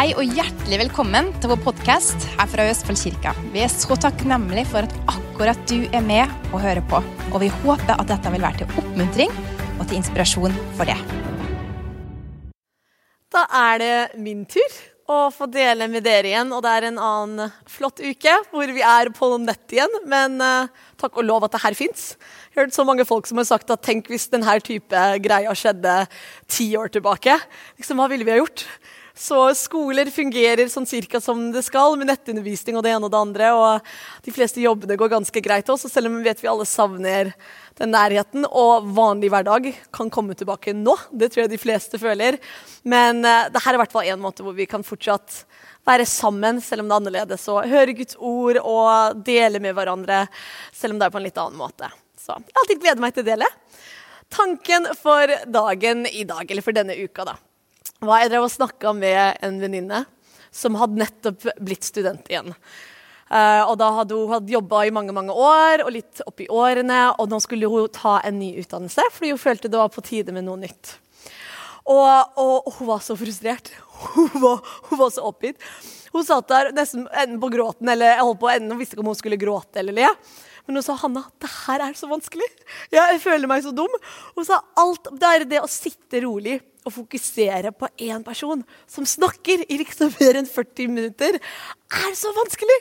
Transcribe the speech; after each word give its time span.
Hei 0.00 0.14
og 0.16 0.30
hjertelig 0.32 0.78
velkommen 0.80 1.26
til 1.42 1.50
vår 1.50 1.58
podkast 1.60 2.22
her 2.38 2.48
fra 2.48 2.64
Østfold 2.70 2.96
kirka. 2.96 3.34
Vi 3.52 3.60
er 3.60 3.68
så 3.68 3.92
takknemlige 4.00 4.70
for 4.70 4.86
at 4.88 4.94
akkurat 5.12 5.58
du 5.68 5.82
er 5.92 6.00
med 6.00 6.30
og 6.54 6.62
hører 6.62 6.80
på. 6.88 7.02
Og 7.28 7.42
vi 7.42 7.50
håper 7.52 7.98
at 7.98 8.08
dette 8.08 8.30
vil 8.32 8.40
være 8.40 8.62
til 8.62 8.78
oppmuntring 8.80 9.34
og 9.74 9.82
til 9.82 9.98
inspirasjon 9.98 10.54
for 10.78 10.88
det. 10.88 10.96
Da 13.28 13.42
er 13.58 13.82
det 13.82 14.22
min 14.24 14.46
tur 14.48 14.78
å 15.04 15.18
få 15.34 15.50
dele 15.52 15.84
med 15.92 16.06
dere 16.08 16.30
igjen. 16.30 16.54
Og 16.56 16.64
det 16.64 16.72
er 16.78 16.86
en 16.88 17.02
annen 17.04 17.52
flott 17.68 18.00
uke 18.00 18.38
hvor 18.54 18.72
vi 18.72 18.80
er 18.80 19.10
på 19.12 19.28
nett 19.42 19.74
igjen. 19.76 19.98
Men 20.08 20.40
uh, 20.40 20.86
takk 20.96 21.20
og 21.20 21.28
lov 21.28 21.44
at 21.44 21.58
det 21.58 21.60
her 21.66 21.76
fins. 21.76 22.14
Hørt 22.56 22.72
så 22.72 22.86
mange 22.88 23.04
folk 23.04 23.28
som 23.28 23.42
har 23.42 23.50
sagt 23.50 23.68
at 23.76 23.84
tenk 23.84 24.08
hvis 24.08 24.30
denne 24.32 24.56
type 24.64 25.04
greia 25.28 25.52
skjedde 25.52 25.98
ti 26.48 26.70
år 26.80 26.88
tilbake. 26.96 27.36
Liksom, 27.76 28.00
Hva 28.00 28.08
ville 28.14 28.24
vi 28.24 28.32
ha 28.32 28.40
gjort? 28.40 28.64
Så 29.20 29.36
skoler 29.52 30.08
fungerer 30.08 30.70
sånn 30.72 30.86
cirka 30.88 31.18
som 31.20 31.50
det 31.52 31.60
skal, 31.66 31.92
med 32.00 32.08
nettundervisning 32.08 32.78
og 32.78 32.84
det 32.86 32.94
ene 32.94 33.04
og 33.04 33.12
det 33.12 33.18
andre. 33.18 33.48
Og 33.52 33.90
de 34.24 34.32
fleste 34.32 34.62
jobbene 34.62 34.96
går 34.96 35.10
ganske 35.12 35.42
greit 35.44 35.68
også, 35.68 35.90
selv 35.92 36.08
om 36.08 36.16
vi 36.16 36.24
vet 36.24 36.40
vi 36.40 36.48
alle 36.48 36.64
savner 36.64 37.34
den 37.76 37.92
nærheten. 37.92 38.46
Og 38.48 38.88
vanlig 38.96 39.28
hverdag 39.34 39.68
kan 39.92 40.08
komme 40.12 40.32
tilbake 40.38 40.72
nå. 40.72 40.94
Det 41.12 41.28
tror 41.34 41.42
jeg 41.42 41.52
de 41.52 41.60
fleste 41.60 42.00
føler. 42.00 42.38
Men 42.88 43.20
uh, 43.26 43.50
det 43.52 43.60
her 43.60 43.74
er 43.74 43.80
i 43.80 43.82
hvert 43.82 43.92
fall 43.92 44.08
en 44.08 44.24
måte 44.24 44.46
hvor 44.46 44.56
vi 44.56 44.68
kan 44.70 44.86
fortsatt 44.86 45.42
være 45.84 46.08
sammen, 46.08 46.62
selv 46.64 46.86
om 46.86 46.88
det 46.88 46.96
er 46.96 47.02
annerledes. 47.02 47.44
Og 47.52 47.68
høre 47.68 47.98
Guds 48.00 48.16
ord 48.16 48.62
og 48.62 49.20
dele 49.28 49.60
med 49.60 49.76
hverandre, 49.76 50.22
selv 50.72 50.96
om 50.96 51.02
det 51.02 51.10
er 51.10 51.12
på 51.12 51.20
en 51.20 51.28
litt 51.28 51.44
annen 51.44 51.60
måte. 51.60 51.92
Så 52.16 52.40
jeg 52.40 52.56
alltid 52.64 52.82
gleder 52.86 53.04
meg 53.04 53.12
til 53.12 53.28
å 53.28 53.30
dele. 53.34 53.52
Tanken 54.32 54.88
for 54.96 55.36
dagen 55.44 56.06
i 56.08 56.24
dag, 56.24 56.48
eller 56.48 56.64
for 56.64 56.80
denne 56.80 56.96
uka, 56.96 57.28
da 57.34 57.36
var 58.04 58.22
jeg 58.22 58.32
drev 58.32 58.46
og 58.46 58.54
snakka 58.54 58.94
med 58.96 59.42
en 59.44 59.60
venninne 59.60 60.04
som 60.50 60.78
hadde 60.80 60.98
nettopp 60.98 61.44
blitt 61.60 61.86
student 61.86 62.26
igjen. 62.30 62.54
Uh, 63.30 63.62
og 63.70 63.76
da 63.78 63.92
hadde 64.00 64.16
Hun 64.18 64.32
hadde 64.32 64.50
jobba 64.50 64.82
i 64.82 64.90
mange 64.90 65.14
mange 65.14 65.30
år, 65.30 65.84
og 65.84 65.92
litt 65.94 66.22
oppi 66.26 66.48
årene, 66.50 67.12
og 67.14 67.30
nå 67.30 67.38
skulle 67.44 67.68
hun 67.70 67.86
ta 67.94 68.18
en 68.26 68.40
ny 68.40 68.56
utdannelse 68.58 69.04
fordi 69.14 69.30
hun 69.30 69.38
følte 69.38 69.70
det 69.70 69.78
var 69.78 69.92
på 69.94 70.02
tide 70.02 70.34
med 70.34 70.48
noe 70.48 70.58
nytt. 70.58 70.96
Og, 71.90 72.34
og, 72.38 72.66
og 72.66 72.74
hun 72.78 72.90
var 72.90 73.00
så 73.04 73.16
frustrert. 73.18 73.70
Hun 74.14 74.30
var, 74.40 74.60
hun 74.88 74.96
var 74.96 75.10
så 75.12 75.26
oppgitt. 75.28 75.58
Hun 76.12 76.24
satt 76.24 76.46
der 76.48 76.70
nesten 76.72 77.02
enden 77.08 77.40
på 77.42 77.50
gråten, 77.52 77.88
eller 77.92 78.14
jeg 78.14 78.24
holdt 78.24 78.38
på 78.40 78.48
enden, 78.48 78.72
og 78.72 78.80
visste 78.80 78.96
ikke 78.96 79.02
om 79.04 79.10
hun 79.10 79.18
skulle 79.18 79.38
gråte 79.40 79.80
eller 79.82 79.96
le. 79.96 80.06
Men 80.64 80.78
hun 80.78 80.84
sa 80.86 80.96
Hanna, 81.02 81.22
det 81.42 81.50
her 81.66 81.84
er 81.84 81.98
så 81.98 82.08
vanskelig. 82.08 82.46
Jeg 82.94 83.20
føler 83.20 83.50
meg 83.50 83.64
så 83.64 83.74
dum. 83.76 83.92
Hun 84.38 84.46
sa 84.48 84.62
alt, 84.80 85.10
det 85.20 85.30
er 85.30 85.44
det 85.50 85.60
å 85.60 85.68
sitte 85.68 86.22
rolig 86.24 86.56
å 86.86 86.92
fokusere 86.94 87.72
på 87.76 87.88
én 88.00 88.24
person 88.26 88.64
som 88.90 89.06
snakker 89.06 89.64
i 89.68 89.80
liksom 89.82 90.12
mer 90.20 90.40
enn 90.40 90.48
40 90.48 90.92
minutter, 90.92 91.40
er 91.40 92.14
så 92.18 92.32
vanskelig. 92.36 92.78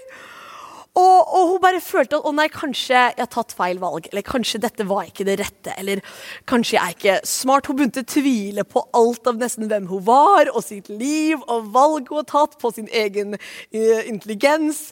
Og, 0.98 1.20
og, 1.22 1.44
hun 1.52 1.62
bare 1.64 1.82
følte 1.84 2.18
at 2.18 2.26
å 2.26 2.32
nei, 2.36 2.48
kanskje 2.52 2.96
jeg 2.96 3.20
har 3.20 3.30
tatt 3.32 3.54
feil 3.56 3.78
valg. 3.82 4.10
Eller 4.10 4.26
kanskje 4.26 4.62
dette 4.64 4.88
var 4.90 5.06
ikke 5.08 5.26
det 5.28 5.38
rette. 5.40 5.76
Eller 5.80 6.02
kanskje 6.50 6.76
jeg 6.76 6.82
er 6.82 6.96
ikke 6.98 7.30
smart. 7.30 7.70
Hun 7.70 7.78
begynte 7.78 8.04
å 8.04 8.10
tvile 8.10 8.66
på 8.68 8.84
alt 8.98 9.30
av 9.30 9.40
nesten 9.40 9.70
hvem 9.70 9.88
hun 9.92 10.04
var, 10.08 10.50
og 10.52 10.66
sitt 10.66 10.90
liv 10.90 11.38
og 11.46 11.70
valg 11.76 12.10
hun 12.10 12.24
har 12.24 12.30
tatt, 12.32 12.58
på 12.60 12.74
sin 12.76 12.90
egen 12.90 13.38
uh, 13.38 14.02
intelligens. 14.10 14.90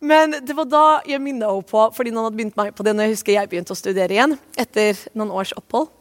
Men 0.00 0.38
det 0.44 0.56
var 0.56 0.68
da 0.72 0.86
jeg 1.08 1.22
minna 1.22 1.52
henne 1.52 1.68
på, 1.68 1.84
fordi 1.94 2.12
noen 2.12 2.30
hadde 2.30 2.40
begynt 2.40 2.58
meg 2.58 2.74
på 2.76 2.84
det 2.84 2.96
når 2.96 3.06
jeg 3.06 3.16
husker 3.18 3.36
jeg 3.36 3.52
begynte 3.52 3.76
å 3.76 3.78
studere 3.78 4.16
igjen, 4.16 4.36
etter 4.60 4.98
noen 5.14 5.32
års 5.36 5.54
opphold 5.56 5.92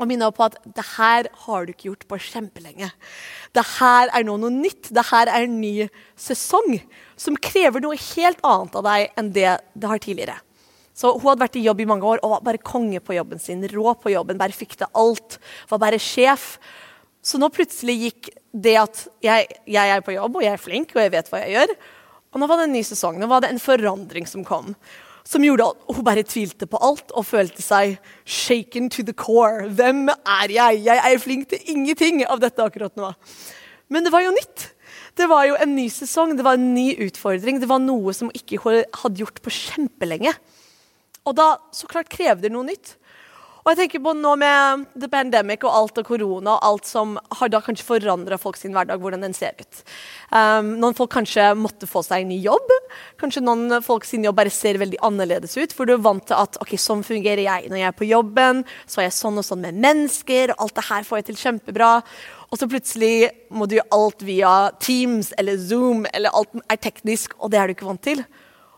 og 0.00 0.08
minne 0.08 0.28
på 0.34 0.46
at 0.46 0.56
det 0.64 0.84
her 0.96 1.28
har 1.44 1.66
du 1.66 1.72
ikke 1.72 1.90
gjort 1.90 2.06
på 2.10 2.18
kjempelenge. 2.30 2.88
Det 3.54 3.64
her 3.76 4.12
er 4.14 4.24
nå 4.26 4.38
noe 4.40 4.52
nytt. 4.52 4.88
Det 4.94 5.04
her 5.10 5.28
er 5.30 5.46
en 5.46 5.58
ny 5.60 5.88
sesong 6.18 6.78
som 7.20 7.36
krever 7.36 7.84
noe 7.84 7.98
helt 7.98 8.40
annet 8.46 8.78
av 8.80 8.88
deg 8.88 9.20
enn 9.20 9.30
det 9.36 9.50
det 9.76 9.90
har 9.90 10.02
tidligere. 10.02 10.38
Så 10.96 11.14
Hun 11.16 11.30
hadde 11.30 11.44
vært 11.44 11.56
i 11.56 11.64
jobb 11.64 11.80
i 11.80 11.88
mange 11.88 12.08
år 12.08 12.20
og 12.22 12.34
var 12.36 12.46
bare 12.50 12.60
konge 12.60 13.00
på 13.00 13.16
jobben 13.16 13.40
sin. 13.40 13.64
Rå 13.68 13.94
på 14.00 14.12
jobben, 14.12 14.40
bare 14.40 14.56
fikk 14.56 14.76
det 14.80 14.90
alt. 14.98 15.38
Var 15.70 15.80
bare 15.80 16.00
sjef. 16.00 16.58
Så 17.24 17.38
nå 17.40 17.48
plutselig 17.54 17.96
gikk 18.00 18.32
det 18.52 18.76
at 18.80 19.06
jeg, 19.24 19.48
jeg 19.70 19.94
er 19.94 20.04
på 20.04 20.16
jobb 20.16 20.36
og 20.36 20.44
jeg 20.44 20.56
er 20.56 20.60
flink 20.60 20.92
og 20.96 21.04
jeg 21.04 21.14
vet 21.14 21.30
hva 21.32 21.44
jeg 21.44 21.56
gjør. 21.56 21.74
Og 22.32 22.40
nå 22.40 22.48
var 22.48 22.60
det 22.60 22.68
en 22.68 22.76
ny 22.76 22.82
sesong. 22.86 23.20
Nå 23.20 23.28
var 23.30 23.44
det 23.44 23.52
en 23.52 23.62
forandring 23.62 24.28
som 24.28 24.44
kom 24.44 24.74
som 25.28 25.44
gjorde 25.44 25.68
at 25.70 25.96
hun 25.96 26.04
bare 26.06 26.24
tvilte 26.26 26.66
på 26.66 26.80
alt 26.82 27.12
og 27.14 27.26
følte 27.28 27.62
seg 27.62 27.98
shaken 28.26 28.90
to 28.90 29.04
the 29.06 29.14
core. 29.14 29.68
Hvem 29.68 30.08
er 30.10 30.54
jeg? 30.54 30.84
Jeg 30.86 31.02
er 31.12 31.22
flink 31.22 31.48
til 31.52 31.74
ingenting 31.74 32.24
av 32.26 32.42
dette 32.42 32.64
akkurat 32.64 32.94
nå. 32.98 33.12
Men 33.92 34.06
det 34.06 34.12
var 34.14 34.24
jo 34.24 34.34
nytt. 34.34 34.70
Det 35.18 35.28
var 35.28 35.44
jo 35.44 35.58
en 35.60 35.74
ny 35.76 35.86
sesong, 35.92 36.34
det 36.36 36.44
var 36.46 36.56
en 36.56 36.72
ny 36.74 36.94
utfordring. 37.04 37.60
Det 37.60 37.68
var 37.68 37.82
noe 37.84 38.14
som 38.16 38.32
ikke 38.32 38.60
hadde 38.64 39.20
gjort 39.20 39.42
på 39.44 39.52
kjempelenge. 39.52 40.32
Og 41.28 41.36
da 41.38 41.54
så 41.74 41.88
klart 41.90 42.10
krevde 42.10 42.48
det 42.48 42.54
noe 42.54 42.66
nytt. 42.66 42.96
Og 43.62 43.70
jeg 43.70 43.78
tenker 43.78 44.02
på 44.02 44.10
nå 44.18 44.32
med 44.40 44.86
the 44.98 45.06
pandemic 45.06 45.62
og 45.62 45.70
alt 45.70 45.98
og 46.00 46.08
korona 46.08 46.56
og 46.56 46.64
alt 46.66 46.88
som 46.88 47.14
har 47.38 47.50
da 47.52 47.60
kanskje 47.62 47.86
forandra 47.86 48.34
folk 48.40 48.56
sin 48.58 48.74
hverdag, 48.74 48.98
hvordan 48.98 49.22
den 49.22 49.36
ser 49.36 49.54
ut. 49.54 49.82
Um, 50.34 50.72
noen 50.82 50.96
folk 50.98 51.12
kanskje 51.14 51.52
måtte 51.54 51.86
få 51.86 52.02
seg 52.02 52.24
en 52.24 52.32
ny 52.32 52.40
jobb. 52.42 52.72
Kanskje 53.22 53.44
noen 53.44 53.78
folk 53.86 54.08
sin 54.08 54.26
jobb 54.26 54.40
bare 54.40 54.50
ser 54.50 54.80
veldig 54.82 54.98
annerledes 55.06 55.54
ut. 55.54 55.76
For 55.78 55.86
du 55.86 55.94
er 55.94 56.02
vant 56.02 56.26
til 56.26 56.34
at 56.34 56.58
ok, 56.58 56.74
sånn 56.74 57.04
fungerer 57.06 57.44
jeg 57.44 57.70
når 57.70 57.84
jeg 57.84 57.90
er 57.92 57.98
på 58.00 58.08
jobben. 58.10 58.64
Så 58.90 58.98
er 58.98 59.06
jeg 59.06 59.14
sånn 59.20 59.38
og 59.38 59.46
sånn 59.46 59.62
med 59.62 59.78
mennesker, 59.84 60.56
og 60.56 60.66
alt 60.66 60.80
det 60.80 60.86
her 60.88 61.06
får 61.06 61.20
jeg 61.20 61.28
til 61.30 61.38
kjempebra. 61.44 61.92
Og 62.50 62.58
så 62.58 62.68
plutselig 62.68 63.14
må 63.54 63.70
du 63.70 63.76
gjøre 63.78 63.94
alt 64.00 64.26
via 64.26 64.56
Teams 64.82 65.30
eller 65.38 65.62
Zoom, 65.62 66.02
eller 66.10 66.34
alt 66.34 66.58
er 66.66 66.82
teknisk, 66.82 67.38
og 67.38 67.54
det 67.54 67.62
er 67.62 67.70
du 67.70 67.76
ikke 67.76 67.86
vant 67.92 68.02
til. 68.10 68.26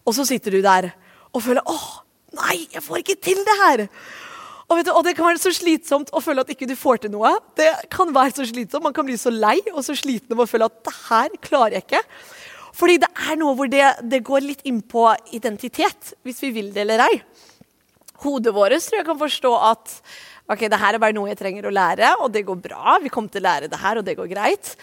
Og 0.05 0.13
så 0.13 0.29
sitter 0.29 0.53
du 0.53 0.61
der 0.61 0.93
og 1.33 1.43
føler 1.43 1.65
åh, 1.73 1.89
nei, 2.37 2.67
jeg 2.69 2.85
får 2.85 3.01
ikke 3.01 3.19
til 3.25 3.41
det 3.49 3.59
her. 3.65 3.87
Og, 4.71 4.81
du, 4.81 4.91
og, 4.95 5.03
det 5.05 5.13
kan 5.17 5.29
være 5.29 5.43
så 5.43 5.53
slitsomt 5.53 6.11
å 6.15 6.23
føle 6.25 6.45
at 6.45 6.51
ikke 6.53 6.69
du 6.69 6.75
får 6.79 7.05
til 7.05 7.13
noe. 7.13 7.35
Det 7.59 7.69
kan 7.93 8.13
være 8.15 8.39
så 8.39 8.47
slitsomt. 8.49 8.87
Man 8.87 8.97
kan 8.97 9.07
bli 9.07 9.17
så 9.21 9.33
lei 9.33 9.59
og 9.75 9.83
så 9.85 9.97
sliten 9.99 10.33
av 10.37 10.45
å 10.45 10.49
føle 10.49 10.69
at 10.71 10.79
det 10.87 10.95
her 11.05 11.39
klarer 11.45 11.79
jeg 11.79 11.87
ikke. 11.87 12.03
Fordi 12.75 12.99
det 13.05 13.11
er 13.29 13.39
noe 13.39 13.55
hvor 13.59 13.71
det, 13.71 13.85
det 14.03 14.25
går 14.27 14.43
litt 14.43 14.65
inn 14.67 14.81
på 14.83 15.07
identitet, 15.37 16.15
hvis 16.27 16.41
vi 16.43 16.51
vil 16.57 16.73
det 16.75 16.83
eller 16.83 17.05
ei. 17.05 17.19
Hodet 18.25 18.55
vårt 18.57 18.81
tror 18.83 19.03
jeg 19.03 19.07
kan 19.07 19.21
forstå 19.21 19.53
at 19.69 19.99
ok, 20.51 20.67
det 20.73 20.81
her 20.81 20.97
er 20.97 21.03
bare 21.03 21.15
noe 21.17 21.31
jeg 21.31 21.39
trenger 21.39 21.69
å 21.69 21.75
lære, 21.75 22.15
og 22.25 22.33
det 22.35 22.47
går 22.49 22.59
bra. 22.65 22.97
Vi 23.05 23.13
kommer 23.13 23.31
til 23.33 23.45
å 23.45 23.49
lære 23.49 23.71
det 23.71 23.81
her, 23.81 24.01
og 24.01 24.07
det 24.07 24.17
går 24.19 24.31
greit. 24.33 24.75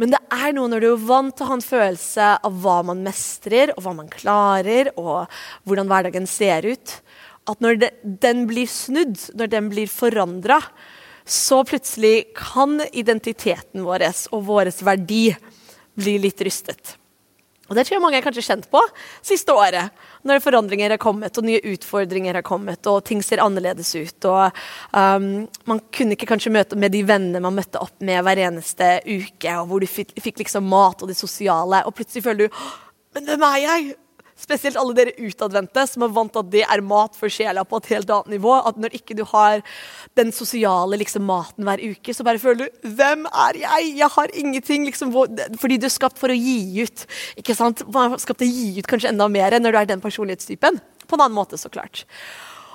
Men 0.00 0.12
det 0.12 0.20
er 0.32 0.52
noe 0.56 0.68
når 0.72 0.84
du 0.84 0.88
er 0.90 1.08
vant 1.08 1.34
til 1.36 1.46
å 1.46 1.50
ha 1.50 1.56
en 1.58 1.64
følelse 1.64 2.28
av 2.46 2.60
hva 2.62 2.76
man 2.90 3.02
mestrer, 3.04 3.72
og 3.76 3.84
hva 3.84 3.94
man 3.96 4.10
klarer, 4.12 4.92
og 5.00 5.30
hvordan 5.68 5.90
hverdagen 5.90 6.28
ser 6.30 6.68
ut 6.68 6.94
at 7.48 7.60
når 7.64 7.80
det, 7.80 7.90
den 8.22 8.44
blir 8.50 8.68
snudd, 8.70 9.16
når 9.38 9.52
den 9.52 9.70
blir 9.72 9.90
forandra, 9.90 10.60
så 11.24 11.62
plutselig 11.64 12.32
kan 12.36 12.80
identiteten 12.92 13.84
vår 13.86 14.08
og 14.34 14.44
vår 14.48 14.72
verdi 14.84 15.28
bli 16.00 16.16
litt 16.22 16.42
rystet. 16.42 16.96
Og 17.70 17.76
Det 17.78 17.84
tror 17.86 17.94
jeg 17.94 18.02
mange 18.02 18.18
er 18.18 18.24
kanskje 18.24 18.42
kjent 18.42 18.64
på 18.66 18.80
siste 19.22 19.54
året. 19.54 19.94
Når 20.26 20.42
forandringer 20.42 20.90
har 20.90 20.98
kommet, 20.98 21.36
og 21.38 21.46
nye 21.46 21.62
utfordringer 21.70 22.34
har 22.40 22.42
kommet, 22.42 22.82
og 22.90 23.04
ting 23.06 23.22
ser 23.22 23.42
annerledes 23.44 23.92
ut. 23.94 24.26
og 24.26 24.58
um, 24.90 25.46
Man 25.70 25.82
kunne 25.94 26.18
ikke 26.18 26.26
kanskje 26.32 26.50
møte 26.50 26.74
med 26.74 26.90
de 26.90 27.04
vennene 27.06 27.42
man 27.44 27.54
møtte 27.54 27.78
opp 27.78 27.94
med 28.02 28.24
hver 28.26 28.42
eneste 28.48 28.96
uke, 29.06 29.54
og 29.54 29.70
hvor 29.70 29.78
du 29.78 29.86
fikk, 29.86 30.16
fikk 30.18 30.42
liksom 30.42 30.66
mat 30.66 30.98
og 30.98 31.12
det 31.12 31.18
sosiale, 31.20 31.84
og 31.86 31.94
plutselig 31.94 32.26
føler 32.26 32.48
du 32.48 32.62
Men 33.14 33.26
hvem 33.26 33.46
er 33.46 33.58
jeg? 33.62 33.94
Spesielt 34.40 34.78
alle 34.80 34.94
dere 34.96 35.12
utadvendte 35.20 35.84
som 35.90 36.04
er 36.06 36.12
vant 36.16 36.38
at 36.40 36.48
det 36.52 36.62
er 36.64 36.82
mat 36.84 37.16
for 37.18 37.32
sjela 37.32 37.64
på 37.68 37.80
et 37.80 37.90
helt 37.92 38.10
annet 38.14 38.34
nivå. 38.36 38.54
At 38.56 38.78
når 38.80 38.96
ikke 38.96 39.16
du 39.18 39.24
har 39.28 39.60
den 40.18 40.32
sosiale 40.34 40.98
liksom, 41.00 41.26
maten 41.28 41.66
hver 41.68 41.82
uke, 41.92 42.14
så 42.16 42.24
bare 42.26 42.40
føler 42.40 42.66
du 42.70 42.88
Hvem 42.96 43.26
er 43.28 43.60
jeg? 43.60 43.90
Jeg 44.00 44.12
har 44.16 44.34
ingenting. 44.42 44.86
Liksom, 44.88 45.12
fordi 45.60 45.80
du 45.80 45.88
er 45.88 45.92
skapt 45.92 46.20
for 46.20 46.32
å 46.32 46.38
gi 46.38 46.86
ut. 46.86 47.04
Ikke 47.40 47.56
sant? 47.58 47.84
Man 47.92 48.16
er 48.16 48.22
skapt 48.22 48.40
til 48.42 48.48
å 48.48 48.54
gi 48.54 48.80
ut 48.80 48.88
kanskje 48.90 49.12
enda 49.12 49.28
mer 49.28 49.58
når 49.60 49.76
du 49.76 49.80
er 49.82 49.92
den 49.92 50.02
personlighetstypen. 50.02 50.80
På 51.06 51.18
en 51.18 51.26
annen 51.26 51.36
måte, 51.36 51.60
så 51.60 51.68
klart. 51.72 52.06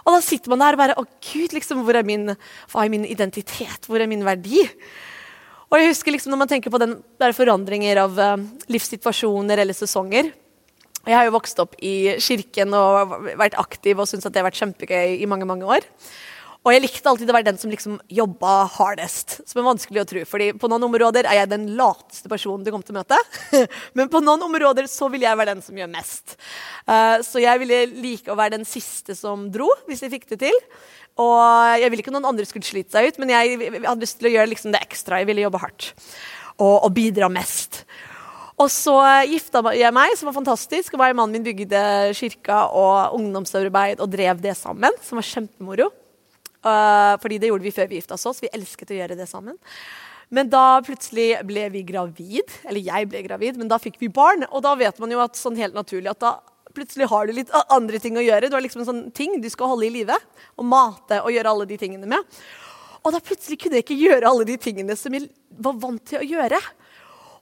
Og 0.05 0.13
da 0.13 0.21
sitter 0.21 0.53
man 0.53 0.61
der 0.61 0.77
og 0.77 0.83
bare 0.83 0.99
Å, 1.01 1.07
gud, 1.31 1.55
liksom, 1.57 1.81
hvor 1.87 1.97
er 1.97 2.05
min, 2.05 2.29
hva 2.69 2.85
er 2.85 2.93
min 2.93 3.07
identitet? 3.09 3.89
Hvor 3.89 4.01
er 4.01 4.11
min 4.11 4.25
verdi? 4.27 4.67
Og 5.71 5.81
jeg 5.81 5.95
husker 5.95 6.13
liksom, 6.13 6.31
når 6.31 6.43
man 6.43 6.49
tenker 6.51 6.71
på 6.71 6.79
den 6.81 6.99
der 7.19 7.33
forandringer 7.33 8.03
av 8.05 8.19
uh, 8.21 8.35
livssituasjoner 8.69 9.63
eller 9.63 9.75
sesonger 9.75 10.29
jeg 11.05 11.17
har 11.17 11.27
jo 11.27 11.35
vokst 11.35 11.59
opp 11.63 11.75
i 11.83 12.15
kirken 12.23 12.73
og 12.77 13.17
vært 13.37 13.57
aktiv 13.61 13.99
og 13.99 14.09
syntes 14.09 14.27
at 14.27 14.35
det 14.35 14.41
har 14.41 14.49
vært 14.49 14.61
kjempegøy 14.61 15.19
i 15.21 15.29
mange 15.29 15.47
mange 15.49 15.67
år. 15.67 15.85
Og 16.65 16.73
jeg 16.73 16.81
likte 16.81 17.09
alltid 17.11 17.29
å 17.29 17.33
være 17.35 17.45
den 17.45 17.59
som 17.61 17.69
liksom 17.69 17.99
jobba 18.09 18.53
hardest, 18.73 19.35
som 19.45 19.59
er 19.61 19.67
vanskelig 19.67 20.01
å 20.01 20.05
tro. 20.09 20.23
fordi 20.25 20.47
på 20.57 20.69
noen 20.71 20.87
områder 20.87 21.27
er 21.29 21.37
jeg 21.43 21.51
den 21.51 21.67
lateste 21.77 22.29
personen 22.31 22.65
du 22.65 22.71
kommer 22.71 22.87
til 22.87 22.95
å 22.95 23.03
møte. 23.03 23.19
Men 23.97 24.09
på 24.09 24.21
noen 24.23 24.41
områder 24.47 24.89
så 24.89 25.05
vil 25.13 25.27
jeg 25.27 25.37
være 25.37 25.53
den 25.53 25.61
som 25.61 25.77
gjør 25.77 25.91
mest. 25.93 26.39
Uh, 26.89 27.21
så 27.21 27.43
jeg 27.43 27.61
ville 27.61 27.83
like 28.01 28.33
å 28.33 28.39
være 28.39 28.57
den 28.57 28.65
siste 28.65 29.13
som 29.13 29.45
dro, 29.53 29.69
hvis 29.85 30.01
jeg 30.01 30.15
fikk 30.15 30.25
det 30.33 30.41
til. 30.47 30.57
Og 31.21 31.37
jeg 31.83 31.93
ville 31.93 32.01
ikke 32.01 32.15
noen 32.15 32.31
andre 32.33 32.49
skulle 32.49 32.65
slite 32.65 32.97
seg 32.97 33.13
ut, 33.13 33.21
men 33.21 33.35
jeg 33.35 33.61
hadde 33.85 34.01
lyst 34.01 34.17
til 34.17 34.31
å 34.31 34.33
gjøre 34.33 34.51
liksom 34.55 34.73
det 34.73 34.81
ekstra. 34.81 35.21
Jeg 35.21 35.29
ville 35.29 35.45
jobbe 35.45 35.61
hardt 35.61 35.91
og, 36.57 36.75
og 36.81 36.89
bidra 36.97 37.29
mest. 37.29 37.83
Og 38.55 38.71
så 38.71 38.95
gifta 39.27 39.59
jeg 39.75 39.91
meg, 39.95 40.13
som 40.15 40.29
var 40.29 40.37
fantastisk. 40.37 40.95
og 40.95 41.03
Mannen 41.03 41.35
min 41.35 41.43
bygde 41.43 41.81
kirka 42.15 42.65
og 42.71 43.17
ungdomsarbeid 43.17 43.99
og 43.99 44.11
drev 44.13 44.39
det 44.39 44.55
sammen, 44.55 44.95
som 45.03 45.19
var 45.19 45.27
kjempemoro. 45.27 45.89
Uh, 46.65 47.13
fordi 47.21 47.37
det 47.37 47.51
gjorde 47.51 47.67
vi 47.67 47.75
før 47.75 47.89
vi 47.91 47.99
gifta 47.99 48.15
oss. 48.15 48.41
Vi 48.41 48.49
elsket 48.55 48.93
å 48.95 48.97
gjøre 48.97 49.17
det 49.19 49.27
sammen. 49.29 49.57
Men 50.33 50.49
da 50.49 50.79
plutselig 50.85 51.35
ble 51.45 51.67
vi 51.73 51.83
gravid. 51.85 52.55
Eller 52.63 52.87
jeg 52.87 53.09
ble 53.11 53.25
gravid, 53.27 53.59
men 53.59 53.69
da 53.69 53.79
fikk 53.81 53.99
vi 54.01 54.09
barn. 54.09 54.47
Og 54.49 54.63
da 54.65 54.73
vet 54.79 55.03
man 55.03 55.11
jo 55.11 55.21
at 55.21 55.37
sånn 55.37 55.59
helt 55.59 55.75
naturlig 55.75 56.13
at 56.15 56.23
da 56.23 56.37
plutselig 56.75 57.07
har 57.11 57.27
du 57.27 57.35
litt 57.35 57.51
andre 57.71 57.99
ting 58.03 58.17
å 58.17 58.23
gjøre. 58.23 58.49
Du 58.49 58.55
har 58.55 58.63
liksom 58.63 58.83
en 58.83 58.89
sånn 58.89 59.03
ting 59.15 59.37
du 59.43 59.49
skal 59.51 59.73
holde 59.73 59.89
i 59.89 59.93
live. 59.99 60.15
Og 60.55 60.67
mate 60.67 61.19
og 61.21 61.35
gjøre 61.35 61.51
alle 61.51 61.67
de 61.69 61.79
tingene 61.81 62.07
med. 62.15 62.39
Og 63.03 63.13
da 63.13 63.21
plutselig 63.21 63.59
kunne 63.61 63.77
jeg 63.77 63.85
ikke 63.85 63.99
gjøre 63.99 64.31
alle 64.31 64.47
de 64.47 64.57
tingene 64.57 64.95
som 64.97 65.13
jeg 65.13 65.27
var 65.61 65.75
vant 65.83 66.01
til 66.07 66.23
å 66.23 66.25
gjøre. 66.25 66.63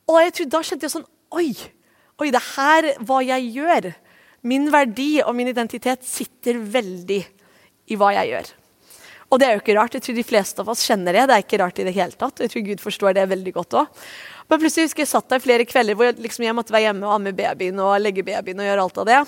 Og 0.10 0.20
jeg 0.22 0.34
tror, 0.38 0.50
da 0.52 0.64
kjente 0.68 0.88
jeg 0.88 0.96
sånn 0.98 1.10
Oi! 1.34 1.52
Oi, 2.22 2.30
det 2.30 2.42
her 2.54 2.88
hva 3.08 3.24
jeg 3.26 3.48
gjør. 3.56 3.88
Min 4.46 4.68
verdi 4.72 5.18
og 5.24 5.34
min 5.38 5.50
identitet 5.50 6.04
sitter 6.06 6.60
veldig 6.60 7.24
i 7.90 7.98
hva 7.98 8.12
jeg 8.20 8.30
gjør. 8.34 8.52
Og 9.34 9.40
det 9.42 9.48
er 9.48 9.56
jo 9.56 9.64
ikke 9.64 9.76
rart. 9.80 9.96
Jeg 9.98 10.06
tror 10.06 10.18
de 10.20 10.26
fleste 10.28 10.62
av 10.62 10.70
oss 10.70 10.84
kjenner 10.86 11.16
det. 11.18 11.24
Det 11.30 11.36
er 11.36 11.46
ikke 11.46 11.60
rart 11.64 11.80
i 11.82 11.88
det 11.88 11.96
hele 11.96 12.14
tatt. 12.14 12.38
Og 12.38 12.46
jeg 12.46 12.54
tror 12.54 12.66
Gud 12.68 12.84
forstår 12.84 13.16
det 13.18 13.24
veldig 13.32 13.54
godt 13.56 13.78
òg. 13.82 14.04
Men 14.52 14.62
plutselig 14.62 14.92
husker 14.92 15.02
jeg 15.02 15.10
satt 15.10 15.32
der 15.32 15.42
flere 15.42 15.66
kvelder 15.66 15.98
hvor 15.98 16.12
jeg, 16.12 16.20
liksom, 16.22 16.46
jeg 16.46 16.56
måtte 16.58 16.76
være 16.76 16.92
hjemme 16.92 17.08
og 17.08 17.16
amme 17.16 17.34
babyen 17.34 17.82
og 17.82 17.96
legge 18.04 18.26
babyen 18.28 18.62
og 18.62 18.70
gjøre 18.70 18.86
alt 18.86 19.02
av 19.02 19.10
det. 19.10 19.22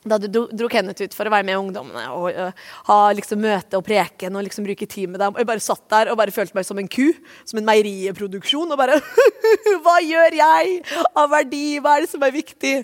Da 0.00 0.16
du 0.16 0.28
dro 0.32 0.68
Kenneth 0.72 1.04
ut 1.04 1.12
for 1.12 1.28
å 1.28 1.32
være 1.32 1.44
med 1.44 1.58
ungdommene 1.60 2.06
og 2.16 2.30
uh, 2.32 2.68
ha 2.86 2.98
liksom, 3.12 3.42
møte 3.44 3.76
og 3.76 3.84
preken 3.84 4.38
og 4.38 4.46
liksom, 4.46 4.64
bruke 4.64 4.88
tid 4.88 5.10
med 5.12 5.20
dem. 5.20 5.34
Og 5.34 5.42
jeg 5.42 5.48
bare 5.50 5.64
satt 5.64 5.84
der 5.92 6.08
og 6.08 6.16
bare 6.16 6.32
følte 6.32 6.56
meg 6.56 6.64
som 6.64 6.80
en 6.80 6.88
ku, 6.88 7.10
som 7.44 7.60
en 7.60 7.68
meieriproduksjon. 7.68 8.72
Og 8.72 8.80
bare 8.80 8.96
Hva 9.84 9.98
gjør 10.00 10.38
jeg 10.40 10.78
av 11.12 11.28
verdi? 11.34 11.64
Hva 11.84 11.98
er 11.98 12.06
det 12.06 12.12
som 12.14 12.24
er 12.24 12.32
viktig? 12.32 12.74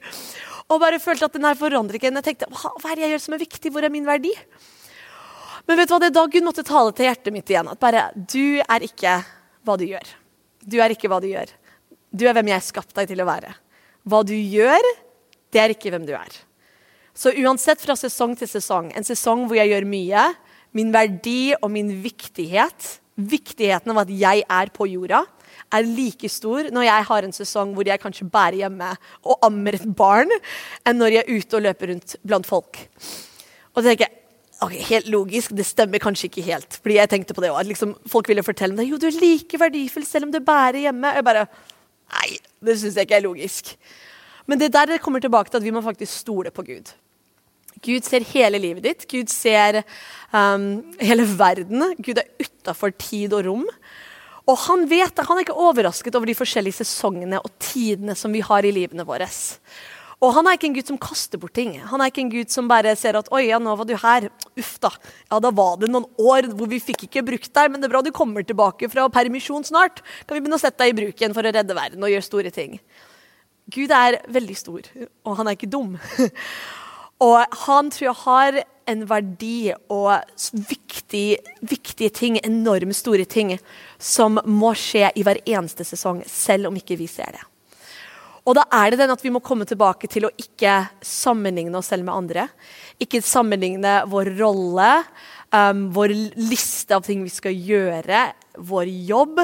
Og 0.67 0.83
bare 0.83 1.01
følte 1.01 1.29
at 1.31 1.39
den 1.39 1.47
her 1.49 1.57
forandrer 1.57 1.97
ikke. 1.97 2.13
Jeg 2.13 2.27
tenkte 2.27 2.51
hva, 2.53 2.75
hva 2.83 2.93
er 2.93 2.99
det 2.99 3.07
jeg 3.07 3.15
gjør 3.15 3.25
som 3.25 3.37
er 3.39 3.45
viktig? 3.47 3.73
Hvor 3.73 3.87
er 3.87 3.95
min 3.95 4.09
verdi? 4.09 4.35
Men 5.67 5.81
vet 5.81 5.89
du 5.89 5.95
hva, 5.95 6.01
det 6.03 6.11
er 6.11 6.17
da 6.19 6.27
Gud 6.31 6.47
måtte 6.47 6.67
tale 6.67 6.93
til 6.95 7.09
hjertet 7.09 7.35
mitt 7.35 7.51
igjen. 7.51 7.71
At 7.73 7.81
bare 7.81 8.11
Du 8.15 8.61
er 8.61 8.85
ikke 8.85 9.21
hva 9.65 9.79
du 9.81 9.87
gjør. 9.89 10.11
Du 10.67 10.77
er 10.83 10.93
ikke 10.93 11.09
hva 11.11 11.23
du 11.23 11.31
gjør. 11.31 11.49
Du 12.13 12.27
er 12.27 12.37
hvem 12.37 12.53
jeg 12.53 12.67
skapte 12.69 12.97
deg 13.01 13.09
til 13.09 13.25
å 13.25 13.29
være. 13.29 13.55
Hva 14.07 14.21
du 14.27 14.35
gjør, 14.37 14.93
det 15.55 15.63
er 15.63 15.75
ikke 15.75 15.95
hvem 15.95 16.05
du 16.07 16.13
er. 16.19 16.43
Så 17.17 17.33
uansett 17.41 17.81
fra 17.81 17.97
sesong 17.97 18.35
til 18.37 18.49
sesong, 18.51 18.91
en 18.93 19.07
sesong 19.07 19.47
hvor 19.47 19.57
jeg 19.57 19.73
gjør 19.73 19.89
mye, 19.89 20.27
min 20.77 20.93
verdi 20.93 21.55
og 21.57 21.71
min 21.73 21.89
viktighet, 22.05 22.91
viktigheten 23.17 23.95
av 23.95 24.03
at 24.03 24.13
jeg 24.13 24.43
er 24.45 24.73
på 24.75 24.89
jorda, 24.91 25.23
er 25.73 25.89
like 25.89 26.29
stor 26.31 26.69
når 26.75 26.85
jeg 26.87 27.07
har 27.09 27.27
en 27.27 27.35
sesong 27.35 27.73
hvor 27.75 27.89
jeg 27.89 28.03
kanskje 28.03 28.29
bærer 28.31 28.61
hjemme 28.61 28.91
og 29.25 29.47
ammer 29.47 29.79
et 29.79 29.87
barn, 29.97 30.31
enn 30.85 31.01
når 31.01 31.15
jeg 31.15 31.25
er 31.25 31.41
ute 31.41 31.59
og 31.59 31.65
løper 31.65 31.93
rundt 31.93 32.17
blant 32.27 32.49
folk. 32.49 32.83
Og 33.73 33.81
så 33.81 33.89
tenker 33.89 34.07
jeg, 34.07 34.21
ok, 34.65 34.75
Helt 34.91 35.09
logisk, 35.13 35.57
det 35.57 35.67
stemmer 35.69 36.01
kanskje 36.01 36.29
ikke 36.29 36.45
helt. 36.51 36.79
fordi 36.83 36.99
jeg 37.01 37.13
tenkte 37.13 37.35
på 37.37 37.45
det 37.45 37.51
også, 37.51 37.69
liksom, 37.73 37.97
Folk 38.09 38.29
ville 38.29 38.45
fortelle 38.45 38.77
meg 38.77 38.93
jo, 38.93 39.01
du 39.01 39.09
er 39.09 39.21
like 39.21 39.61
verdifull 39.61 40.05
selv 40.05 40.29
om 40.29 40.37
du 40.37 40.41
bærer 40.45 40.85
hjemme. 40.85 41.15
Jeg 41.17 41.25
bare, 41.25 41.47
Nei, 42.13 42.37
det 42.63 42.77
syns 42.79 42.97
jeg 42.97 43.09
ikke 43.09 43.19
er 43.19 43.25
logisk. 43.25 43.73
Men 44.47 44.61
det 44.61 44.71
der 44.73 44.99
kommer 45.03 45.21
tilbake 45.21 45.51
til 45.51 45.59
at 45.59 45.65
vi 45.65 45.75
må 45.75 45.83
faktisk 45.83 46.13
stole 46.13 46.53
på 46.55 46.63
Gud. 46.63 46.93
Gud 47.85 48.07
ser 48.07 48.25
hele 48.33 48.61
livet 48.63 48.87
ditt. 48.87 49.07
Gud 49.11 49.31
ser 49.33 49.83
um, 50.33 50.85
hele 51.03 51.27
verden. 51.37 51.85
Gud 51.99 52.23
er 52.23 52.31
utafor 52.41 52.95
tid 52.97 53.35
og 53.37 53.47
rom. 53.49 53.67
Og 54.47 54.57
han 54.69 54.87
vet 54.91 55.17
det. 55.17 55.27
Han 55.27 55.39
er 55.39 55.47
ikke 55.47 55.59
overrasket 55.59 56.15
over 56.15 56.31
de 56.31 56.39
forskjellige 56.39 56.81
sesongene 56.85 57.43
og 57.43 57.53
tidene 57.63 58.15
som 58.19 58.33
vi 58.35 58.45
har 58.47 58.67
i 58.67 58.73
livene 58.75 59.07
våre. 59.07 59.29
Og 60.25 60.33
han 60.33 60.47
er 60.49 60.57
ikke 60.57 60.71
en 60.71 60.77
gud 60.79 60.89
som 60.89 61.01
kaster 61.01 61.41
bort 61.41 61.53
ting. 61.59 61.75
Han 61.91 62.01
er 62.01 62.09
ikke 62.09 62.23
en 62.23 62.33
gud 62.33 62.53
som 62.53 62.69
bare 62.71 62.95
ser 62.97 63.19
at 63.19 63.29
'oi, 63.29 63.51
ja, 63.51 63.59
nå 63.61 63.75
var 63.77 63.85
du 63.85 63.93
her'. 63.93 64.31
Uff 64.57 64.79
da. 64.81 64.91
Ja, 65.31 65.41
da 65.41 65.51
var 65.51 65.77
det 65.77 65.91
noen 65.93 66.09
år 66.17 66.49
hvor 66.57 66.71
vi 66.71 66.81
fikk 66.81 67.05
ikke 67.05 67.27
brukt 67.27 67.53
deg, 67.53 67.71
men 67.71 67.83
det 67.83 67.91
er 67.91 67.95
bra 67.99 68.03
du 68.03 68.13
kommer 68.17 68.47
tilbake 68.47 68.89
fra 68.89 69.11
permisjon 69.13 69.67
snart. 69.67 70.01
Kan 70.25 70.39
vi 70.39 70.41
begynne 70.41 70.57
å 70.57 70.63
sette 70.63 70.81
deg 70.81 70.95
i 70.95 70.99
bruk 71.03 71.21
igjen 71.21 71.37
for 71.37 71.45
å 71.45 71.53
redde 71.53 71.77
verden 71.77 72.03
og 72.03 72.11
gjøre 72.11 72.25
store 72.25 72.51
ting? 72.55 72.81
Gud 73.69 73.91
er 73.91 74.23
veldig 74.31 74.57
stor, 74.57 74.89
og 75.27 75.37
han 75.37 75.49
er 75.49 75.59
ikke 75.59 75.69
dum. 75.69 75.99
Og 77.25 77.59
han 77.67 77.91
tror 77.93 78.09
jeg 78.11 78.23
har 78.25 78.59
en 78.87 79.03
verdi 79.09 79.73
og 79.91 80.13
viktig, 80.69 81.27
viktige 81.67 82.13
ting, 82.15 82.39
enormt 82.45 82.97
store 82.97 83.25
ting, 83.25 83.57
som 83.99 84.39
må 84.45 84.75
skje 84.79 85.11
i 85.17 85.25
hver 85.27 85.41
eneste 85.43 85.87
sesong, 85.87 86.23
selv 86.29 86.71
om 86.71 86.77
ikke 86.79 86.99
vi 87.01 87.09
ser 87.11 87.39
det. 87.39 87.45
Og 88.47 88.55
da 88.55 88.63
er 88.79 88.93
det 88.93 89.01
den 89.01 89.11
at 89.11 89.25
vi 89.25 89.33
må 89.35 89.43
komme 89.43 89.67
tilbake 89.67 90.07
til 90.11 90.29
å 90.29 90.35
ikke 90.39 90.79
sammenligne 91.03 91.75
oss 91.81 91.91
selv 91.91 92.07
med 92.07 92.15
andre. 92.15 92.45
Ikke 93.03 93.25
sammenligne 93.25 94.05
vår 94.07 94.31
rolle, 94.39 94.91
um, 95.51 95.89
vår 95.97 96.15
liste 96.39 96.95
av 96.95 97.03
ting 97.09 97.25
vi 97.27 97.33
skal 97.35 97.57
gjøre, 97.59 98.29
vår 98.71 98.93
jobb 99.09 99.43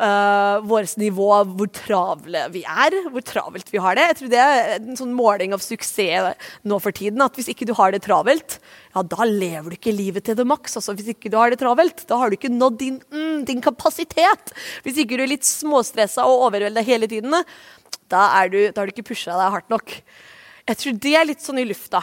uh, 0.00 0.58
vårt 0.66 0.96
nivå 1.00 1.28
hvor 1.54 1.70
travle 1.74 2.44
vi 2.54 2.64
er, 2.66 2.96
hvor 3.12 3.24
travelt 3.26 3.70
vi 3.72 3.80
har 3.82 3.98
det. 3.98 4.06
Jeg 4.10 4.18
tror 4.18 4.32
det 4.32 4.40
er 4.42 4.74
en 4.78 4.98
sånn 4.98 5.14
måling 5.16 5.54
av 5.54 5.62
suksess 5.62 6.34
nå 6.66 6.78
for 6.82 6.96
tiden. 6.96 7.22
At 7.24 7.38
hvis 7.38 7.50
ikke 7.52 7.68
du 7.68 7.74
har 7.78 7.94
det 7.94 8.04
travelt, 8.06 8.58
ja, 8.94 9.04
da 9.14 9.28
lever 9.28 9.70
du 9.70 9.78
ikke 9.78 9.94
livet 9.94 10.26
til 10.26 10.38
det 10.38 10.46
maks. 10.48 10.76
Altså, 10.80 10.96
hvis 10.98 11.12
ikke 11.14 11.32
du 11.32 11.38
har 11.40 11.52
det 11.52 11.60
travelt, 11.62 12.06
da 12.10 12.18
har 12.20 12.30
du 12.30 12.38
ikke 12.38 12.52
nådd 12.52 12.78
din, 12.82 13.00
mm, 13.14 13.46
din 13.48 13.62
kapasitet. 13.64 14.54
Hvis 14.86 15.00
ikke 15.02 15.18
du 15.18 15.26
er 15.26 15.34
litt 15.34 15.48
småstressa 15.48 16.26
og 16.28 16.48
overvelda 16.48 16.84
hele 16.86 17.10
tiden, 17.10 17.34
da, 17.34 18.26
du, 18.50 18.60
da 18.70 18.80
har 18.80 18.86
du 18.86 18.94
ikke 18.94 19.10
pusha 19.12 19.34
deg 19.38 19.58
hardt 19.58 19.72
nok. 19.72 19.98
Jeg 20.64 20.80
tror 20.80 21.02
det 21.06 21.16
er 21.18 21.28
litt 21.28 21.44
sånn 21.44 21.60
i 21.60 21.68
lufta. 21.68 22.02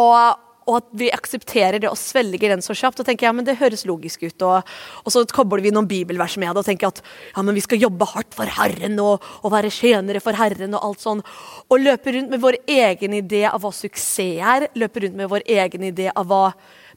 Og 0.00 0.40
og 0.64 0.78
at 0.80 0.88
vi 0.96 1.10
aksepterer 1.12 1.80
det 1.82 1.90
og 1.90 1.98
svelger 2.00 2.54
den 2.54 2.64
så 2.64 2.76
kjapt. 2.76 3.00
Og 3.00 3.08
tenker 3.08 3.28
ja, 3.28 3.34
men 3.36 3.46
det 3.46 3.58
høres 3.60 3.84
logisk 3.88 4.24
ut. 4.24 4.46
Og, 4.46 4.74
og 5.04 5.14
så 5.14 5.24
kobler 5.30 5.64
vi 5.64 5.74
noen 5.74 5.88
bibelvers 5.90 6.38
med 6.40 6.52
det 6.52 6.64
og 6.64 6.68
tenker 6.68 6.90
at 6.90 7.02
ja, 7.04 7.44
men 7.44 7.56
vi 7.56 7.64
skal 7.64 7.82
jobbe 7.82 8.08
hardt 8.14 8.34
for 8.36 8.50
Herren 8.58 8.98
og, 9.02 9.24
og 9.42 9.54
være 9.54 9.72
tjenere 9.74 10.22
for 10.24 10.36
Herren 10.38 10.76
og 10.78 10.88
alt 10.90 11.04
sånn. 11.04 11.22
Og 11.68 11.84
løpe 11.84 12.16
rundt 12.16 12.32
med 12.32 12.42
vår 12.44 12.60
egen 12.64 13.16
idé 13.20 13.44
av 13.50 13.62
hva 13.64 13.72
suksess 13.74 14.02
er. 14.24 14.68
Løpe 14.78 15.04
rundt 15.04 15.18
med 15.18 15.30
vår 15.30 15.46
egen 15.50 15.88
idé 15.90 16.10
av 16.14 16.28
hva 16.30 16.44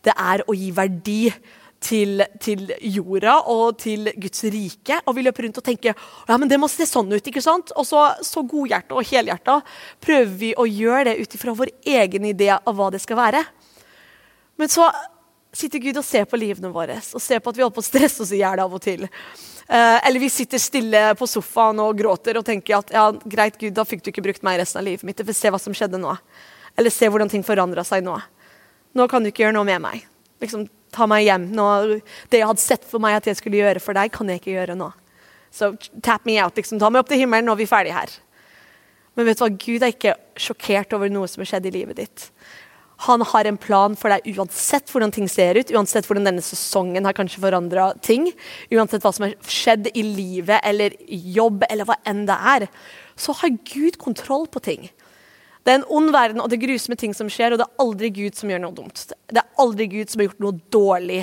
det 0.06 0.14
er 0.14 0.44
å 0.48 0.56
gi 0.56 0.70
verdi 0.76 1.22
til, 1.84 2.24
til, 2.42 2.72
jorda 2.82 3.38
og 3.52 3.78
til 3.82 4.10
Guds 4.18 4.44
rike. 4.54 5.00
Og 5.06 5.18
vi 5.18 5.26
løper 5.26 5.48
rundt 5.48 5.60
og 5.62 5.66
tenker 5.66 5.94
ja, 5.94 6.38
men 6.38 6.50
det 6.50 6.60
må 6.62 6.70
se 6.72 6.88
sånn 6.90 7.12
ut. 7.14 7.22
ikke 7.22 7.44
sant? 7.44 7.74
Og 7.78 7.88
så, 7.88 8.04
så 8.26 8.44
godhjerta 8.48 8.98
og 8.98 9.08
helhjerta 9.08 9.60
prøver 10.04 10.34
vi 10.42 10.54
å 10.58 10.68
gjøre 10.68 11.12
det 11.12 11.18
ut 11.22 11.38
ifra 11.38 11.56
vår 11.58 11.74
egen 11.98 12.30
idé 12.32 12.52
av 12.58 12.74
hva 12.78 12.90
det 12.94 13.02
skal 13.04 13.22
være. 13.22 13.44
Men 14.58 14.72
så 14.74 14.88
sitter 15.58 15.82
Gud 15.82 16.00
og 16.00 16.06
ser 16.06 16.26
på 16.30 16.38
livene 16.40 16.70
våre 16.74 16.98
og 17.00 17.24
ser 17.24 17.42
på 17.42 17.52
at 17.52 17.58
vi 17.58 17.64
holder 17.64 17.78
på 17.78 17.84
å 17.84 17.88
stresse 17.88 18.24
oss 18.26 18.34
i 18.36 18.42
hjel 18.42 18.62
av 18.62 18.74
og 18.74 18.82
til. 18.84 19.08
Eh, 19.68 20.08
eller 20.08 20.22
vi 20.22 20.30
sitter 20.32 20.62
stille 20.62 21.04
på 21.20 21.28
sofaen 21.30 21.82
og 21.84 21.98
gråter 22.00 22.40
og 22.40 22.46
tenker 22.48 22.78
at 22.78 22.94
ja, 22.94 23.08
greit, 23.26 23.58
Gud, 23.60 23.74
da 23.78 23.86
fikk 23.88 24.04
du 24.04 24.12
ikke 24.12 24.26
brukt 24.26 24.46
meg 24.48 24.62
resten 24.62 24.82
av 24.82 24.88
livet 24.88 25.06
mitt. 25.08 25.24
For 25.24 25.38
se 25.38 25.52
hva 25.54 25.62
som 25.62 25.76
skjedde 25.78 26.02
nå. 26.02 26.14
Eller 26.78 26.94
se 26.94 27.10
hvordan 27.10 27.32
ting 27.32 27.46
forandra 27.46 27.84
seg 27.88 28.06
nå. 28.06 28.18
Nå 28.98 29.08
kan 29.12 29.24
du 29.24 29.32
ikke 29.32 29.46
gjøre 29.46 29.58
noe 29.58 29.68
med 29.68 29.82
meg. 29.84 30.06
Liksom, 30.44 30.68
ta 30.94 31.08
meg 31.10 31.26
hjem. 31.26 31.50
Nå, 31.58 31.68
det 32.32 32.42
jeg 32.42 32.50
hadde 32.50 32.64
sett 32.64 32.86
for 32.88 33.04
meg 33.04 33.18
at 33.18 33.28
jeg 33.30 33.40
skulle 33.40 33.60
gjøre 33.60 33.82
for 33.84 33.98
deg, 33.98 34.14
kan 34.14 34.30
jeg 34.30 34.42
ikke 34.42 34.56
gjøre 34.56 34.78
nå. 34.78 34.92
Så 35.54 35.74
tap 36.06 36.26
me 36.28 36.38
out. 36.44 36.58
Liksom. 36.58 36.80
Ta 36.80 36.92
meg 36.94 37.04
opp 37.04 37.12
til 37.12 37.22
himmelen, 37.24 37.48
nå 37.48 37.56
er 37.58 37.62
vi 37.62 37.70
ferdige 37.70 37.98
her. 37.98 38.16
Men 39.18 39.26
vet 39.26 39.40
du 39.40 39.44
hva? 39.44 39.52
Gud 39.52 39.84
er 39.84 39.94
ikke 39.94 40.16
sjokkert 40.38 40.94
over 40.94 41.10
noe 41.12 41.30
som 41.30 41.42
har 41.42 41.50
skjedd 41.56 41.70
i 41.70 41.74
livet 41.80 42.00
ditt. 42.00 42.28
Han 43.06 43.22
har 43.22 43.46
en 43.46 43.60
plan 43.62 43.96
for 43.98 44.10
deg 44.10 44.26
uansett 44.38 44.90
hvordan 44.90 45.12
ting 45.14 45.28
ser 45.30 45.60
ut, 45.60 45.70
uansett 45.70 46.08
hvordan 46.08 46.26
denne 46.26 46.42
sesongen 46.42 47.06
har 47.06 47.14
kanskje 47.18 47.44
forandra 47.44 47.92
ting. 48.02 48.32
Uansett 48.74 49.06
hva 49.06 49.12
som 49.14 49.28
har 49.28 49.36
skjedd 49.46 49.92
i 49.94 50.06
livet 50.06 50.66
eller 50.66 50.96
jobb 51.08 51.68
eller 51.70 51.86
hva 51.86 52.00
enn 52.10 52.26
det 52.30 52.38
er. 52.56 52.66
Så 53.18 53.36
har 53.38 53.54
Gud 53.70 54.00
kontroll 54.02 54.48
på 54.50 54.64
ting. 54.66 54.90
Det 55.68 55.74
er 55.74 55.82
en 55.82 55.90
ond 55.92 56.14
verden, 56.16 56.40
og 56.40 56.48
det 56.50 56.58
er 56.58 56.64
grusomme 56.64 56.96
ting 56.96 57.14
som 57.14 57.28
skjer, 57.28 57.52
og 57.52 57.60
det 57.60 57.66
er 57.68 57.84
aldri 57.84 58.10
Gud 58.16 58.38
som 58.40 58.50
gjør 58.50 58.62
noe 58.64 58.76
dumt. 58.78 59.02
Det 59.28 59.42
er 59.42 59.62
aldri 59.62 59.90
Gud 59.92 60.10
som 60.10 60.22
har 60.22 60.30
gjort 60.30 60.46
noe 60.46 60.60
dårlig 60.72 61.18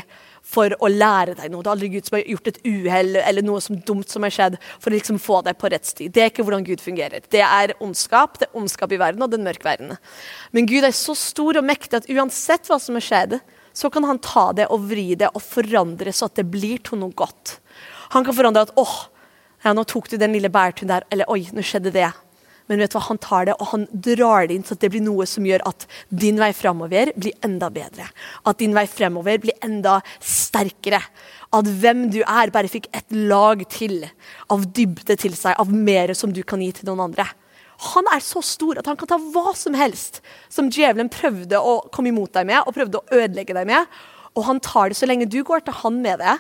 for 0.45 0.75
å 0.77 0.91
lære 0.93 1.35
deg 1.39 1.51
noe. 1.53 1.65
Det 1.65 1.71
er 1.71 1.75
aldri 1.75 1.91
Gud 1.95 2.09
som 2.09 2.19
har 2.19 2.27
gjort 2.29 2.51
et 2.51 2.61
uhell 2.69 3.17
eller 3.23 3.47
noe 3.47 3.63
som 3.65 3.79
dumt 3.89 4.13
som 4.13 4.27
har 4.27 4.35
skjedd 4.35 4.59
for 4.77 4.91
å 4.91 4.95
liksom 4.97 5.19
få 5.23 5.41
deg 5.47 5.57
på 5.61 5.71
rett 5.73 5.89
sti. 5.89 6.11
Det 6.13 6.23
er 6.23 6.31
ikke 6.33 6.45
hvordan 6.45 6.67
Gud 6.67 6.85
fungerer. 6.85 7.25
Det 7.33 7.43
er 7.47 7.75
ondskap. 7.85 8.39
Det 8.41 8.51
er 8.51 8.61
ondskap 8.61 8.93
i 8.93 9.01
verden, 9.01 9.25
og 9.25 9.33
den 9.33 9.47
mørke 9.47 9.67
verden. 9.67 9.97
Men 10.53 10.69
Gud 10.71 10.85
er 10.85 10.95
så 10.97 11.17
stor 11.19 11.61
og 11.61 11.67
mektig 11.67 12.03
at 12.03 12.11
uansett 12.13 12.69
hva 12.69 12.79
som 12.83 12.99
har 13.01 13.07
skjedd, 13.09 13.39
så 13.75 13.91
kan 13.91 14.07
han 14.07 14.21
ta 14.23 14.51
det 14.55 14.69
og 14.71 14.85
vri 14.93 15.17
det 15.19 15.33
og 15.35 15.43
forandre 15.43 16.13
så 16.15 16.29
at 16.29 16.37
det 16.39 16.47
blir 16.47 16.83
til 16.85 17.01
noe 17.01 17.17
godt. 17.17 17.57
Han 18.15 18.27
kan 18.27 18.37
forandre 18.37 18.69
at 18.69 18.77
åh, 18.79 18.95
ja, 19.65 19.73
nå 19.75 19.83
tok 19.89 20.13
du 20.13 20.19
den 20.21 20.37
lille 20.37 20.53
bærturen 20.53 20.93
der, 20.93 21.07
eller 21.11 21.31
oi, 21.33 21.41
nå 21.57 21.65
skjedde 21.65 21.91
det. 21.95 22.11
Men 22.71 22.81
vet 22.81 22.95
du 22.95 22.97
hva, 22.97 23.05
han 23.11 23.21
tar 23.21 23.49
det 23.49 23.55
og 23.59 23.71
han 23.75 23.85
drar 23.93 24.49
det 24.49 24.57
inn 24.57 24.65
så 24.65 24.77
det 24.81 24.89
blir 24.95 25.05
noe 25.05 25.27
som 25.29 25.45
gjør 25.45 25.67
at 25.69 25.85
din 26.09 26.41
vei 26.41 26.51
framover 26.57 27.13
blir 27.13 27.37
enda 27.45 27.69
bedre. 27.73 28.09
At 28.49 28.61
din 28.63 28.77
vei 28.77 28.87
fremover 28.89 29.41
blir 29.43 29.59
enda 29.65 29.99
sterkere. 30.25 31.03
At 31.55 31.69
hvem 31.69 32.07
du 32.15 32.23
er, 32.23 32.53
bare 32.55 32.71
fikk 32.73 32.89
et 32.97 33.13
lag 33.13 33.61
til 33.73 34.07
av 34.53 34.65
dybde 34.77 35.19
til 35.21 35.37
seg, 35.37 35.59
av 35.61 35.69
mer 35.69 36.15
som 36.17 36.33
du 36.33 36.41
kan 36.43 36.65
gi 36.65 36.73
til 36.79 36.89
noen 36.89 37.11
andre. 37.11 37.29
Han 37.93 38.09
er 38.15 38.23
så 38.25 38.41
stor 38.45 38.81
at 38.81 38.89
han 38.89 38.97
kan 38.97 39.11
ta 39.11 39.19
hva 39.19 39.53
som 39.59 39.77
helst 39.77 40.23
som 40.53 40.71
djevelen 40.73 41.11
prøvde 41.13 41.59
å 41.59 41.83
komme 41.93 42.13
imot 42.13 42.33
deg 42.37 42.49
med 42.49 42.63
og 42.63 42.75
prøvde 42.77 43.01
å 43.01 43.19
ødelegge 43.19 43.57
deg 43.57 43.69
med. 43.69 43.93
Og 44.35 44.49
han 44.49 44.63
tar 44.65 44.91
det 44.91 44.99
så 44.99 45.09
lenge 45.11 45.29
du 45.31 45.43
går 45.47 45.67
til 45.67 45.77
han 45.83 46.01
med 46.03 46.23
det, 46.23 46.39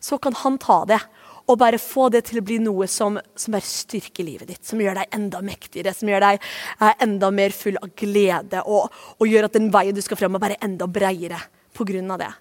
så 0.00 0.18
kan 0.22 0.34
han 0.40 0.58
ta 0.62 0.84
det 0.88 1.02
og 1.46 1.58
bare 1.60 1.78
få 1.78 2.08
det 2.10 2.24
til 2.28 2.40
å 2.40 2.44
bli 2.46 2.58
noe 2.62 2.88
som, 2.90 3.18
som 3.38 3.54
bare 3.54 3.66
styrker 3.66 4.26
livet 4.26 4.50
ditt. 4.50 4.62
Som 4.66 4.80
gjør 4.82 4.98
deg 4.98 5.14
enda 5.14 5.42
mektigere, 5.46 5.92
som 5.94 6.10
gjør 6.10 6.24
deg 6.24 6.40
eh, 6.40 6.94
enda 7.06 7.30
mer 7.34 7.54
full 7.54 7.78
av 7.78 7.92
glede. 7.98 8.64
Og, 8.66 8.90
og 9.18 9.30
gjør 9.30 9.46
at 9.46 9.58
den 9.58 9.70
veien 9.74 9.94
du 9.94 10.02
skal 10.02 10.18
frem, 10.18 10.34
er 10.34 10.42
bare 10.42 10.58
enda 10.66 10.88
bredere 10.90 11.38
pga. 11.76 12.16
det. 12.18 12.32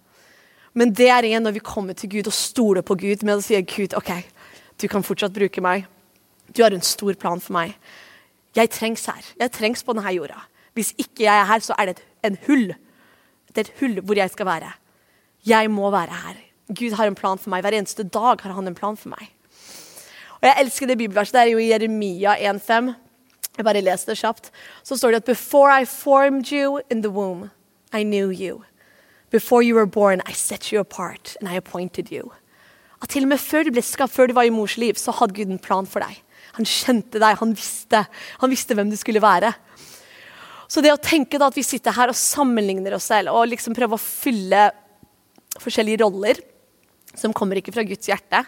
Men 0.74 0.93
det 0.93 1.09
er 1.12 1.27
igjen 1.27 1.45
når 1.45 1.57
vi 1.59 1.63
kommer 1.63 1.93
til 1.93 2.09
Gud 2.17 2.31
og 2.31 2.35
stoler 2.35 2.85
på 2.85 2.97
Gud 3.00 3.24
med 3.24 3.38
å 3.38 3.43
si 3.43 3.59
Gud, 3.62 3.93
OK, 3.95 4.12
du 4.81 4.88
kan 4.91 5.05
fortsatt 5.05 5.35
bruke 5.35 5.62
meg. 5.63 5.85
Du 6.51 6.63
har 6.63 6.74
en 6.74 6.83
stor 6.83 7.13
plan 7.19 7.39
for 7.39 7.55
meg. 7.55 7.75
Jeg 8.55 8.71
trengs 8.71 9.05
her. 9.12 9.24
Jeg 9.39 9.53
trengs 9.55 9.83
på 9.83 9.93
denne 9.95 10.12
jorda. 10.15 10.41
Hvis 10.75 10.93
ikke 11.00 11.24
jeg 11.27 11.35
er 11.35 11.47
her, 11.47 11.63
så 11.63 11.77
er 11.77 11.91
det 11.91 11.97
et, 11.97 12.03
en 12.27 12.38
hull. 12.47 12.67
Det 13.51 13.62
er 13.62 13.69
et 13.69 13.79
hull 13.79 14.01
hvor 14.01 14.19
jeg 14.19 14.33
skal 14.33 14.50
være. 14.50 14.74
Jeg 15.45 15.71
må 15.71 15.91
være 15.93 16.24
her. 16.25 16.44
Gud 16.74 16.95
har 16.98 17.07
en 17.07 17.15
plan 17.17 17.38
for 17.38 17.53
meg. 17.53 17.62
Hver 17.62 17.77
eneste 17.77 18.03
dag 18.03 18.41
har 18.41 18.53
han 18.57 18.67
en 18.67 18.77
plan 18.77 18.98
for 18.98 19.13
meg. 19.13 19.29
Og 20.41 20.48
Jeg 20.48 20.62
elsker 20.62 20.88
det 20.88 20.98
bibelverset. 20.98 21.34
Det 21.34 21.41
er 21.41 21.51
jo 21.51 21.62
i 21.62 21.69
Jeremia 21.69 22.36
1,5. 22.53 22.93
Jeg 23.57 23.65
bare 23.65 23.81
leser 23.81 24.12
det 24.12 24.19
kjapt. 24.19 24.51
Så 24.84 24.98
står 24.98 25.12
det 25.12 25.24
at 25.24 25.25
Before 25.25 25.81
I 25.81 25.86
formed 25.86 26.51
you 26.51 26.79
in 26.89 27.01
the 27.01 27.10
womb, 27.10 27.50
I 27.93 28.03
knew 28.03 28.31
you. 28.31 28.63
Before 29.31 29.63
you 29.63 29.75
were 29.75 29.88
born, 29.88 30.22
I 30.25 30.34
set 30.34 30.72
you 30.72 30.79
apart 30.79 31.38
and 31.39 31.50
I 31.50 31.55
appointed 31.55 32.12
you. 32.12 32.31
At 33.01 33.10
til 33.10 33.24
og 33.24 33.29
med 33.29 33.38
før 33.38 33.63
du 33.63 33.72
ble 33.72 33.81
skapt, 33.81 34.13
før 34.13 34.27
du 34.27 34.34
var 34.34 34.48
i 34.48 34.53
mors 34.53 34.77
liv, 34.77 34.95
så 34.95 35.12
hadde 35.12 35.36
Gud 35.36 35.51
en 35.51 35.60
plan 35.60 35.86
for 35.86 36.00
deg. 36.00 36.22
Han 36.55 36.65
kjente 36.65 37.19
deg, 37.19 37.38
han 37.38 37.53
visste, 37.55 38.05
han 38.41 38.50
visste 38.50 38.75
hvem 38.75 38.89
du 38.89 38.95
skulle 38.98 39.22
være. 39.22 39.51
Så 40.67 40.81
det 40.81 40.93
å 40.93 41.01
tenke 41.01 41.38
da 41.38 41.50
at 41.51 41.57
vi 41.57 41.63
sitter 41.63 41.93
her 41.93 42.10
og 42.10 42.17
sammenligner 42.17 42.95
oss 42.98 43.10
selv 43.12 43.36
og 43.36 43.50
liksom 43.51 43.75
prøver 43.77 44.00
å 44.00 44.01
fylle 44.01 44.69
forskjellige 45.62 46.01
roller 46.01 46.39
som 47.19 47.34
kommer 47.34 47.60
ikke 47.60 47.74
fra 47.75 47.86
Guds 47.88 48.10
hjerte, 48.10 48.43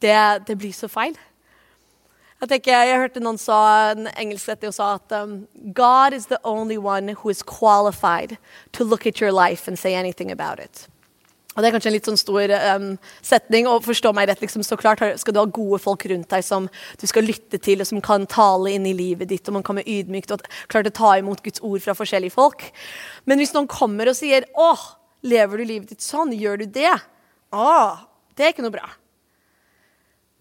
det, 0.00 0.16
det 0.48 0.56
blir 0.58 0.72
så 0.72 0.88
feil. 0.88 1.16
Jeg, 2.40 2.48
tenker, 2.48 2.86
jeg 2.88 3.00
hørte 3.02 3.20
noen 3.20 3.36
sa, 3.36 3.56
en 3.92 4.06
engelsk 4.14 4.64
og 4.64 4.72
sa 4.72 4.94
at 4.96 5.12
um, 5.12 5.42
God 5.76 6.14
is 6.16 6.30
the 6.30 6.38
only 6.42 6.78
one 6.80 7.12
who 7.12 7.28
is 7.28 7.42
qualified 7.42 8.38
to 8.72 8.84
look 8.84 9.06
at 9.06 9.20
your 9.20 9.32
life 9.32 9.68
and 9.68 9.78
say 9.78 9.94
anything 9.94 10.32
about 10.32 10.58
it. 10.58 10.88
Og 11.56 11.62
Det 11.62 11.68
er 11.68 11.74
kanskje 11.74 11.90
en 11.90 11.94
litt 11.96 12.08
sånn 12.08 12.20
stor 12.20 12.52
um, 12.72 12.86
setning, 13.26 13.66
og 13.68 13.82
forstå 13.84 14.14
meg 14.16 14.30
rett, 14.30 14.40
liksom, 14.40 14.62
så 14.64 14.78
klart 14.80 15.02
skal 15.20 15.34
du 15.34 15.40
ha 15.42 15.44
gode 15.50 15.80
folk 15.82 16.06
rundt 16.08 16.30
deg 16.30 16.46
som 16.46 16.70
du 16.96 17.06
skal 17.10 17.26
lytte 17.26 17.58
til, 17.60 17.82
og 17.82 17.90
som 17.90 18.00
kan 18.00 18.24
tale 18.30 18.72
inn 18.72 18.86
i 18.88 18.94
livet 18.96 19.28
ditt, 19.28 19.44
og 19.50 19.58
man 19.58 19.66
kan 19.66 19.76
være 19.76 19.90
ydmykt 19.98 20.32
og 20.32 20.46
klart 20.70 20.88
å 20.88 20.94
ta 20.94 21.16
imot 21.20 21.42
Guds 21.44 21.60
ord 21.60 21.82
fra 21.84 21.96
forskjellige 21.98 22.36
folk. 22.38 22.70
Men 23.28 23.42
hvis 23.42 23.52
noen 23.52 23.68
kommer 23.68 24.08
og 24.08 24.16
sier 24.16 24.46
'Å, 24.54 24.70
lever 25.26 25.58
du 25.58 25.64
livet 25.64 25.88
ditt 25.90 26.06
sånn? 26.06 26.32
Gjør 26.32 26.64
du 26.64 26.66
det?' 26.66 27.02
Å, 27.50 27.70
det 28.36 28.46
er 28.46 28.54
ikke 28.54 28.64
noe 28.64 28.74
bra. 28.74 28.86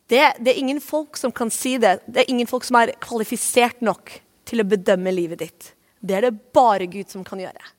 Det, 0.10 0.22
det, 0.42 0.54
er 0.54 0.62
ingen 0.62 0.80
folk 0.82 1.18
som 1.18 1.34
kan 1.36 1.52
si 1.54 1.76
det. 1.82 2.00
Det 2.08 2.24
er 2.24 2.32
ingen 2.34 2.50
folk 2.50 2.66
som 2.66 2.80
er 2.80 2.96
kvalifisert 3.02 3.84
nok 3.86 4.16
til 4.50 4.64
å 4.64 4.68
bedømme 4.70 5.14
livet 5.14 5.44
ditt. 5.44 5.74
Det 6.02 6.16
er 6.18 6.28
det 6.28 6.38
bare 6.56 6.88
Gud 6.90 7.12
som 7.12 7.26
kan 7.26 7.42
gjøre. 7.42 7.74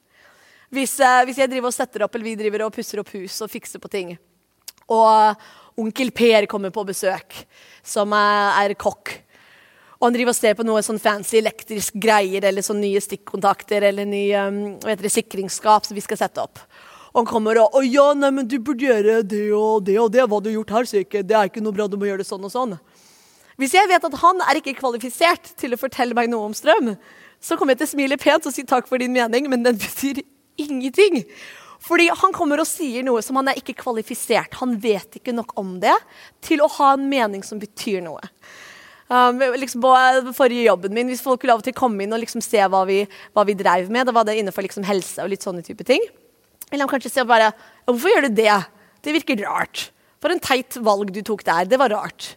Hvis, 0.70 0.92
eh, 1.02 1.22
hvis 1.26 1.40
jeg 1.42 1.50
driver 1.50 1.72
og 1.72 1.74
setter 1.74 2.04
opp, 2.06 2.14
eller 2.14 2.28
vi 2.28 2.36
driver 2.38 2.68
og 2.68 2.74
pusser 2.76 3.02
opp 3.02 3.10
hus 3.16 3.40
og 3.42 3.50
fikser 3.50 3.82
på 3.82 3.90
ting, 3.90 4.12
og 4.90 5.80
onkel 5.80 6.12
Per 6.14 6.46
kommer 6.50 6.70
på 6.74 6.84
besøk, 6.86 7.34
som 7.82 8.14
er, 8.14 8.68
er 8.68 8.78
kokk, 8.78 9.16
og 10.00 10.06
han 10.06 10.14
driver 10.16 10.32
og 10.32 10.38
ser 10.38 10.54
på 10.56 10.64
noe 10.64 10.80
sånn 10.84 11.00
fancy 11.02 11.36
elektrisk 11.42 11.98
greier, 12.00 12.46
eller 12.48 12.64
sånn 12.64 12.80
nye 12.80 13.02
stikkontakter 13.04 13.84
eller 13.90 14.06
nye 14.08 14.46
um, 14.48 14.60
det, 14.80 15.10
sikringsskap 15.12 15.84
som 15.84 15.98
vi 15.98 16.04
skal 16.04 16.22
sette 16.22 16.40
opp. 16.40 16.62
Han 17.14 17.26
kommer 17.26 17.58
og 17.58 17.74
'Å 17.74 17.82
ja, 17.82 18.12
nei, 18.14 18.30
men 18.30 18.46
du 18.46 18.58
burde 18.58 18.86
gjøre 18.86 19.22
det 19.26 19.52
og 19.52 19.84
det 19.84 19.98
og 19.98 20.12
det. 20.12 20.22
Hva 20.22 20.40
du 20.40 20.50
har 20.50 20.58
gjort 20.60 20.70
her, 20.70 20.84
sier. 20.84 21.04
Det 21.04 21.36
er 21.36 21.48
ikke 21.50 21.62
noe 21.62 21.74
bra, 21.74 21.88
du 21.88 21.96
må 21.96 22.06
gjøre 22.06 22.22
det 22.22 22.30
sånn 22.30 22.44
og 22.44 22.52
sånn. 22.52 22.78
Hvis 23.58 23.74
jeg 23.74 23.88
vet 23.90 24.04
at 24.04 24.20
han 24.22 24.40
er 24.46 24.56
ikke 24.60 24.78
kvalifisert 24.78 25.56
til 25.60 25.74
å 25.74 25.80
fortelle 25.80 26.14
meg 26.14 26.30
noe 26.30 26.46
om 26.48 26.54
strøm, 26.54 26.94
så 27.40 27.56
kommer 27.56 27.74
jeg 27.74 27.82
til 27.82 27.88
å 27.88 27.94
smile 27.96 28.20
pent 28.20 28.46
og 28.46 28.54
si 28.54 28.64
takk 28.64 28.86
for 28.88 29.00
din 29.00 29.12
mening, 29.12 29.50
men 29.50 29.66
den 29.66 29.76
betyr 29.84 30.22
ingenting. 30.56 31.24
Fordi 31.80 32.10
han 32.12 32.32
kommer 32.36 32.60
og 32.60 32.68
sier 32.68 33.04
noe 33.04 33.22
som 33.24 33.38
han 33.40 33.50
er 33.50 33.60
ikke 33.60 33.78
kvalifisert. 33.80 34.58
Han 34.60 34.76
vet 34.80 35.16
ikke 35.16 35.34
nok 35.36 35.56
om 35.60 35.78
det 35.80 35.96
til 36.44 36.60
å 36.60 36.68
ha 36.78 36.92
en 36.94 37.08
mening 37.08 37.44
som 37.46 37.60
betyr 37.60 38.04
noe. 38.04 38.20
Um, 39.10 39.40
liksom 39.58 39.82
på 39.82 39.92
forrige 40.36 40.68
jobben 40.68 40.94
min, 40.94 41.08
Hvis 41.10 41.24
folk 41.24 41.42
ville 41.42 41.56
av 41.56 41.64
og 41.64 41.66
til 41.66 41.74
komme 41.74 42.04
inn 42.04 42.12
og 42.14 42.20
liksom 42.22 42.44
se 42.44 42.60
hva 42.62 42.84
vi, 42.86 43.00
hva 43.34 43.42
vi 43.48 43.56
drev 43.58 43.88
med, 43.90 44.06
da 44.06 44.14
var 44.14 44.28
det 44.28 44.36
innenfor 44.38 44.62
liksom 44.62 44.86
helse 44.86 45.24
og 45.24 45.32
litt 45.32 45.42
sånne 45.42 45.64
type 45.66 45.82
ting. 45.88 46.04
Eller 46.70 46.86
de 46.86 46.92
kanskje 46.94 47.12
sier 47.12 47.28
bare 47.28 47.52
Hvorfor 47.88 48.12
gjør 48.12 48.28
du 48.28 48.36
det? 48.40 48.58
Det 49.02 49.14
virker 49.16 49.42
rart. 49.46 49.88
For 50.20 50.32
en 50.32 50.42
teit 50.42 50.76
valg 50.84 51.10
du 51.14 51.22
tok 51.26 51.42
der. 51.46 51.66
Det 51.66 51.78
var 51.80 51.92
rart. 51.94 52.34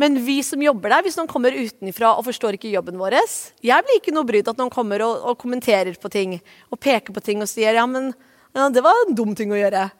Men 0.00 0.16
vi 0.24 0.38
som 0.44 0.62
jobber 0.62 0.90
der, 0.90 1.04
hvis 1.04 1.16
noen 1.18 1.30
kommer 1.30 1.54
utenfra 1.54 2.14
og 2.16 2.26
forstår 2.26 2.56
ikke 2.56 2.72
jobben 2.72 2.98
vår 3.00 3.18
Jeg 3.62 3.84
blir 3.84 4.00
ikke 4.00 4.14
noe 4.14 4.26
brydd 4.26 4.48
at 4.48 4.58
noen 4.58 4.72
kommer 4.72 5.02
og, 5.04 5.20
og, 5.20 5.38
kommenterer 5.38 5.94
på 6.00 6.10
ting 6.10 6.38
og 6.70 6.80
peker 6.80 7.12
på 7.12 7.20
ting 7.20 7.42
og 7.44 7.50
sier 7.50 7.76
ja, 7.76 7.86
men 7.86 8.12
ja, 8.56 8.68
det 8.68 8.82
var 8.84 8.96
en 9.06 9.14
dum 9.14 9.34
ting 9.36 9.52
å 9.52 9.60
gjøre. 9.60 9.90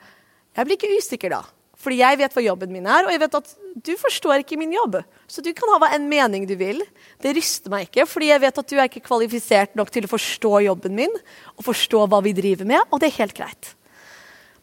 Jeg 0.56 0.68
blir 0.68 0.76
ikke 0.78 0.96
usikker 0.98 1.32
da. 1.36 1.42
Fordi 1.82 1.98
jeg 1.98 2.18
vet 2.20 2.34
hva 2.36 2.44
jobben 2.44 2.70
min 2.70 2.86
er, 2.86 3.06
og 3.08 3.10
jeg 3.10 3.20
vet 3.24 3.36
at 3.40 3.52
du 3.82 3.92
forstår 3.98 4.44
ikke 4.44 4.58
min 4.60 4.74
jobb. 4.74 5.00
Så 5.26 5.42
du 5.42 5.50
kan 5.56 5.70
ha 5.72 5.80
hva 5.82 5.90
en 5.96 6.06
mening 6.10 6.46
du 6.46 6.54
vil. 6.60 6.78
Det 7.22 7.34
ryster 7.34 7.72
meg 7.72 7.88
ikke, 7.88 8.06
fordi 8.06 8.30
jeg 8.30 8.42
vet 8.44 8.60
at 8.62 8.70
du 8.70 8.76
er 8.76 8.86
ikke 8.86 9.02
kvalifisert 9.08 9.74
nok 9.78 9.90
til 9.90 10.06
å 10.06 10.12
forstå 10.12 10.52
jobben 10.68 10.94
min 10.98 11.14
og 11.56 11.64
forstå 11.66 12.04
hva 12.06 12.20
vi 12.22 12.34
driver 12.36 12.68
med, 12.68 12.84
og 12.90 13.02
det 13.02 13.10
er 13.10 13.18
helt 13.18 13.34
greit. 13.38 13.72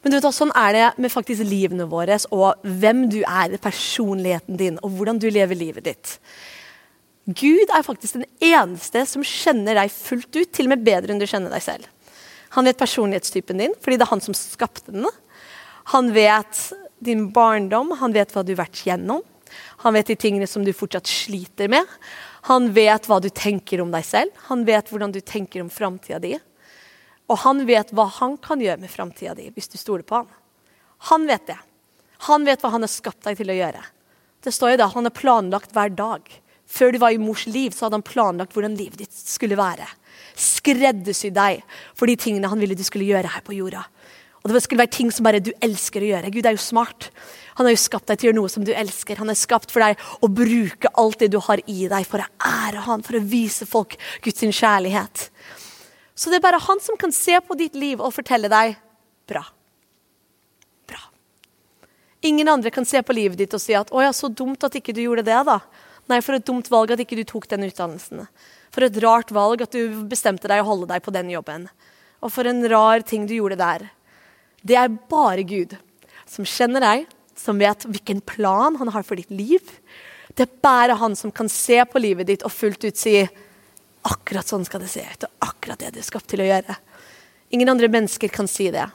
Men 0.00 0.14
du 0.14 0.16
vet, 0.16 0.30
sånn 0.32 0.52
er 0.56 0.72
det 0.72 0.86
med 1.04 1.12
faktisk 1.12 1.44
livene 1.44 1.84
våre 1.90 2.16
og 2.32 2.64
hvem 2.64 3.04
du 3.12 3.20
er, 3.20 3.58
personligheten 3.60 4.56
din 4.56 4.80
og 4.80 4.96
hvordan 4.96 5.20
du 5.20 5.28
lever 5.28 5.58
livet 5.60 5.90
ditt. 5.90 6.16
Gud 7.28 7.68
er 7.68 7.84
faktisk 7.84 8.16
den 8.16 8.28
eneste 8.40 9.04
som 9.06 9.24
kjenner 9.26 9.76
deg 9.76 9.92
fullt 9.92 10.32
ut, 10.32 10.48
til 10.48 10.70
og 10.70 10.72
med 10.72 10.86
bedre 10.86 11.12
enn 11.12 11.20
du 11.20 11.28
kjenner 11.28 11.52
deg 11.52 11.62
selv. 11.66 11.84
Han 12.56 12.66
vet 12.66 12.80
personlighetstypen 12.80 13.60
din, 13.60 13.76
fordi 13.78 14.00
det 14.00 14.06
er 14.06 14.14
han 14.14 14.24
som 14.24 14.34
skapte 14.34 14.90
den. 14.90 15.04
Han 15.92 16.10
vet 16.16 16.70
din 17.00 17.28
barndom, 17.34 17.94
han 18.00 18.14
vet 18.14 18.32
hva 18.34 18.44
du 18.44 18.54
har 18.54 18.64
vært 18.64 18.84
gjennom. 18.86 19.24
Han 19.82 19.96
vet 19.96 20.12
de 20.12 20.16
tingene 20.20 20.46
som 20.46 20.64
du 20.64 20.72
fortsatt 20.76 21.08
sliter 21.10 21.70
med. 21.72 21.88
Han 22.48 22.70
vet 22.76 23.08
hva 23.08 23.18
du 23.20 23.28
tenker 23.34 23.82
om 23.82 23.90
deg 23.92 24.06
selv, 24.06 24.36
han 24.48 24.64
vet 24.68 24.88
hvordan 24.92 25.12
du 25.12 25.20
tenker 25.20 25.64
om 25.64 25.72
framtida 25.72 26.20
di. 26.22 26.36
Og 27.30 27.40
han 27.44 27.64
vet 27.68 27.92
hva 27.94 28.06
han 28.18 28.36
kan 28.42 28.62
gjøre 28.62 28.80
med 28.82 28.92
framtida 28.92 29.34
di, 29.38 29.50
hvis 29.54 29.70
du 29.70 29.78
stoler 29.78 30.06
på 30.06 30.22
han. 30.22 30.30
Han 31.10 31.26
vet 31.28 31.46
det. 31.48 31.58
Han 32.28 32.44
vet 32.44 32.62
hva 32.62 32.72
han 32.74 32.84
har 32.84 32.92
skapt 32.92 33.24
deg 33.24 33.38
til 33.38 33.52
å 33.52 33.56
gjøre. 33.56 33.82
Det 34.44 34.52
står 34.52 34.74
jo 34.74 34.80
da, 34.82 34.88
Han 34.92 35.08
har 35.08 35.16
planlagt 35.16 35.72
hver 35.76 35.92
dag. 35.92 36.24
Før 36.70 36.92
du 36.92 37.00
var 37.02 37.12
i 37.12 37.20
mors 37.20 37.46
liv, 37.46 37.72
så 37.74 37.86
hadde 37.86 37.98
han 37.98 38.06
planlagt 38.06 38.54
hvordan 38.54 38.76
livet 38.78 39.00
ditt 39.02 39.14
skulle 39.14 39.58
være. 39.58 39.88
Skreddersy 40.38 41.32
deg 41.34 41.64
for 41.98 42.06
de 42.06 42.16
tingene 42.20 42.48
han 42.48 42.60
ville 42.60 42.76
du 42.78 42.84
skulle 42.86 43.08
gjøre 43.08 43.32
her 43.34 43.44
på 43.46 43.56
jorda. 43.56 43.84
Og 44.40 44.54
det 44.54 44.62
skulle 44.64 44.80
være 44.80 44.94
ting 44.94 45.10
som 45.12 45.26
bare 45.26 45.42
du 45.44 45.50
elsker 45.60 46.00
å 46.00 46.10
gjøre. 46.14 46.32
Gud 46.32 46.46
er 46.48 46.56
jo 46.56 46.62
smart. 46.62 47.10
Han 47.58 47.66
har 47.68 47.74
jo 47.74 47.82
skapt 47.82 48.08
deg 48.08 48.20
til 48.20 48.26
å 48.26 48.30
gjøre 48.30 48.38
noe 48.38 48.52
som 48.52 48.64
du 48.64 48.72
elsker. 48.72 49.20
Han 49.20 49.32
er 49.32 49.36
skapt 49.36 49.72
for 49.72 49.84
deg 49.84 50.00
å 50.24 50.30
bruke 50.32 50.92
alt 51.00 51.20
det 51.20 51.28
du 51.34 51.36
har 51.44 51.60
i 51.68 51.82
deg, 51.92 52.06
for 52.08 52.24
å 52.24 52.28
ære 52.48 52.86
han, 52.86 53.04
for 53.04 53.18
å 53.18 53.24
vise 53.24 53.68
folk 53.68 53.98
Guds 54.24 54.40
kjærlighet. 54.40 55.26
Så 56.16 56.32
det 56.32 56.40
er 56.40 56.46
bare 56.46 56.62
han 56.64 56.80
som 56.80 56.96
kan 57.00 57.12
se 57.12 57.36
på 57.44 57.56
ditt 57.56 57.76
liv 57.76 58.00
og 58.00 58.14
fortelle 58.16 58.48
deg 58.52 58.78
bra. 59.28 59.44
Bra. 60.88 61.04
Ingen 62.24 62.48
andre 62.48 62.72
kan 62.72 62.88
se 62.88 63.00
på 63.04 63.16
livet 63.16 63.38
ditt 63.40 63.54
og 63.56 63.60
si 63.60 63.76
at 63.76 63.92
'Å 63.92 64.02
ja, 64.02 64.12
så 64.12 64.32
dumt 64.32 64.64
at 64.64 64.72
ikke 64.72 64.96
du 64.96 65.02
gjorde 65.04 65.24
det', 65.24 65.44
da. 65.44 65.60
Nei, 66.08 66.20
for 66.20 66.34
et 66.34 66.44
dumt 66.44 66.68
valg 66.70 66.90
at 66.90 66.98
ikke 66.98 67.16
du 67.16 67.24
tok 67.24 67.46
den 67.48 67.68
utdannelsen. 67.68 68.26
For 68.72 68.84
et 68.84 68.96
rart 69.02 69.30
valg 69.30 69.62
at 69.62 69.70
du 69.70 70.04
bestemte 70.08 70.48
deg 70.48 70.62
å 70.62 70.66
holde 70.66 70.88
deg 70.88 71.02
på 71.02 71.12
den 71.12 71.30
jobben. 71.30 71.68
Og 72.22 72.32
for 72.32 72.44
en 72.44 72.68
rar 72.68 73.00
ting 73.02 73.26
du 73.26 73.34
gjorde 73.34 73.56
der. 73.56 73.90
Det 74.62 74.76
er 74.76 74.92
bare 75.10 75.44
Gud 75.46 75.76
som 76.28 76.46
kjenner 76.46 76.84
deg, 76.84 77.06
som 77.36 77.58
vet 77.60 77.86
hvilken 77.88 78.20
plan 78.26 78.76
han 78.76 78.92
har 78.92 79.04
for 79.06 79.18
ditt 79.18 79.32
liv. 79.32 79.64
Det 80.36 80.46
er 80.46 80.60
bare 80.62 80.98
han 81.00 81.16
som 81.16 81.32
kan 81.32 81.48
se 81.50 81.80
på 81.88 82.02
livet 82.02 82.28
ditt 82.28 82.44
og 82.46 82.52
fullt 82.52 82.84
ut 82.84 82.98
si 83.00 83.16
akkurat 84.06 84.48
sånn 84.48 84.64
skal 84.64 84.80
det 84.84 84.92
se 84.92 85.02
ut, 85.04 85.26
og 85.26 85.48
akkurat 85.50 85.80
det 85.80 85.94
du 85.94 86.00
er 86.00 86.06
skapt 86.06 86.28
til 86.30 86.44
å 86.44 86.48
gjøre. 86.48 86.76
Ingen 87.56 87.72
andre 87.72 87.90
mennesker 87.90 88.30
kan 88.32 88.48
si 88.48 88.70
det. 88.72 88.86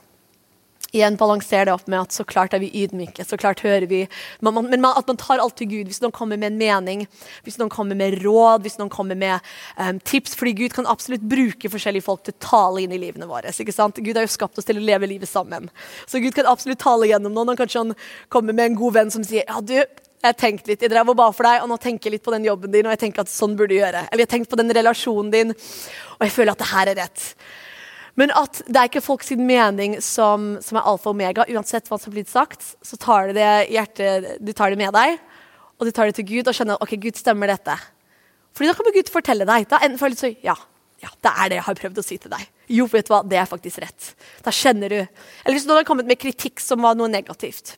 Igjen 0.96 1.18
balansere 1.20 1.68
det 1.68 1.74
opp 1.75 1.90
med 1.92 2.00
at 2.06 2.16
så 2.16 2.25
klart 2.28 2.56
er 2.56 2.62
vi 2.64 2.72
ydmyke. 2.84 3.25
så 3.25 3.38
klart 3.38 3.64
hører 3.66 3.88
vi, 3.88 4.08
Men 4.42 4.86
at 4.86 5.08
man 5.08 5.18
tar 5.18 5.40
alt 5.40 5.58
til 5.58 5.68
Gud. 5.68 5.88
Hvis 5.88 6.02
noen 6.02 6.12
kommer 6.12 6.38
med 6.38 6.54
en 6.54 6.58
mening, 6.58 7.08
hvis 7.44 7.60
noen 7.60 7.70
kommer 7.70 7.96
med 7.96 8.22
råd, 8.24 8.62
hvis 8.62 8.78
noen 8.80 8.90
kommer 8.90 9.16
med 9.16 9.40
um, 9.78 10.00
tips. 10.00 10.36
Fordi 10.36 10.54
Gud 10.54 10.74
kan 10.74 10.88
absolutt 10.88 11.22
bruke 11.22 11.70
forskjellige 11.70 12.06
folk 12.06 12.24
til 12.24 12.34
å 12.34 12.44
tale 12.48 12.86
inn 12.86 12.96
i 12.96 13.02
livene 13.02 13.28
våre. 13.28 13.52
ikke 13.52 13.75
sant? 13.75 14.00
Gud 14.00 14.16
har 14.16 14.25
jo 14.25 14.34
skapt 14.34 14.58
oss 14.58 14.66
til 14.66 14.80
å 14.80 14.86
leve 14.86 15.08
livet 15.08 15.30
sammen. 15.30 15.70
Så 16.08 16.20
Gud 16.24 16.36
kan 16.36 16.50
absolutt 16.50 16.80
tale 16.80 17.10
gjennom 17.12 17.34
noen. 17.34 17.54
Han 17.54 17.60
kanskje 17.60 17.84
han 17.84 17.96
kommer 18.30 18.54
med 18.54 18.72
en 18.72 18.80
god 18.80 19.00
venn 19.00 19.12
som 19.14 19.24
sier 19.25 19.46
ja 19.48 19.62
du, 19.62 19.78
jeg 20.25 20.38
tenkte 20.40 20.72
litt, 20.72 20.82
jeg 20.82 20.90
drev 20.90 21.12
og 21.12 21.18
ba 21.20 21.28
for 21.36 21.46
deg, 21.46 21.62
og 21.62 21.70
nå 21.70 21.78
tenker 21.82 22.10
jeg 22.10 22.18
litt 22.18 22.25
på 22.25 22.34
den 22.34 22.48
jobben 22.48 22.72
din, 22.74 22.88
og 22.88 22.96
jeg 22.96 23.04
tenker 23.04 23.25
at 23.25 23.32
sånn 23.32 23.54
burde 23.58 23.75
du 23.75 23.78
gjøre. 23.78 24.08
Eller 24.10 24.24
jeg 24.24 24.30
har 24.30 24.34
tenkt 24.38 24.52
på 24.52 24.60
den 24.60 24.74
relasjonen 24.74 25.32
din, 25.34 25.54
og 26.16 26.25
jeg 26.25 26.34
føler 26.34 26.56
at 26.56 26.64
det 26.64 26.72
her 26.72 26.92
er 26.92 27.00
rett. 27.04 27.28
Men 28.19 28.31
at 28.36 28.62
det 28.63 28.79
er 28.79 28.89
ikke 28.89 29.03
folks 29.03 29.34
mening 29.36 29.98
som, 30.03 30.55
som, 30.63 30.79
er 30.79 30.88
alfa 30.88 31.12
og 31.12 31.17
omega. 31.17 31.43
Uansett 31.51 31.89
hva 31.91 32.00
som 32.00 32.13
blir 32.15 32.27
sagt, 32.29 32.63
så 32.86 33.00
tar 33.00 33.29
du 33.29 33.39
det, 33.39 33.50
hjertet, 33.74 34.38
du 34.39 34.53
tar 34.55 34.72
det 34.72 34.79
med 34.79 34.95
deg, 34.95 35.19
og 35.75 35.88
du 35.88 35.91
tar 35.91 36.07
det 36.07 36.15
til 36.19 36.29
Gud 36.29 36.48
og 36.48 36.55
skjønner 36.55 36.79
ok, 36.84 36.95
Gud 37.03 37.19
stemmer 37.19 37.51
dette. 37.51 37.75
Fordi 38.55 38.72
da 38.72 38.77
kan 38.77 38.95
Gud 38.95 39.12
fortelle 39.12 39.48
deg. 39.48 39.67
Da 39.67 39.81
enten 39.84 40.00
føles 40.00 40.24
det 40.24 40.38
ja, 40.45 40.55
ja, 41.03 41.12
det 41.12 41.31
er 41.31 41.51
det 41.51 41.60
jeg 41.60 41.67
har 41.67 41.81
prøvd 41.81 42.00
å 42.00 42.05
si 42.07 42.19
til 42.24 42.31
deg. 42.31 42.45
Jo, 42.72 42.88
vet 42.91 43.10
du 43.10 43.12
hva, 43.12 43.24
det 43.27 43.41
er 43.41 43.50
faktisk 43.50 43.84
rett. 43.84 44.13
Da 44.45 44.53
kjenner 44.55 44.95
du. 44.95 45.01
Eller 45.01 45.57
hvis 45.57 45.67
noen 45.67 45.84
har 45.84 45.88
kommet 45.88 46.07
med 46.07 46.22
kritikk 46.22 46.63
som 46.63 46.88
var 46.88 46.95
noe 46.95 47.12
negativt 47.12 47.75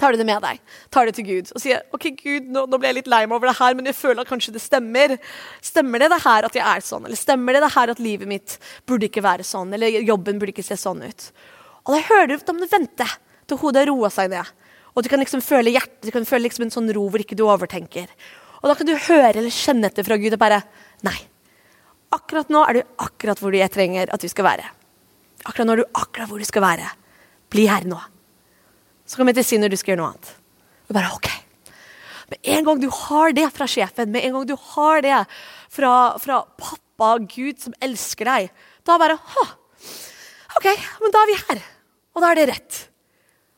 tar 0.00 0.12
du 0.14 0.20
det 0.20 0.26
med 0.26 0.42
deg, 0.42 0.60
tar 0.90 1.08
det 1.08 1.14
til 1.16 1.26
Gud 1.28 1.50
og 1.54 1.62
sier 1.62 1.82
ok, 1.94 2.06
Gud, 2.18 2.48
nå, 2.50 2.64
nå 2.70 2.80
ble 2.80 2.90
jeg 2.90 2.98
litt 2.98 3.10
lei 3.10 3.22
meg 3.26 3.36
over 3.36 3.50
det 3.50 3.56
her, 3.60 3.76
men 3.78 3.88
jeg 3.90 3.98
føler 3.98 4.24
at 4.24 4.30
kanskje 4.30 4.54
det 4.56 4.62
stemmer. 4.64 5.16
Stemmer 5.64 6.02
det 6.02 6.10
det 6.12 6.20
her 6.24 6.48
at 6.48 6.58
jeg 6.58 6.64
er 6.66 6.84
sånn? 6.84 7.06
Eller 7.08 7.20
stemmer 7.20 7.56
det 7.56 7.64
det 7.66 7.72
her 7.76 7.92
at 7.94 8.02
livet 8.02 8.30
mitt 8.30 8.56
burde 8.88 9.08
ikke 9.10 9.24
være 9.24 9.46
sånn? 9.46 9.74
Eller 9.76 10.00
jobben 10.02 10.40
burde 10.40 10.54
ikke 10.54 10.66
se 10.66 10.78
sånn 10.80 11.04
ut? 11.04 11.28
Og 11.84 11.96
da 11.96 12.00
hører 12.08 12.30
du, 12.32 12.38
at 12.40 12.48
du 12.48 12.66
vente 12.70 13.08
til 13.50 13.60
hodet 13.60 13.86
roer 13.90 14.12
seg 14.12 14.32
ned. 14.32 14.50
Og 14.94 15.04
du 15.04 15.10
kan 15.10 15.20
liksom 15.20 15.42
føle 15.44 15.74
hjertet, 15.74 16.06
du 16.06 16.14
kan 16.14 16.26
føle 16.26 16.46
liksom 16.46 16.68
en 16.68 16.74
sånn 16.74 16.90
ro 16.94 17.04
hvor 17.10 17.22
ikke 17.22 17.36
du 17.38 17.44
overtenker. 17.46 18.10
Og 18.62 18.70
da 18.70 18.76
kan 18.78 18.88
du 18.88 18.94
høre 18.96 19.34
eller 19.34 19.52
kjenne 19.52 19.90
etter 19.90 20.06
fra 20.06 20.18
Gud 20.20 20.36
og 20.36 20.40
bare 20.40 20.62
Nei. 21.04 21.18
Akkurat 22.14 22.48
nå 22.52 22.62
er 22.64 22.78
du 22.78 22.82
akkurat 23.02 23.40
hvor 23.42 23.52
jeg 23.52 23.72
trenger 23.74 24.12
at 24.14 24.22
du 24.22 24.30
skal 24.30 24.46
være. 24.46 24.68
Akkurat 25.44 25.66
nå 25.66 25.74
er 25.74 25.82
du 25.82 25.98
akkurat 25.98 26.30
hvor 26.30 26.40
du 26.40 26.46
skal 26.48 26.62
være. 26.64 26.86
Bli 27.52 27.66
her 27.68 27.84
nå. 27.90 27.98
Så 29.04 29.18
kommer 29.18 29.32
jeg 29.32 29.40
til 29.40 29.44
å 29.44 29.50
si 29.50 29.60
når 29.60 29.72
du 29.72 29.78
skal 29.80 29.94
gjøre 29.94 30.02
noe 30.02 30.12
annet. 30.12 30.30
Og 30.88 30.96
bare, 30.96 31.10
ok. 31.16 31.30
Med 32.32 32.54
en 32.54 32.68
gang 32.68 32.80
du 32.80 32.88
har 32.92 33.34
det 33.36 33.48
fra 33.52 33.68
sjefen, 33.68 34.12
med 34.12 34.24
en 34.24 34.38
gang 34.38 34.48
du 34.48 34.54
har 34.72 35.04
det 35.04 35.18
fra, 35.72 35.92
fra 36.22 36.40
pappa, 36.60 37.18
Gud, 37.28 37.60
som 37.60 37.76
elsker 37.84 38.30
deg, 38.30 38.50
da 38.84 38.96
bare 39.00 39.18
ha, 39.18 39.44
OK, 40.54 40.66
men 41.02 41.14
da 41.14 41.22
er 41.22 41.30
vi 41.30 41.38
her. 41.40 41.62
Og 42.14 42.22
da 42.22 42.30
er 42.30 42.38
det 42.38 42.50
rett. 42.52 42.80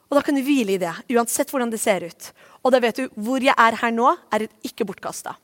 Og 0.07 0.17
da 0.17 0.23
kan 0.25 0.37
du 0.39 0.43
hvile 0.47 0.77
i 0.77 0.81
det, 0.81 0.93
uansett 1.13 1.51
hvordan 1.53 1.73
det 1.73 1.81
ser 1.83 2.07
ut. 2.07 2.31
Og 2.65 2.73
da 2.73 2.81
vet 2.83 2.99
du 2.99 3.11
hvor 3.21 3.43
jeg 3.43 3.53
er 3.53 3.79
her 3.83 3.93
nå, 3.95 4.15
er 4.33 4.47
ikke 4.67 4.87
bortkasta. 4.89 5.35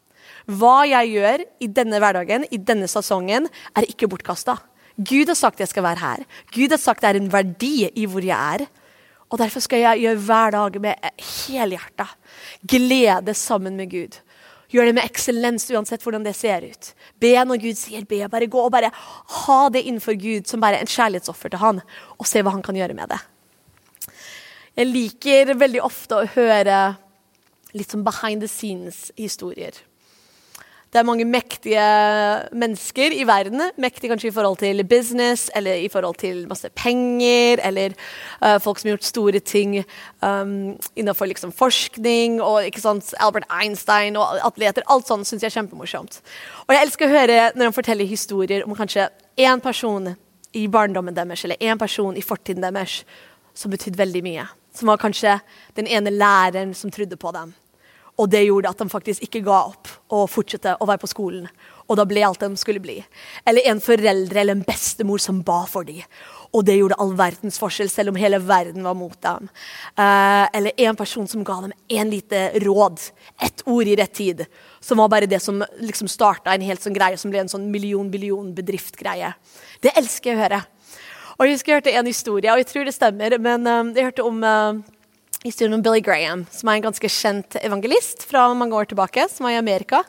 Hva 0.48 0.82
jeg 0.88 1.12
gjør 1.16 1.44
i 1.62 1.68
denne 1.70 1.98
hverdagen, 2.02 2.46
i 2.50 2.58
denne 2.58 2.88
sesongen, 2.90 3.48
er 3.76 3.88
ikke 3.90 4.08
bortkasta. 4.10 4.56
Gud 4.96 5.30
har 5.30 5.38
sagt 5.38 5.60
jeg 5.62 5.70
skal 5.70 5.86
være 5.86 6.02
her. 6.02 6.24
Gud 6.54 6.72
har 6.72 6.80
sagt 6.80 7.04
det 7.04 7.12
er 7.12 7.20
en 7.20 7.30
verdi 7.32 7.88
i 7.88 8.06
hvor 8.08 8.24
jeg 8.24 8.36
er. 8.36 8.66
Og 9.32 9.40
Derfor 9.40 9.64
skal 9.64 9.80
jeg 9.80 10.02
gjøre 10.04 10.20
hver 10.26 10.52
dag 10.52 10.76
med 10.84 11.08
helhjerta 11.16 12.06
glede 12.68 13.34
sammen 13.34 13.78
med 13.80 13.88
Gud. 13.90 14.18
Gjør 14.72 14.88
det 14.88 14.96
med 14.96 15.04
eksellens 15.08 15.66
uansett 15.72 16.04
hvordan 16.04 16.24
det 16.24 16.34
ser 16.36 16.64
ut. 16.64 16.90
Be 17.20 17.32
når 17.44 17.60
Gud 17.60 17.80
sier 17.80 18.04
be. 18.08 18.22
Bare 18.32 18.48
gå 18.48 18.60
og 18.60 18.72
bare 18.72 18.92
ha 18.92 19.58
det 19.72 19.84
innenfor 19.84 20.16
Gud 20.20 20.48
som 20.48 20.60
bare 20.60 20.80
en 20.80 20.88
kjærlighetsoffer 20.88 21.52
til 21.52 21.60
han, 21.60 21.80
og 22.16 22.28
se 22.28 22.44
hva 22.44 22.54
han 22.54 22.64
kan 22.64 22.76
gjøre 22.76 22.96
med 22.96 23.12
det. 23.12 23.20
Jeg 24.76 24.88
liker 24.88 25.54
veldig 25.60 25.82
ofte 25.84 26.16
å 26.16 26.28
høre 26.36 26.78
litt 27.76 27.92
sånn 27.92 28.04
behind 28.04 28.44
the 28.44 28.48
scenes-historier. 28.48 29.76
Det 30.92 31.00
er 31.00 31.06
mange 31.08 31.24
mektige 31.24 31.82
mennesker 32.52 33.14
i 33.16 33.22
verden. 33.24 33.62
Mektige 33.80 34.10
kanskje 34.10 34.28
i 34.28 34.34
forhold 34.36 34.58
til 34.60 34.84
business 34.84 35.50
eller 35.56 35.80
i 35.80 35.88
forhold 35.88 36.18
til 36.20 36.42
masse 36.48 36.68
penger. 36.76 37.62
Eller 37.64 37.94
uh, 38.44 38.58
folk 38.60 38.78
som 38.78 38.90
har 38.90 38.98
gjort 38.98 39.08
store 39.08 39.40
ting 39.40 39.78
um, 40.20 40.76
innenfor 40.96 41.24
liksom, 41.30 41.52
forskning. 41.52 42.42
og 42.42 42.66
ikke 42.66 42.80
sant, 42.80 43.14
Albert 43.20 43.48
Einstein 43.62 44.16
og 44.20 44.36
atleter. 44.44 44.84
Alt 44.92 45.08
sånt 45.08 45.26
syns 45.26 45.40
jeg 45.40 45.48
er 45.48 45.56
kjempemorsomt. 45.56 46.20
Og 46.66 46.74
jeg 46.76 46.84
elsker 46.84 47.08
å 47.08 47.16
høre 47.16 47.40
når 47.54 47.70
han 47.70 47.78
forteller 47.78 48.12
historier 48.12 48.68
om 48.68 48.76
kanskje 48.76 49.08
én 49.40 49.64
person 49.64 50.12
i 50.52 50.66
barndommen 50.68 51.16
deres 51.16 51.44
eller 51.44 51.56
én 51.56 51.80
person 51.80 52.16
i 52.16 52.22
fortiden 52.22 52.68
deres 52.68 53.00
som 53.54 53.72
betydde 53.72 53.96
veldig 53.96 54.22
mye. 54.28 54.44
Som 54.76 54.92
var 54.92 55.00
kanskje 55.00 55.38
den 55.72 55.88
ene 55.88 56.12
læreren 56.12 56.76
som 56.76 56.92
trodde 56.92 57.16
på 57.16 57.32
dem. 57.32 57.56
Og 58.20 58.28
det 58.28 58.42
gjorde 58.44 58.68
at 58.68 58.80
de 58.80 58.92
faktisk 58.92 59.24
ikke 59.24 59.40
ga 59.46 59.62
opp 59.70 59.88
og 60.12 60.28
fortsatte 60.30 60.76
å 60.76 60.88
være 60.88 61.00
på 61.00 61.08
skolen. 61.10 61.46
Og 61.88 61.96
da 61.98 62.04
ble 62.08 62.22
alt 62.24 62.42
de 62.44 62.60
skulle 62.60 62.82
bli. 62.82 62.98
Eller 63.48 63.66
en 63.70 63.80
foreldre 63.82 64.42
eller 64.42 64.58
en 64.58 64.64
bestemor 64.66 65.20
som 65.22 65.40
ba 65.44 65.62
for 65.68 65.88
dem. 65.88 66.04
Og 66.52 66.66
det 66.68 66.76
gjorde 66.76 66.98
all 67.00 67.14
verdens 67.16 67.56
forskjell, 67.60 67.88
selv 67.88 68.12
om 68.12 68.18
hele 68.20 68.36
verden 68.44 68.84
var 68.84 68.96
mot 68.96 69.16
dem. 69.24 69.48
Uh, 69.96 70.44
eller 70.52 70.76
en 70.84 70.98
person 70.98 71.28
som 71.28 71.44
ga 71.48 71.56
dem 71.64 71.72
en 71.72 72.12
lite 72.12 72.42
råd, 72.60 73.00
ett 73.40 73.64
ord 73.64 73.88
i 73.88 73.96
rett 73.96 74.12
tid. 74.12 74.44
Som 74.84 75.00
var 75.00 75.08
bare 75.12 75.30
det 75.30 75.40
som 75.40 75.64
liksom 75.80 76.10
starta 76.12 76.52
en 76.52 76.66
helt 76.68 76.84
sånn 76.84 76.96
greie 76.96 77.16
som 77.20 77.32
ble 77.32 77.40
en 77.40 77.52
sånn 77.52 77.70
million-billion-bedrift-greie. 77.72 79.32
Det 79.80 79.96
elsker 79.96 80.34
jeg 80.34 80.38
å 80.38 80.44
høre. 80.44 80.62
Og 81.38 81.46
Jeg 81.46 81.56
husker 81.56 81.72
jeg 81.72 81.80
hørte 81.80 81.96
en 81.96 82.12
historie, 82.12 82.52
og 82.52 82.60
jeg 82.60 82.68
tror 82.68 82.84
det 82.84 82.94
stemmer, 82.94 83.38
men 83.40 83.64
uh, 83.64 83.88
jeg 83.96 84.12
hørte 84.12 84.28
om 84.28 84.44
uh, 85.42 85.46
historien 85.46 85.74
om 85.74 85.82
Billy 85.82 86.00
Graham, 86.00 86.46
som 86.50 86.68
er 86.68 86.78
en 86.78 86.88
ganske 86.88 87.08
kjent 87.08 87.56
evangelist 87.62 88.24
fra 88.28 88.54
mange 88.54 88.74
år 88.74 88.84
tilbake, 88.90 89.28
som 89.30 89.44
var 89.44 89.56
i 89.56 89.60
Amerika. 89.60 90.02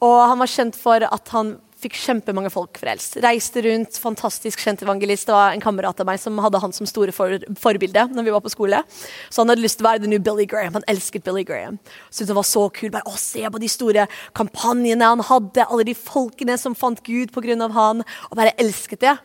Og 0.00 0.28
han 0.28 0.40
var 0.40 0.50
kjent 0.50 0.76
for 0.76 1.04
at 1.04 1.28
han 1.32 1.56
fikk 1.84 1.98
kjempemange 2.00 2.48
folk 2.52 2.78
frelst. 2.80 3.18
Reiste 3.20 3.60
rundt, 3.66 3.98
fantastisk 4.00 4.62
kjent 4.64 4.82
evangelist. 4.82 5.28
Det 5.28 5.34
var 5.34 5.52
en 5.52 5.60
kamerat 5.60 6.00
av 6.00 6.08
meg 6.08 6.20
som 6.20 6.38
hadde 6.40 6.60
han 6.62 6.72
som 6.72 6.88
store 6.88 7.12
for, 7.12 7.36
forbilde 7.60 8.06
når 8.14 8.24
vi 8.24 8.32
var 8.32 8.40
på 8.44 8.52
skole. 8.52 8.80
Så 9.28 9.42
han 9.42 9.52
hadde 9.52 9.64
lyst 9.64 9.78
til 9.80 9.84
å 9.84 9.90
være 9.90 10.04
the 10.04 10.08
new 10.08 10.22
Billy 10.22 10.46
Graham. 10.48 10.78
Han 10.78 10.88
elsket 10.88 11.26
Billy 11.26 11.44
Graham. 11.44 11.76
Syntes 12.08 12.32
han 12.32 12.40
var 12.40 12.48
så 12.48 12.64
kul. 12.72 12.88
Bare, 12.94 13.04
å, 13.04 13.20
Se 13.20 13.44
på 13.44 13.60
de 13.60 13.68
store 13.68 14.08
kampanjene 14.36 15.12
han 15.12 15.24
hadde, 15.28 15.68
alle 15.68 15.84
de 15.90 15.96
folkene 15.98 16.56
som 16.60 16.76
fant 16.78 17.04
Gud 17.04 17.34
pga. 17.36 17.68
han, 17.76 18.04
og 18.30 18.36
bare 18.36 18.56
elsket 18.56 19.04
det. 19.04 19.16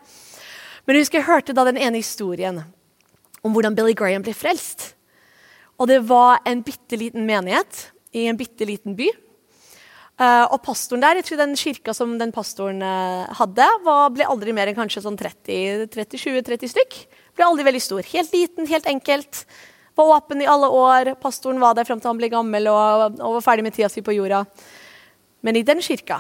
Men 0.86 0.96
jeg 0.96 1.08
husker 1.08 1.22
jeg 1.22 1.30
hørte 1.30 1.56
da 1.56 1.64
den 1.64 1.80
ene 1.80 2.04
historien 2.04 2.64
om 3.44 3.54
hvordan 3.54 3.76
Billy 3.76 3.96
Graham 3.96 4.26
ble 4.26 4.36
frelst. 4.36 4.99
Og 5.80 5.88
det 5.88 6.02
var 6.08 6.44
en 6.48 6.62
bitte 6.66 7.00
liten 7.00 7.26
menighet 7.28 7.88
i 8.12 8.28
en 8.28 8.38
bitte 8.40 8.68
liten 8.68 8.98
by. 9.00 9.08
Uh, 10.20 10.44
og 10.52 10.58
pastoren 10.66 11.00
der, 11.00 11.22
jeg 11.22 11.30
tror 11.30 11.40
den 11.40 11.56
kirka 11.56 11.94
som 11.96 12.18
den 12.20 12.34
pastoren 12.36 12.84
uh, 12.84 13.30
hadde, 13.40 13.64
var, 13.86 14.10
ble 14.12 14.26
aldri 14.28 14.52
mer 14.56 14.68
enn 14.68 14.76
kanskje 14.76 15.06
sånn 15.06 15.16
30-20-30 15.20 16.74
stykk. 16.74 16.98
Ble 17.40 17.46
aldri 17.48 17.64
veldig 17.70 17.82
stor. 17.86 18.04
Helt 18.12 18.36
liten, 18.36 18.68
helt 18.68 18.90
enkelt. 18.92 19.46
Var 19.96 20.12
åpen 20.18 20.44
i 20.44 20.50
alle 20.52 20.68
år. 20.76 21.14
Pastoren 21.24 21.64
var 21.64 21.78
der 21.78 21.88
fram 21.88 22.04
til 22.04 22.12
han 22.12 22.20
ble 22.20 22.32
gammel 22.34 22.68
og, 22.68 23.16
og 23.16 23.38
var 23.38 23.46
ferdig 23.48 23.70
med 23.70 23.78
tida 23.78 23.88
si 23.92 24.04
på 24.04 24.18
jorda. 24.18 24.44
Men 25.48 25.56
i 25.56 25.64
den 25.64 25.80
kirka 25.86 26.20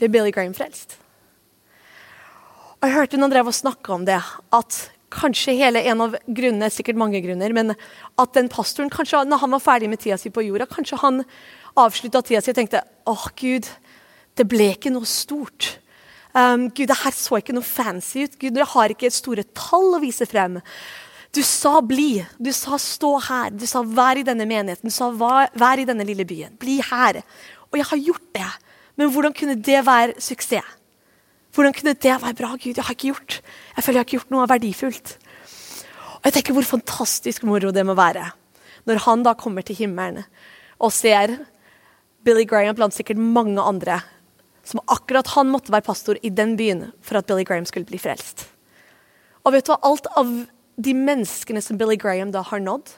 ble 0.00 0.08
Billy 0.08 0.32
Graham 0.32 0.56
frelst. 0.56 0.96
Og 2.80 2.88
jeg 2.88 2.96
hørte 2.96 3.20
noen 3.20 3.32
drev 3.34 3.52
og 3.52 3.56
snakka 3.56 3.92
om 3.98 4.08
det, 4.08 4.16
at 4.56 4.80
kanskje 5.10 5.56
hele 5.58 5.82
en 5.90 6.04
av 6.06 6.16
grunnene, 6.26 6.70
sikkert 6.72 6.98
mange 7.00 7.20
grunner, 7.24 7.52
men 7.56 7.74
at 7.74 8.32
den 8.36 8.50
pastoren, 8.52 8.90
kanskje 8.92 9.24
når 9.26 9.42
han 9.42 9.54
var 9.56 9.64
ferdig 9.64 9.90
med 9.90 10.02
tida 10.02 10.18
si 10.20 10.32
på 10.32 10.44
jorda, 10.46 10.68
kanskje 10.70 11.00
han 11.02 11.22
avslutta 11.78 12.22
tida 12.26 12.42
si 12.42 12.52
og 12.52 12.58
tenkte 12.58 12.84
åh, 13.10 13.26
Gud, 13.38 13.68
det 14.38 14.46
ble 14.48 14.70
ikke 14.74 14.92
noe 14.94 15.08
stort. 15.08 15.76
Um, 16.32 16.68
Gud, 16.70 16.86
det 16.90 17.00
her 17.02 17.14
så 17.14 17.40
ikke 17.40 17.54
noe 17.56 17.66
fancy 17.66 18.24
ut. 18.24 18.38
Gud, 18.38 18.54
dere 18.54 18.68
har 18.70 18.94
ikke 18.94 19.10
store 19.12 19.44
tall 19.56 19.98
å 19.98 20.02
vise 20.02 20.28
frem. 20.30 20.60
Du 21.34 21.42
sa 21.46 21.80
'bli', 21.80 22.26
du 22.38 22.50
sa 22.52 22.78
'stå 22.78 23.10
her', 23.28 23.54
du 23.54 23.66
sa 23.66 23.82
'vær 23.82 24.18
i 24.18 24.26
denne 24.26 24.46
menigheten', 24.46 24.86
du 24.86 24.90
sa 24.90 25.10
'vær 25.10 25.78
i 25.78 25.84
denne 25.86 26.06
lille 26.06 26.24
byen'. 26.24 26.58
Bli 26.58 26.80
her. 26.82 27.22
Og 27.70 27.78
jeg 27.78 27.86
har 27.86 27.98
gjort 27.98 28.32
det. 28.34 28.50
Men 28.96 29.10
hvordan 29.10 29.32
kunne 29.32 29.54
det 29.54 29.86
være 29.86 30.14
suksess? 30.18 30.79
Hvordan 31.54 31.74
kunne 31.74 31.94
det 31.94 32.16
være 32.22 32.36
bra? 32.38 32.52
Gud, 32.56 32.76
jeg 32.76 32.84
har 32.84 32.94
ikke 32.94 33.10
gjort 33.10 33.40
Jeg 33.76 33.84
føler 33.84 33.96
jeg 33.96 34.00
har 34.00 34.06
ikke 34.08 34.18
gjort 34.18 34.34
noe 34.34 34.48
verdifullt. 34.48 35.16
Og 36.20 36.28
jeg 36.28 36.36
tenker 36.36 36.56
Hvor 36.56 36.68
fantastisk 36.76 37.42
moro 37.48 37.72
det 37.74 37.86
må 37.86 37.98
være 37.98 38.30
når 38.88 39.02
han 39.04 39.24
da 39.26 39.34
kommer 39.36 39.60
til 39.60 39.76
himmelen 39.76 40.24
og 40.80 40.92
ser 40.96 41.34
Billy 42.24 42.46
Graham 42.48 42.76
blant 42.78 42.96
sikkert 42.96 43.20
mange 43.20 43.60
andre 43.60 44.00
som 44.64 44.82
akkurat 44.92 45.28
han 45.34 45.50
måtte 45.52 45.72
være 45.72 45.86
pastor 45.86 46.20
i 46.22 46.30
den 46.32 46.54
byen 46.56 46.86
for 47.04 47.18
at 47.18 47.28
Billy 47.28 47.44
Graham 47.44 47.66
skulle 47.68 47.88
bli 47.88 48.00
frelst. 48.00 48.46
Og 49.44 49.54
vet 49.54 49.66
du 49.66 49.72
hva? 49.72 49.80
Alt 49.88 50.08
av 50.16 50.32
de 50.80 50.94
menneskene 50.96 51.62
som 51.64 51.78
Billy 51.80 51.96
Graham 52.00 52.32
da 52.32 52.44
har 52.46 52.62
nådd, 52.62 52.92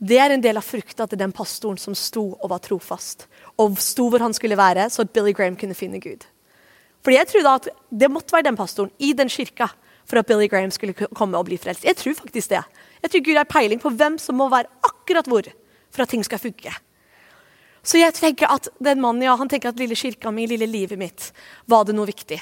det 0.00 0.18
er 0.18 0.34
en 0.34 0.42
del 0.42 0.58
av 0.58 0.66
frukta 0.66 1.06
til 1.06 1.20
den 1.20 1.32
pastoren 1.36 1.78
som 1.78 1.94
sto 1.98 2.30
og 2.32 2.50
var 2.52 2.62
trofast. 2.64 3.26
Og 3.60 3.78
sto 3.82 4.08
hvor 4.10 4.22
han 4.24 4.34
skulle 4.36 4.58
være, 4.58 4.88
så 4.90 5.04
at 5.04 5.12
Billy 5.14 5.34
Graham 5.36 5.58
kunne 5.60 5.78
finne 5.78 6.00
Gud. 6.02 6.26
Fordi 7.00 7.16
jeg 7.16 7.28
trodde 7.30 7.54
at 7.60 7.68
det 8.02 8.10
måtte 8.12 8.34
være 8.34 8.48
den 8.50 8.58
pastoren 8.58 8.92
i 8.98 9.12
den 9.16 9.28
kirka 9.32 9.70
for 10.04 10.20
at 10.20 10.26
Billy 10.26 10.48
Graham 10.50 10.72
skulle 10.74 10.94
komme 10.94 11.38
og 11.38 11.46
bli 11.48 11.56
frelst. 11.60 11.84
Jeg 11.86 11.96
tror 11.96 12.14
faktisk 12.18 12.50
det. 12.50 12.62
Jeg 13.02 13.10
tror 13.10 13.24
Gud 13.24 13.38
har 13.38 13.48
peiling 13.48 13.80
på 13.80 13.92
hvem 13.94 14.18
som 14.18 14.36
må 14.36 14.50
være 14.52 14.68
akkurat 14.84 15.28
hvor 15.30 15.48
for 15.90 16.04
at 16.04 16.12
ting 16.12 16.24
skal 16.26 16.42
funke. 16.42 16.72
Så 17.82 17.98
jeg 17.98 18.14
tenker 18.14 18.50
at 18.52 18.68
den 18.78 19.00
mannen 19.00 19.24
ja, 19.24 19.34
han 19.40 19.48
tenker 19.48 19.70
at 19.70 19.78
lille 19.80 19.96
kirka 19.96 20.30
mi, 20.30 20.44
lille 20.46 20.68
livet 20.68 20.98
mitt, 21.00 21.30
var 21.66 21.86
det 21.88 21.96
noe 21.96 22.10
viktig. 22.10 22.40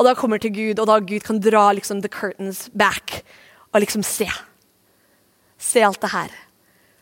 Og 0.00 0.06
da 0.06 0.14
kommer 0.16 0.40
til 0.40 0.54
Gud, 0.54 0.80
og 0.80 0.88
da 0.88 0.96
Gud 1.04 1.26
kan 1.26 1.42
dra 1.44 1.66
liksom 1.76 2.00
the 2.00 2.08
curtains 2.08 2.68
back 2.72 3.20
og 3.74 3.82
liksom 3.84 4.02
se. 4.06 4.30
Se 5.60 5.84
alt 5.84 6.00
det 6.00 6.12
her. 6.14 6.32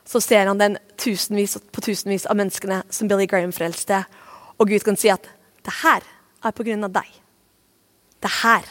Så 0.08 0.20
ser 0.24 0.48
han 0.48 0.58
den 0.58 0.78
tusenvis 0.98 1.58
på 1.70 1.84
tusenvis 1.84 2.26
av 2.26 2.40
menneskene 2.40 2.82
som 2.90 3.08
Billy 3.08 3.28
Graham 3.30 3.52
frelste. 3.54 4.02
Og 4.58 4.72
Gud 4.72 4.82
kan 4.82 4.98
si 4.98 5.12
at 5.12 5.28
det 5.62 5.76
her 5.84 6.02
er 6.44 6.54
på 6.54 6.66
grunn 6.66 6.86
av 6.86 6.94
deg. 6.94 7.08
Det 8.22 8.30
her 8.42 8.66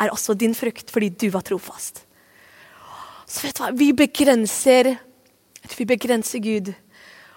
er 0.00 0.12
også 0.12 0.36
din 0.38 0.54
frukt 0.56 0.92
fordi 0.92 1.10
du 1.12 1.28
var 1.34 1.44
trofast. 1.46 2.04
Så 3.30 3.46
vet 3.46 3.56
du 3.56 3.62
hva, 3.62 3.70
vi 3.76 3.90
begrenser, 3.94 4.94
vi 5.76 5.86
begrenser 5.88 6.42
Gud. 6.42 6.72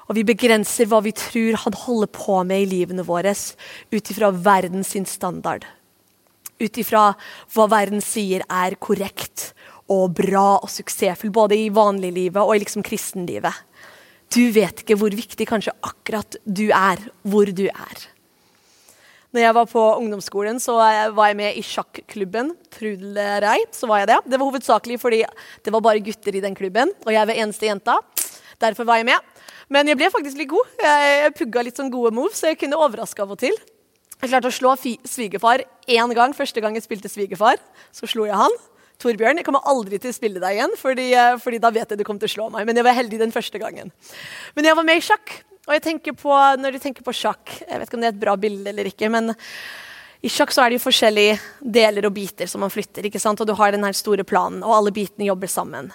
Og 0.09 0.17
vi 0.17 0.25
begrenser 0.27 0.89
hva 0.91 0.99
vi 1.05 1.13
tror 1.15 1.55
han 1.63 1.77
holder 1.85 2.09
på 2.11 2.41
med 2.47 2.65
i 2.65 2.69
livene 2.69 3.05
våre, 3.07 3.31
ut 3.31 4.11
ifra 4.11 4.31
verdens 4.35 4.91
standard. 5.07 5.63
Ut 6.59 6.79
ifra 6.79 7.13
hva 7.53 7.67
verden 7.71 8.03
sier 8.03 8.43
er 8.51 8.75
korrekt 8.83 9.53
og 9.91 10.15
bra 10.17 10.59
og 10.59 10.69
suksessfull, 10.71 11.31
både 11.31 11.57
i 11.59 11.69
vanliglivet 11.73 12.41
og 12.41 12.55
i 12.55 12.63
liksom 12.63 12.83
kristenlivet. 12.85 13.55
Du 14.33 14.43
vet 14.55 14.81
ikke 14.81 14.97
hvor 14.97 15.13
viktig 15.13 15.47
kanskje 15.47 15.75
akkurat 15.85 16.35
du 16.43 16.67
er, 16.73 16.99
hvor 17.21 17.51
du 17.53 17.67
er. 17.69 18.05
Når 19.33 19.41
jeg 19.41 19.53
var 19.57 19.65
på 19.65 19.83
ungdomsskolen, 19.97 20.59
så 20.61 20.75
var 20.77 21.31
jeg 21.31 21.37
med 21.39 21.55
i 21.57 21.63
sjakklubben. 21.65 22.51
Trudelreit, 22.75 23.71
så 23.73 23.87
var 23.89 24.03
jeg 24.03 24.11
det. 24.11 24.17
Det 24.29 24.37
var 24.37 24.45
hovedsakelig 24.45 24.97
fordi 25.01 25.23
det 25.65 25.71
var 25.73 25.81
bare 25.81 26.03
gutter 26.05 26.35
i 26.37 26.41
den 26.43 26.53
klubben, 26.53 26.91
og 27.01 27.09
jeg 27.15 27.29
var 27.29 27.39
eneste 27.41 27.65
jenta. 27.65 27.95
Derfor 28.61 28.85
var 28.85 28.99
jeg 29.01 29.07
med. 29.09 29.31
Men 29.73 29.89
jeg 29.89 29.97
ble 29.97 30.11
faktisk 30.13 30.37
litt 30.37 30.51
god. 30.51 30.75
Jeg 30.85 31.31
pugga 31.39 31.63
litt 31.65 31.79
sånn 31.81 31.89
gode 31.89 32.11
moves, 32.13 32.37
så 32.37 32.51
jeg 32.51 32.59
kunne 32.61 32.77
overraske 32.77 33.23
av 33.25 33.33
og 33.33 33.39
til. 33.41 33.57
Jeg 34.19 34.29
klarte 34.29 34.51
å 34.51 34.53
slå 34.53 34.75
svigerfar 34.77 35.63
én 35.89 36.13
gang 36.13 36.35
første 36.37 36.61
gang 36.61 36.77
jeg 36.77 36.85
spilte 36.85 37.09
svigerfar. 37.09 37.57
Så 37.89 38.05
slo 38.11 38.27
jeg 38.29 38.37
han. 38.37 38.53
Torbjørn, 39.01 39.41
jeg 39.41 39.47
kommer 39.47 39.65
aldri 39.65 39.97
til 39.99 40.13
å 40.13 40.15
spille 40.15 40.43
deg 40.43 40.59
igjen, 40.59 40.77
fordi, 40.77 41.07
fordi 41.41 41.57
da 41.59 41.73
vet 41.73 41.89
jeg 41.89 41.99
du 41.99 42.05
kommer 42.05 42.21
til 42.21 42.29
å 42.29 42.35
slå 42.35 42.51
meg. 42.53 42.69
Men 42.69 42.77
jeg 42.77 42.85
var 42.85 42.95
heldig 43.01 43.19
den 43.23 43.33
første 43.33 43.59
gangen. 43.59 43.89
Men 44.53 44.69
jeg 44.69 44.77
var 44.77 44.87
med 44.87 45.01
i 45.01 45.03
sjakk. 45.09 45.33
Og 45.63 45.75
jeg 45.77 45.83
tenker 45.85 46.15
på, 46.17 46.31
når 46.59 46.75
du 46.75 46.81
tenker 46.83 47.05
på 47.05 47.13
sjakk 47.15 47.53
Jeg 47.61 47.79
vet 47.79 47.87
ikke 47.87 47.95
om 47.95 48.03
det 48.03 48.09
er 48.09 48.15
et 48.17 48.23
bra 48.23 48.35
bilde 48.39 48.67
eller 48.71 48.89
ikke, 48.89 49.07
men 49.13 49.31
i 50.23 50.31
sjakk 50.31 50.53
så 50.55 50.63
er 50.63 50.71
det 50.71 50.77
jo 50.77 50.85
forskjellige 50.85 51.35
deler 51.75 52.05
og 52.07 52.13
biter 52.15 52.47
som 52.47 52.61
man 52.63 52.71
flytter. 52.71 53.03
ikke 53.07 53.19
sant? 53.19 53.41
Og 53.43 53.47
du 53.47 53.51
har 53.59 53.73
den 53.75 53.83
her 53.83 53.95
store 53.95 54.23
planen, 54.23 54.61
og 54.63 54.71
alle 54.77 54.93
bitene 54.95 55.27
jobber 55.27 55.51
sammen. 55.51 55.89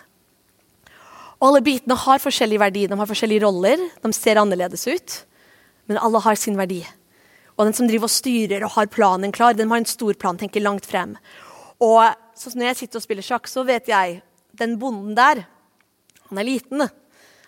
Og 1.38 1.46
alle 1.48 1.62
bitene 1.64 1.96
har 1.96 2.20
forskjellig 2.20 2.58
verdi, 2.60 2.82
de 2.90 2.98
har 3.00 3.08
forskjellige 3.08 3.46
roller, 3.46 3.80
de 4.04 4.12
ser 4.12 4.36
annerledes 4.36 4.84
ut. 4.84 5.16
Men 5.88 6.00
alle 6.04 6.20
har 6.20 6.36
sin 6.36 6.60
verdi. 6.60 6.82
Og 7.56 7.64
den 7.64 7.78
som 7.78 7.88
driver 7.88 8.04
og 8.04 8.12
styrer 8.12 8.68
og 8.68 8.74
har 8.76 8.92
planen 8.92 9.32
klar, 9.32 9.56
den 9.56 9.72
har 9.72 9.80
en 9.80 9.88
stor 9.88 10.12
plan, 10.20 10.36
tenker 10.36 10.60
langt 10.60 10.84
frem. 10.84 11.16
Og 11.80 12.04
så 12.36 12.52
når 12.52 12.74
jeg 12.74 12.80
sitter 12.82 13.00
og 13.00 13.08
spiller 13.08 13.24
sjakk, 13.24 13.48
så 13.48 13.64
vet 13.64 13.88
jeg 13.88 14.20
den 14.60 14.76
bonden 14.76 15.16
der, 15.16 15.46
han 16.28 16.38
er 16.38 16.52
liten. 16.52 16.84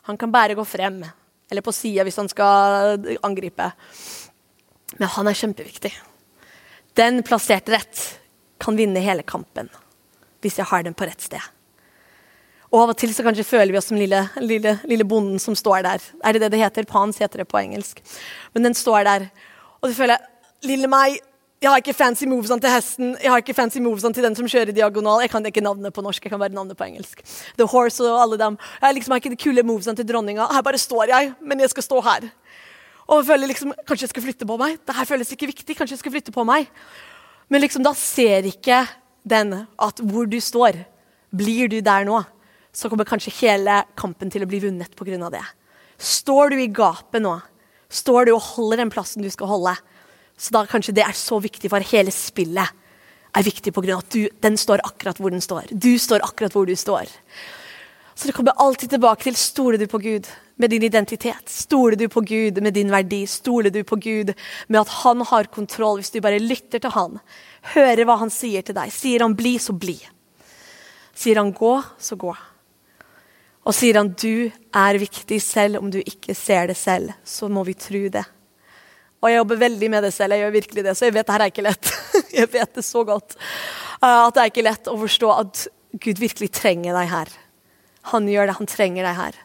Han 0.08 0.16
kan 0.16 0.32
bare 0.32 0.56
gå 0.56 0.64
frem 0.64 1.02
eller 1.50 1.64
på 1.66 1.74
sida 1.74 2.06
hvis 2.06 2.18
han 2.20 2.30
skal 2.30 3.04
angripe. 3.26 3.70
Men 4.98 5.12
han 5.16 5.30
er 5.30 5.38
kjempeviktig. 5.38 5.92
Den 6.98 7.22
plassert 7.26 7.70
rett 7.70 8.02
kan 8.60 8.76
vinne 8.78 9.02
hele 9.02 9.24
kampen 9.26 9.70
hvis 10.40 10.56
jeg 10.58 10.68
har 10.70 10.84
den 10.84 10.96
på 10.96 11.06
rett 11.08 11.20
sted. 11.20 11.42
Og 12.70 12.84
av 12.84 12.92
og 12.92 12.98
til 13.00 13.10
så 13.12 13.24
kanskje 13.26 13.44
føler 13.44 13.74
vi 13.74 13.78
oss 13.80 13.88
som 13.90 13.98
lille, 13.98 14.22
lille, 14.38 14.76
lille 14.86 15.06
bonden 15.08 15.40
som 15.42 15.56
står 15.58 15.82
der. 15.84 16.04
Er 16.22 16.36
det 16.36 16.44
det 16.44 16.52
det 16.54 16.60
heter? 16.62 16.86
Pans 16.88 17.18
heter 17.18 17.42
det 17.42 17.48
på 17.50 17.58
engelsk. 17.58 17.98
Men 18.54 18.68
den 18.68 18.76
står 18.78 19.04
der. 19.08 19.26
Og 19.82 19.90
du 19.90 19.96
føler 19.96 20.22
Lille 20.60 20.90
meg, 20.92 21.14
jeg 21.60 21.68
har 21.68 21.82
ikke 21.82 21.92
fancy 21.92 22.24
movesene 22.24 22.62
til 22.62 22.72
hesten, 22.72 23.08
jeg 23.20 23.28
har 23.28 23.42
ikke 23.42 23.52
fancy 23.52 23.82
movesene 23.84 24.16
til 24.16 24.24
den 24.24 24.36
som 24.36 24.46
kjører 24.48 24.72
diagonal. 24.72 25.20
Jeg 25.20 25.28
kan 25.28 25.44
ikke 25.44 25.60
navnet 25.60 25.92
på 25.92 26.00
norsk, 26.00 26.24
jeg 26.24 26.32
kan 26.32 26.40
bare 26.40 26.56
navnet 26.56 26.78
på 26.78 26.86
engelsk. 26.86 27.20
The 27.58 27.66
Horse 27.68 28.00
og 28.00 28.16
alle 28.22 28.38
dem. 28.40 28.56
Jeg 28.80 28.96
liksom 28.96 29.12
har 29.12 29.20
ikke 29.20 29.32
de 29.34 29.40
kule 29.42 29.64
movesene 29.68 29.98
til 29.98 30.08
dronninga. 30.08 30.46
Her 30.54 30.64
bare 30.64 30.80
står 30.80 31.12
jeg, 31.12 31.34
men 31.44 31.60
jeg 31.60 31.68
skal 31.74 31.84
stå 31.84 32.00
her. 32.06 32.30
Og 33.10 33.20
jeg 33.20 33.28
føler 33.28 33.52
liksom, 33.52 33.74
Kanskje 33.84 34.06
jeg 34.06 34.12
skal 34.14 34.24
flytte 34.24 34.48
på 34.48 34.56
meg? 34.56 34.78
Det 34.86 34.96
her 34.96 35.10
føles 35.12 35.34
ikke 35.36 35.50
viktig. 35.50 35.76
Kanskje 35.76 35.98
jeg 35.98 36.02
skal 36.06 36.16
flytte 36.16 36.32
på 36.32 36.46
meg? 36.48 36.70
Men 37.52 37.60
liksom, 37.60 37.84
da 37.84 37.92
ser 37.98 38.48
ikke 38.48 38.80
den 39.28 39.52
at 39.60 40.00
hvor 40.00 40.32
du 40.32 40.38
står, 40.40 40.80
blir 41.28 41.68
du 41.68 41.82
der 41.84 42.08
nå, 42.08 42.22
så 42.72 42.88
kommer 42.88 43.04
kanskje 43.04 43.36
hele 43.42 43.82
kampen 44.00 44.32
til 44.32 44.46
å 44.46 44.48
bli 44.48 44.62
vunnet 44.64 44.96
pga. 44.96 45.28
det. 45.28 45.44
Står 45.98 46.54
du 46.54 46.60
i 46.62 46.72
gapet 46.72 47.20
nå, 47.20 47.36
står 47.90 48.30
du 48.30 48.36
og 48.38 48.46
holder 48.54 48.80
den 48.80 48.90
plassen 48.94 49.20
du 49.20 49.28
skal 49.28 49.50
holde, 49.50 49.76
så 50.40 50.54
da 50.56 50.64
kanskje 50.68 50.94
det 50.96 51.04
er 51.04 51.16
så 51.16 51.36
viktig 51.42 51.68
for 51.68 51.84
hele 51.92 52.12
spillet. 52.14 52.76
er 53.36 53.46
viktig 53.46 53.70
på 53.70 53.82
grunn 53.84 53.98
av 53.98 54.04
at 54.06 54.14
du, 54.14 54.28
den 54.42 54.56
står 54.58 54.80
akkurat 54.82 55.18
hvor 55.20 55.30
den 55.30 55.42
står. 55.44 55.68
Du 55.70 55.98
står 55.98 56.24
akkurat 56.24 56.54
hvor 56.56 56.66
du 56.66 56.74
står. 56.74 57.06
Så 58.14 58.26
det 58.26 58.34
kommer 58.34 58.56
alltid 58.56 58.90
tilbake 58.90 59.22
til 59.22 59.36
stoler 59.36 59.78
du 59.78 59.86
på 59.86 60.00
Gud 60.02 60.26
med 60.56 60.70
din 60.70 60.82
identitet? 60.82 61.48
Stoler 61.48 61.96
du 61.96 62.08
på 62.08 62.20
Gud 62.20 62.58
med 62.62 62.74
din 62.74 62.90
verdi? 62.90 63.22
Stoler 63.26 63.70
du 63.70 63.84
på 63.84 63.96
Gud 63.96 64.32
med 64.68 64.80
at 64.80 64.96
han 65.04 65.22
har 65.28 65.52
kontroll 65.52 66.00
hvis 66.00 66.10
du 66.10 66.20
bare 66.20 66.40
lytter 66.42 66.82
til 66.82 66.92
han? 66.96 67.20
Hører 67.76 68.04
hva 68.08 68.18
han 68.20 68.32
sier 68.34 68.64
til 68.66 68.76
deg. 68.76 68.90
Sier 68.92 69.24
han 69.24 69.36
bli, 69.38 69.54
så 69.60 69.76
bli. 69.76 69.96
Sier 71.14 71.40
han 71.40 71.52
gå, 71.52 71.76
så 72.00 72.16
gå. 72.16 72.34
Og 73.64 73.76
sier 73.76 74.00
han 74.00 74.12
du 74.16 74.50
er 74.72 75.00
viktig 75.00 75.40
selv 75.44 75.80
om 75.80 75.92
du 75.92 76.00
ikke 76.00 76.34
ser 76.34 76.72
det 76.72 76.76
selv, 76.80 77.12
så 77.24 77.48
må 77.48 77.64
vi 77.68 77.76
tro 77.76 78.06
det. 78.08 78.24
Og 79.20 79.28
jeg 79.28 79.36
jobber 79.36 79.60
veldig 79.60 79.90
med 79.92 80.06
det 80.06 80.12
selv. 80.16 80.32
jeg 80.32 80.44
gjør 80.44 80.56
virkelig 80.56 80.84
det, 80.84 80.96
Så 80.96 81.04
jeg 81.08 81.14
vet 81.14 81.26
det 81.26 81.34
her 81.34 81.44
er 81.44 81.52
ikke 81.52 81.66
lett. 81.66 81.92
jeg 82.40 82.52
vet 82.52 82.74
det 82.74 82.84
så 82.84 83.04
godt. 83.04 83.36
Uh, 84.00 84.26
at 84.26 84.34
det 84.34 84.42
er 84.42 84.52
ikke 84.52 84.64
lett 84.64 84.88
å 84.88 84.96
forstå 84.96 85.30
at 85.34 85.66
Gud 86.00 86.22
virkelig 86.22 86.50
trenger 86.56 86.96
deg 86.96 87.10
her. 87.10 87.32
Han 88.14 88.28
gjør 88.30 88.48
det, 88.48 88.56
han 88.56 88.70
trenger 88.70 89.04
deg 89.04 89.18
her. 89.18 89.38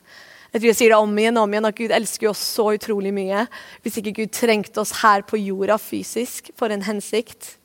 Jeg 0.53 0.61
tror 0.61 0.69
jeg 0.69 0.77
sier 0.79 0.93
det 0.93 1.01
om 1.03 1.17
igjen 1.19 1.37
om 1.41 1.51
igjen, 1.51 1.67
at 1.67 1.75
Gud 1.75 1.91
elsker 1.91 2.29
oss 2.29 2.39
så 2.55 2.69
utrolig 2.77 3.11
mye. 3.11 3.41
Hvis 3.83 3.97
ikke 3.99 4.13
Gud 4.21 4.31
trengte 4.31 4.79
oss 4.79 4.93
her 5.01 5.25
på 5.27 5.41
jorda 5.41 5.75
fysisk 5.81 6.53
for 6.55 6.71
en 6.71 6.85
hensikt, 6.85 7.57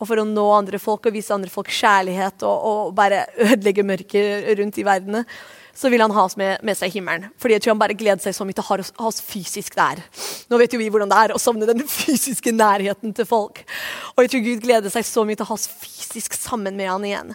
og 0.00 0.08
for 0.10 0.18
å 0.18 0.26
nå 0.26 0.44
andre 0.50 0.80
folk 0.82 1.06
og 1.06 1.14
vise 1.14 1.30
andre 1.30 1.52
folk 1.52 1.70
kjærlighet 1.70 2.42
og, 2.42 2.64
og 2.66 2.96
bare 2.98 3.28
ødelegge 3.38 3.86
mørket 3.86 4.50
rundt 4.58 4.80
i 4.82 4.86
verden, 4.88 5.22
så 5.74 5.90
vil 5.90 6.02
han 6.04 6.12
ha 6.14 6.24
oss 6.28 6.36
med, 6.38 6.62
med 6.62 6.78
seg 6.78 6.92
i 6.92 6.98
himmelen. 6.98 7.28
Fordi 7.40 7.56
jeg 7.56 7.64
tror 7.64 7.74
han 7.74 7.82
bare 7.82 7.96
gleder 7.98 8.22
seg 8.22 8.36
så 8.36 8.46
mye 8.46 8.56
til 8.56 8.64
å 8.64 8.68
ha 8.68 8.78
oss, 8.82 8.92
ha 9.00 9.10
oss, 9.10 9.20
fysisk 9.24 9.76
der. 9.78 10.02
Nå 10.50 10.60
vet 10.60 10.74
jo 10.74 10.80
vi 10.80 10.88
hvordan 10.92 11.10
det 11.10 11.18
er 11.20 11.34
å 11.34 11.42
savne 11.42 11.68
den 11.68 11.82
fysiske 12.00 12.54
nærheten 12.54 13.14
til 13.16 13.28
folk. 13.28 13.64
Og 14.14 14.24
jeg 14.24 14.34
tror 14.34 14.46
Gud 14.46 14.64
gleder 14.64 14.94
seg 14.94 15.06
så 15.08 15.26
mye 15.26 15.38
til 15.38 15.46
å 15.46 15.50
ha 15.50 15.58
oss 15.58 15.68
fysisk 15.68 16.38
sammen 16.38 16.78
med 16.78 16.92
han 16.92 17.06
igjen. 17.08 17.34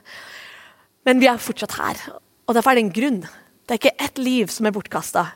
Men 1.07 1.21
vi 1.21 1.29
er 1.31 1.41
fortsatt 1.41 1.77
her, 1.79 2.01
og 2.47 2.55
derfor 2.55 2.73
er 2.73 2.79
det 2.79 2.87
en 2.87 2.95
grunn. 2.95 3.21
Det 3.67 3.75
er 3.75 3.81
ikke 3.81 4.05
ett 4.07 4.19
liv 4.21 4.51
som 4.51 4.67
er 4.67 4.73
bortkasta. 4.75 5.29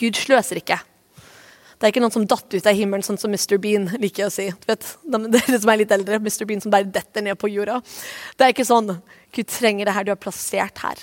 Gud 0.00 0.18
sløser 0.18 0.60
ikke. 0.60 0.78
Det 1.80 1.88
er 1.88 1.94
ikke 1.94 2.02
noen 2.04 2.12
som 2.12 2.26
datt 2.28 2.52
ut 2.52 2.66
av 2.68 2.76
himmelen, 2.76 3.04
sånn 3.04 3.16
som 3.16 3.32
Mr. 3.32 3.56
Bean 3.60 3.86
liker 4.02 4.26
å 4.26 4.32
si. 4.32 4.50
Du 4.52 4.66
vet, 4.68 4.84
Dere 5.32 5.60
som 5.62 5.72
er 5.72 5.80
litt 5.80 5.94
eldre, 5.96 6.18
Mr. 6.20 6.44
Bean 6.48 6.60
som 6.60 6.72
bare 6.72 6.84
detter 6.84 7.24
ned 7.24 7.38
på 7.40 7.48
jorda. 7.48 7.78
Det 8.36 8.44
er 8.44 8.52
ikke 8.52 8.68
sånn. 8.68 8.98
Gud 9.32 9.48
trenger 9.48 9.88
det 9.88 9.94
her 9.96 10.04
du 10.04 10.12
er 10.12 10.20
plassert 10.20 10.82
her. 10.84 11.00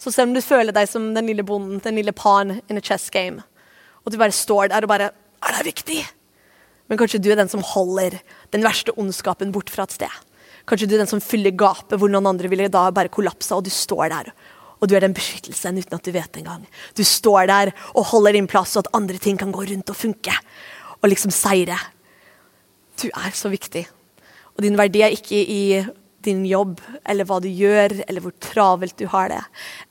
Så 0.00 0.12
selv 0.14 0.30
om 0.30 0.36
du 0.36 0.40
føler 0.40 0.72
deg 0.72 0.88
som 0.88 1.10
den 1.14 1.28
lille 1.28 1.44
bonden, 1.44 1.80
den 1.84 1.98
lille 2.00 2.14
pawn 2.16 2.56
in 2.72 2.80
a 2.80 2.84
chess 2.84 3.10
game, 3.12 3.42
og 4.00 4.12
du 4.12 4.16
bare 4.20 4.32
står 4.32 4.70
der 4.72 4.86
og 4.86 4.88
bare 4.88 5.10
Er 5.40 5.56
det 5.56 5.70
viktig? 5.70 6.00
Men 6.88 6.98
kanskje 7.00 7.20
du 7.22 7.30
er 7.32 7.38
den 7.38 7.48
som 7.48 7.62
holder 7.64 8.18
den 8.52 8.64
verste 8.64 8.92
ondskapen 8.98 9.52
bort 9.54 9.70
fra 9.72 9.86
et 9.86 9.94
sted. 9.94 10.16
Kanskje 10.68 10.88
du 10.88 10.94
er 10.96 11.00
den 11.00 11.08
som 11.08 11.22
fyller 11.22 11.54
gapet 11.56 11.96
hvor 11.96 12.10
noen 12.12 12.28
andre 12.28 12.50
ville 12.50 12.68
da 12.68 12.90
bare 12.92 13.08
kollapsa, 13.08 13.56
og 13.56 13.64
du 13.64 13.70
står 13.72 14.10
der. 14.12 14.28
Og 14.80 14.88
du 14.88 14.96
er 14.96 15.04
den 15.04 15.14
beskyttelsen 15.16 15.78
uten 15.80 15.96
at 15.96 16.04
du 16.04 16.12
vet 16.12 16.28
det 16.32 16.42
engang. 16.42 16.66
Du 16.96 17.00
står 17.04 17.48
der 17.48 17.72
og 17.94 18.10
holder 18.12 18.36
din 18.36 18.48
plass, 18.50 18.74
så 18.74 18.84
at 18.84 18.92
andre 18.96 19.16
ting 19.16 19.38
kan 19.40 19.52
gå 19.52 19.64
rundt 19.70 19.92
og 19.92 19.96
funke. 19.96 20.34
Og 21.00 21.08
liksom 21.08 21.32
seire. 21.32 21.78
Du 23.00 23.08
er 23.08 23.32
så 23.32 23.48
viktig. 23.48 23.86
Og 24.56 24.64
din 24.64 24.76
verdi 24.76 25.00
er 25.00 25.16
ikke 25.16 25.40
i 25.40 25.62
din 26.24 26.42
jobb, 26.46 26.80
eller 27.08 27.26
hva 27.28 27.38
du 27.40 27.48
gjør, 27.48 27.94
eller 28.06 28.24
hvor 28.24 28.34
travelt 28.42 28.96
du 29.00 29.06
har 29.10 29.30
det. 29.32 29.40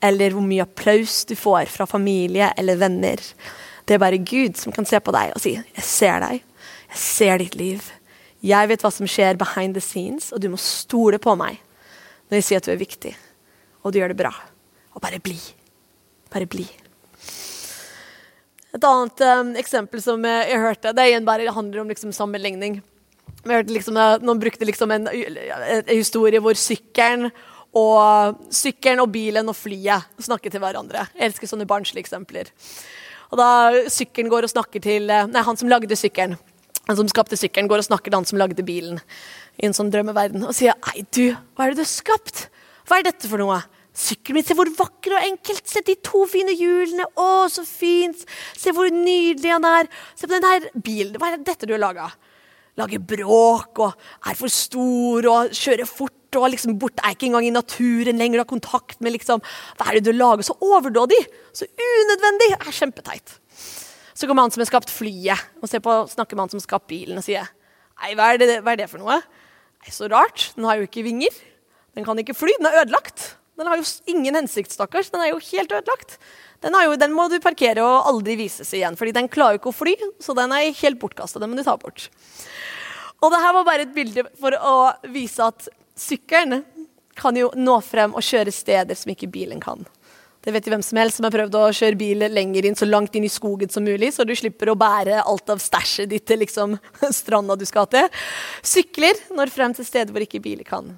Eller 0.06 0.34
hvor 0.34 0.44
mye 0.46 0.64
applaus 0.66 1.24
du 1.28 1.34
får 1.38 1.70
fra 1.72 1.86
familie 1.90 2.52
eller 2.60 2.78
venner. 2.80 3.22
Det 3.86 3.96
er 3.96 4.02
bare 4.02 4.22
Gud 4.22 4.58
som 4.60 4.74
kan 4.74 4.86
se 4.86 5.00
på 5.02 5.14
deg 5.14 5.32
og 5.34 5.42
si 5.42 5.56
'Jeg 5.56 5.84
ser 5.84 6.20
deg. 6.20 6.42
Jeg 6.90 6.98
ser 6.98 7.38
ditt 7.38 7.54
liv. 7.54 7.82
Jeg 8.42 8.68
vet 8.68 8.82
hva 8.82 8.90
som 8.92 9.06
skjer 9.06 9.36
behind 9.36 9.74
the 9.74 9.80
scenes, 9.80 10.32
og 10.32 10.40
du 10.40 10.48
må 10.48 10.56
stole 10.56 11.18
på 11.18 11.36
meg 11.36 11.58
når 12.30 12.38
jeg 12.38 12.44
sier 12.44 12.56
at 12.62 12.64
du 12.64 12.72
er 12.72 12.76
viktig, 12.76 13.16
og 13.82 13.92
du 13.92 13.98
gjør 13.98 14.08
det 14.08 14.16
bra. 14.16 14.30
Og 14.94 15.02
bare 15.02 15.18
bli. 15.18 15.38
Bare 16.30 16.46
bli. 16.46 16.68
Et 18.70 18.84
annet 18.86 19.22
um, 19.26 19.50
eksempel 19.58 20.02
som 20.02 20.22
jeg 20.24 20.60
hørte, 20.62 20.92
det, 20.94 21.08
igjen 21.10 21.26
bare, 21.26 21.50
handler 21.50 21.82
om 21.82 21.90
liksom 21.90 22.12
sammenligning. 22.14 22.78
Liksom, 23.44 23.96
Noen 24.20 24.40
brukte 24.40 24.68
liksom 24.68 24.90
en, 24.92 25.08
en 25.08 25.88
historie 25.88 26.40
hvor 26.42 26.58
sykkelen 26.58 27.30
og, 27.76 28.40
sykkelen 28.52 29.00
og 29.04 29.12
bilen 29.14 29.48
og 29.48 29.56
flyet 29.56 30.20
snakker 30.20 30.52
til 30.52 30.62
hverandre. 30.62 31.06
Jeg 31.14 31.30
elsker 31.30 31.50
sånne 31.50 31.68
barnslige 31.70 32.04
eksempler. 32.04 32.50
Og 33.30 33.38
da 33.38 33.50
sykkelen 33.92 34.30
går 34.30 34.46
og 34.46 34.52
snakker 34.52 34.82
til 34.82 35.06
Nei, 35.06 35.44
han 35.46 35.58
som 35.58 35.70
lagde 35.70 35.96
sykkelen. 35.96 36.36
Han 36.88 36.98
som 36.98 37.10
skapte 37.10 37.38
sykkelen, 37.38 37.68
går 37.70 37.84
og 37.84 37.86
snakker 37.86 38.10
til 38.10 38.18
han 38.18 38.26
som 38.26 38.40
lagde 38.40 38.64
bilen. 38.66 38.98
I 39.60 39.68
en 39.68 39.76
sånn 39.76 39.92
drømmeverden. 39.92 40.42
Og 40.48 40.56
sier 40.56 40.74
'Ei, 40.90 41.04
du, 41.14 41.36
hva 41.54 41.66
er 41.66 41.70
det 41.70 41.78
du 41.78 41.86
har 41.86 41.92
skapt? 41.92 42.48
Hva 42.88 42.98
er 42.98 43.06
dette 43.06 43.30
for 43.30 43.38
noe?' 43.38 43.62
Sykkelen 43.94 44.38
min, 44.38 44.44
se 44.46 44.54
hvor 44.54 44.70
vakker 44.70 45.14
og 45.14 45.24
enkelt. 45.26 45.66
Se 45.66 45.82
de 45.84 45.96
to 45.98 46.24
fine 46.30 46.54
hjulene. 46.54 47.04
Å, 47.18 47.50
så 47.50 47.64
fint. 47.66 48.22
Se 48.56 48.72
hvor 48.72 48.88
nydelig 48.90 49.50
han 49.50 49.66
er. 49.66 49.90
Se 50.14 50.26
på 50.26 50.32
den 50.32 50.46
her 50.46 50.68
bilen. 50.74 51.18
Hva 51.18 51.32
er 51.32 51.42
dette 51.42 51.66
du 51.66 51.74
har 51.74 51.82
laga? 51.82 52.06
Lager 52.80 53.02
bråk 53.12 53.82
og 53.84 53.92
er 54.30 54.38
for 54.38 54.52
stor 54.52 55.28
og 55.30 55.54
kjører 55.56 55.88
fort 55.88 56.38
og 56.38 56.46
liksom 56.52 56.76
bort, 56.78 57.00
er 57.02 57.16
ikke 57.16 57.26
engang 57.26 57.48
i 57.48 57.52
naturen 57.54 58.20
lenger. 58.20 58.38
Du 58.38 58.44
har 58.44 58.52
kontakt 58.52 59.00
med 59.02 59.16
liksom 59.16 59.42
Hva 59.78 59.88
er 59.90 59.98
det 59.98 60.06
du 60.08 60.14
lager? 60.14 60.46
Så 60.46 60.56
overdådig. 60.62 61.18
Så 61.52 61.66
unødvendig. 61.66 62.52
Det 62.54 62.60
er 62.60 62.78
kjempeteit. 62.78 63.34
Så 64.14 64.28
kommer 64.28 64.44
han 64.44 64.52
som 64.54 64.60
har 64.60 64.68
skapt 64.68 64.92
flyet, 64.92 65.48
og 65.62 65.70
på, 65.82 65.92
snakker 66.12 66.36
med 66.36 66.44
han 66.44 66.52
som 66.52 66.60
har 66.60 66.66
skapt 66.66 66.90
bilen 66.90 67.16
og 67.16 67.24
sier 67.24 67.48
Nei, 68.00 68.14
hva 68.16 68.30
er, 68.32 68.40
det, 68.40 68.60
hva 68.64 68.72
er 68.72 68.80
det 68.80 68.88
for 68.88 69.02
noe? 69.02 69.18
Nei, 69.80 69.92
Så 69.92 70.08
rart. 70.08 70.50
Den 70.56 70.64
har 70.64 70.78
jo 70.80 70.86
ikke 70.86 71.04
vinger. 71.04 71.34
Den 71.96 72.06
kan 72.06 72.18
ikke 72.20 72.36
fly. 72.36 72.54
Den 72.56 72.68
er 72.70 72.78
ødelagt. 72.82 73.34
Den 73.60 73.68
har 73.68 73.76
jo 73.76 73.84
ingen 74.08 74.38
hensikt, 74.40 74.72
stakkars. 74.72 75.10
Den 75.12 75.20
er 75.20 75.34
jo 75.34 75.42
helt 75.50 75.72
ødelagt. 75.76 76.16
Den, 76.64 76.76
jo, 76.84 76.96
den, 76.96 77.12
må 77.12 77.26
du 77.28 77.36
parkere 77.44 77.84
og 77.84 78.08
aldri 78.08 78.38
vises 78.40 78.72
igjen, 78.76 78.96
fordi 78.96 79.12
den 79.16 79.28
klarer 79.32 79.58
jo 79.58 79.60
ikke 79.60 79.72
å 79.72 79.76
fly. 79.76 79.94
Så 80.20 80.36
den 80.36 80.54
er 80.56 80.72
helt 80.80 81.00
bortkasta. 81.02 81.42
Den 81.42 81.52
må 81.52 81.60
du 81.60 81.64
ta 81.66 81.76
bort. 81.80 82.08
Og 83.20 83.32
det 83.32 83.40
her 83.42 83.56
var 83.58 83.68
bare 83.68 83.84
et 83.84 83.92
bilde 83.92 84.24
for 84.40 84.56
å 84.56 84.76
vise 85.12 85.44
at 85.44 85.68
sykkelen 86.00 86.62
kan 87.20 87.36
jo 87.36 87.50
nå 87.52 87.76
frem 87.84 88.16
og 88.16 88.24
kjøre 88.24 88.52
steder 88.54 88.96
som 88.96 89.12
ikke 89.12 89.28
bilen 89.28 89.60
kan. 89.60 89.84
Det 90.40 90.54
vet 90.54 90.64
jo 90.64 90.72
hvem 90.72 90.84
som 90.84 90.96
helst 90.96 91.18
som 91.20 91.26
har 91.26 91.34
prøvd 91.34 91.56
å 91.58 91.66
kjøre 91.76 92.00
bil 92.00 92.24
lenger 92.32 92.64
inn, 92.64 92.78
så 92.78 92.88
langt 92.88 93.16
inn 93.18 93.26
i 93.28 93.32
skogen 93.32 93.68
som 93.68 93.84
mulig, 93.84 94.08
så 94.16 94.24
du 94.24 94.32
slipper 94.32 94.72
å 94.72 94.78
bære 94.78 95.20
alt 95.20 95.52
av 95.52 95.60
stæsjet 95.60 96.08
ditt 96.08 96.24
til 96.24 96.40
liksom, 96.40 96.78
stranda 97.20 97.58
du 97.60 97.66
skal 97.68 97.90
til. 97.92 98.08
Sykler 98.64 99.20
når 99.36 99.52
frem 99.52 99.76
til 99.76 99.84
steder 99.84 100.16
hvor 100.16 100.24
ikke 100.24 100.40
biler 100.40 100.64
kan. 100.64 100.94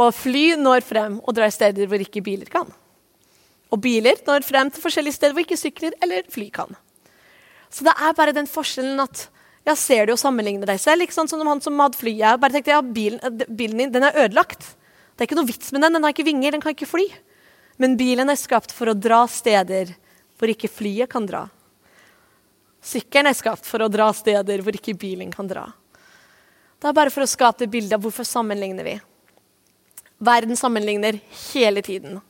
Og 0.00 0.14
fly 0.16 0.54
når 0.56 0.84
frem 0.86 1.18
og 1.20 1.34
drar 1.36 1.52
steder 1.52 1.88
hvor 1.90 2.00
ikke 2.00 2.22
biler 2.24 2.48
kan. 2.52 2.70
Og 3.70 3.82
biler 3.82 4.18
når 4.26 4.46
frem 4.46 4.70
til 4.72 4.82
forskjellige 4.82 5.18
steder 5.18 5.36
hvor 5.36 5.44
ikke 5.44 5.60
sykler 5.60 5.96
eller 6.02 6.24
fly 6.32 6.48
kan. 6.54 6.72
Så 7.70 7.86
det 7.86 7.94
er 7.94 8.16
bare 8.18 8.34
den 8.34 8.48
forskjellen 8.50 8.98
at 9.02 9.28
ja, 9.68 9.76
ser 9.76 10.08
du 10.08 10.14
og 10.14 10.20
sammenligner 10.20 10.66
deg 10.66 10.80
selv. 10.82 11.04
Ikke 11.04 11.14
sant? 11.14 11.30
Sånn 11.30 11.42
som 11.42 11.50
han 11.52 11.60
som 11.62 11.82
hadde 11.82 12.00
flyet. 12.00 12.40
Bare 12.40 12.56
tenkte, 12.56 12.72
ja, 12.72 12.80
bilen, 12.80 13.20
eh, 13.22 13.46
bilen 13.46 13.84
din 13.84 13.92
den 13.92 14.08
er 14.08 14.16
ødelagt. 14.24 14.72
Det 15.14 15.22
er 15.22 15.28
ikke 15.28 15.38
noe 15.38 15.50
vits 15.50 15.72
med 15.72 15.84
den. 15.84 15.98
Den 15.98 16.06
har 16.06 16.14
ikke 16.14 16.26
vinger, 16.26 16.56
den 16.56 16.64
kan 16.64 16.74
ikke 16.74 16.88
fly. 16.88 17.06
Men 17.80 17.96
bilen 18.00 18.32
er 18.32 18.40
skapt 18.40 18.72
for 18.72 18.90
å 18.90 18.96
dra 18.96 19.26
steder 19.28 19.92
hvor 20.40 20.50
ikke 20.50 20.72
flyet 20.72 21.12
kan 21.12 21.28
dra. 21.28 21.44
Sykkelen 22.80 23.28
er 23.28 23.36
skapt 23.36 23.68
for 23.68 23.84
å 23.84 23.90
dra 23.92 24.08
steder 24.16 24.64
hvor 24.64 24.76
ikke 24.76 24.96
bilen 24.96 25.30
kan 25.32 25.48
dra. 25.48 25.66
Det 26.80 26.88
er 26.88 26.96
bare 26.96 27.12
for 27.12 27.26
å 27.26 27.28
skape 27.28 27.66
det 27.66 27.72
bildet 27.72 27.98
av 27.98 28.04
hvorfor 28.04 28.24
sammenligner 28.24 28.86
vi. 28.86 28.96
Verden 30.20 30.56
sammenligner 30.56 31.18
hele 31.50 31.82
tiden. 31.82 32.20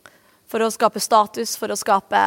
For 0.50 0.62
å 0.62 0.70
skape 0.74 0.98
status, 1.02 1.52
for 1.58 1.70
å 1.70 1.78
skape 1.78 2.20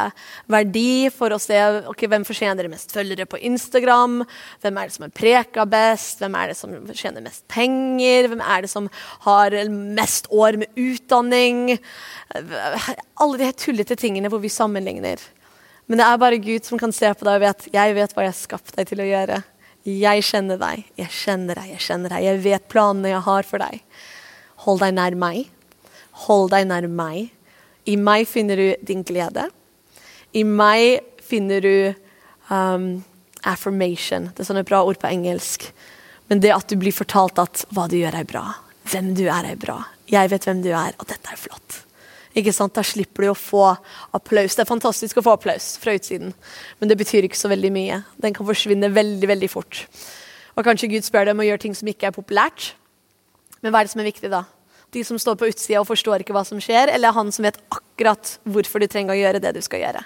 verdi, 0.51 1.09
for 1.11 1.35
å 1.35 1.39
se 1.43 1.57
okay, 1.91 2.07
hvem 2.07 2.23
fortjener 2.23 2.69
mest 2.71 2.93
følgere 2.95 3.27
på 3.27 3.39
Instagram. 3.49 4.21
Hvem 4.63 4.79
er 4.79 4.87
det 4.87 4.95
som 4.95 5.05
er 5.07 5.15
preka 5.15 5.65
best? 5.67 6.21
Hvem 6.23 6.37
er 6.39 6.51
det 6.51 6.55
som 6.55 6.77
tjener 6.95 7.25
mest 7.25 7.43
penger? 7.51 8.29
Hvem 8.31 8.43
er 8.43 8.63
det 8.63 8.71
som 8.71 8.87
har 9.27 9.57
mest 9.71 10.31
år 10.31 10.61
med 10.61 10.71
utdanning? 10.79 11.75
Alle 12.31 13.41
de 13.43 13.51
tullete 13.59 13.99
tingene 13.99 14.31
hvor 14.31 14.43
vi 14.43 14.51
sammenligner. 14.51 15.19
Men 15.91 15.99
det 15.99 16.07
er 16.07 16.21
bare 16.23 16.39
Gud 16.39 16.63
som 16.63 16.79
kan 16.79 16.95
se 16.95 17.11
på 17.11 17.27
deg 17.27 17.41
og 17.41 17.43
vet 17.43 17.67
jeg 17.73 17.95
vet 17.97 18.15
hva 18.15 18.23
jeg 18.23 18.31
har 18.31 18.39
skapt 18.39 18.75
deg 18.77 18.87
til 18.87 19.03
å 19.03 19.09
gjøre. 19.09 19.43
Jeg 19.83 20.23
kjenner 20.23 20.59
deg, 20.61 20.87
jeg 20.95 21.11
kjenner 21.11 21.59
deg, 21.59 21.73
jeg 21.75 21.83
kjenner 21.83 22.15
deg. 22.15 22.23
Jeg 22.23 22.43
vet 22.45 22.71
planene 22.71 23.11
jeg 23.11 23.25
har 23.25 23.47
for 23.47 23.59
deg. 23.59 23.83
Hold 24.63 24.83
deg 24.83 24.95
nær 24.95 25.17
meg. 25.19 25.47
Hold 26.25 26.51
deg 26.53 26.67
nær 26.69 26.87
meg. 26.87 27.31
I 27.89 27.97
meg 27.99 28.27
finner 28.29 28.59
du 28.59 28.67
din 28.85 29.03
glede. 29.03 29.49
I 30.33 30.43
meg 30.47 31.03
finner 31.23 31.63
du 31.63 31.75
um, 32.49 33.03
affirmation. 33.43 34.29
Det 34.31 34.43
er 34.43 34.49
sånne 34.49 34.65
bra 34.67 34.83
ord 34.87 34.99
på 35.01 35.11
engelsk. 35.11 35.67
Men 36.31 36.43
det 36.43 36.53
at 36.55 36.69
du 36.71 36.77
blir 36.79 36.95
fortalt 36.95 37.41
at 37.41 37.65
hva 37.75 37.89
du 37.91 37.97
gjør, 37.99 38.21
er 38.21 38.29
bra. 38.29 38.45
Hvem 38.91 39.11
du 39.17 39.25
er, 39.27 39.49
er 39.51 39.59
bra. 39.59 39.81
Jeg 40.11 40.31
vet 40.31 40.47
hvem 40.47 40.63
du 40.63 40.71
er, 40.71 40.95
og 40.99 41.09
dette 41.09 41.31
er 41.31 41.39
flott. 41.39 41.83
Ikke 42.37 42.53
sant? 42.55 42.73
Da 42.73 42.81
slipper 42.85 43.27
du 43.27 43.31
å 43.31 43.37
få 43.37 43.65
applaus. 44.15 44.55
Det 44.55 44.63
er 44.63 44.69
fantastisk 44.69 45.19
å 45.19 45.25
få 45.25 45.35
applaus 45.37 45.73
fra 45.81 45.93
utsiden, 45.97 46.33
men 46.79 46.89
det 46.89 46.97
betyr 46.99 47.27
ikke 47.27 47.37
så 47.37 47.51
veldig 47.51 47.71
mye. 47.75 47.99
Den 48.23 48.35
kan 48.35 48.47
forsvinne 48.47 48.89
veldig 48.93 49.29
veldig 49.29 49.49
fort. 49.51 49.83
Og 50.57 50.65
Kanskje 50.65 50.89
Gud 50.89 51.05
spør 51.05 51.27
deg 51.27 51.35
om 51.35 51.43
å 51.43 51.47
gjøre 51.47 51.63
ting 51.65 51.77
som 51.77 51.89
ikke 51.89 52.09
er 52.09 52.15
populært. 52.15 52.73
Men 53.63 53.71
hva 53.71 53.81
er 53.81 53.87
det 53.87 53.93
som 53.95 54.03
er 54.03 54.11
viktig 54.11 54.31
da? 54.31 54.43
De 54.93 55.01
som 55.07 55.17
står 55.17 55.37
på 55.39 55.49
utsida 55.49 55.81
og 55.81 55.89
forstår 55.89 56.21
ikke 56.21 56.35
hva 56.35 56.43
som 56.45 56.59
skjer, 56.61 56.91
eller 56.93 57.15
han 57.15 57.31
som 57.33 57.47
vet 57.47 57.57
akkurat 57.73 58.35
hvorfor 58.45 58.83
du 58.83 58.89
trenger 58.91 59.15
å 59.15 59.21
gjøre 59.21 59.41
det 59.41 59.55
du 59.55 59.61
skal 59.65 59.81
gjøre? 59.81 60.03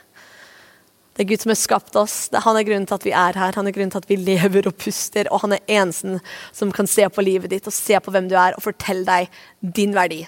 Det 1.17 1.25
er 1.25 1.29
Gud 1.31 1.41
som 1.41 1.49
har 1.49 1.57
skapt 1.57 1.95
oss. 1.97 2.15
Han 2.45 2.59
er 2.59 2.65
grunnen 2.67 2.85
til 2.85 2.93
at 2.93 3.05
vi 3.07 3.11
er 3.17 3.37
her. 3.41 3.55
Han 3.57 3.65
er 3.65 3.73
grunnen 3.73 3.89
til 3.89 4.03
at 4.03 4.09
vi 4.09 4.19
lever 4.21 4.67
og 4.69 4.75
puster. 4.77 5.25
Og 5.33 5.41
han 5.41 5.55
er 5.55 5.63
eneste 5.79 6.19
som 6.53 6.69
kan 6.71 6.85
se 6.85 7.07
på 7.09 7.23
livet 7.25 7.49
ditt 7.49 7.65
og 7.65 7.73
se 7.73 7.97
på 7.97 8.13
hvem 8.13 8.27
du 8.29 8.35
er, 8.37 8.53
og 8.53 8.61
fortelle 8.61 9.01
deg 9.07 9.73
din 9.79 9.97
verdi. 9.97 10.21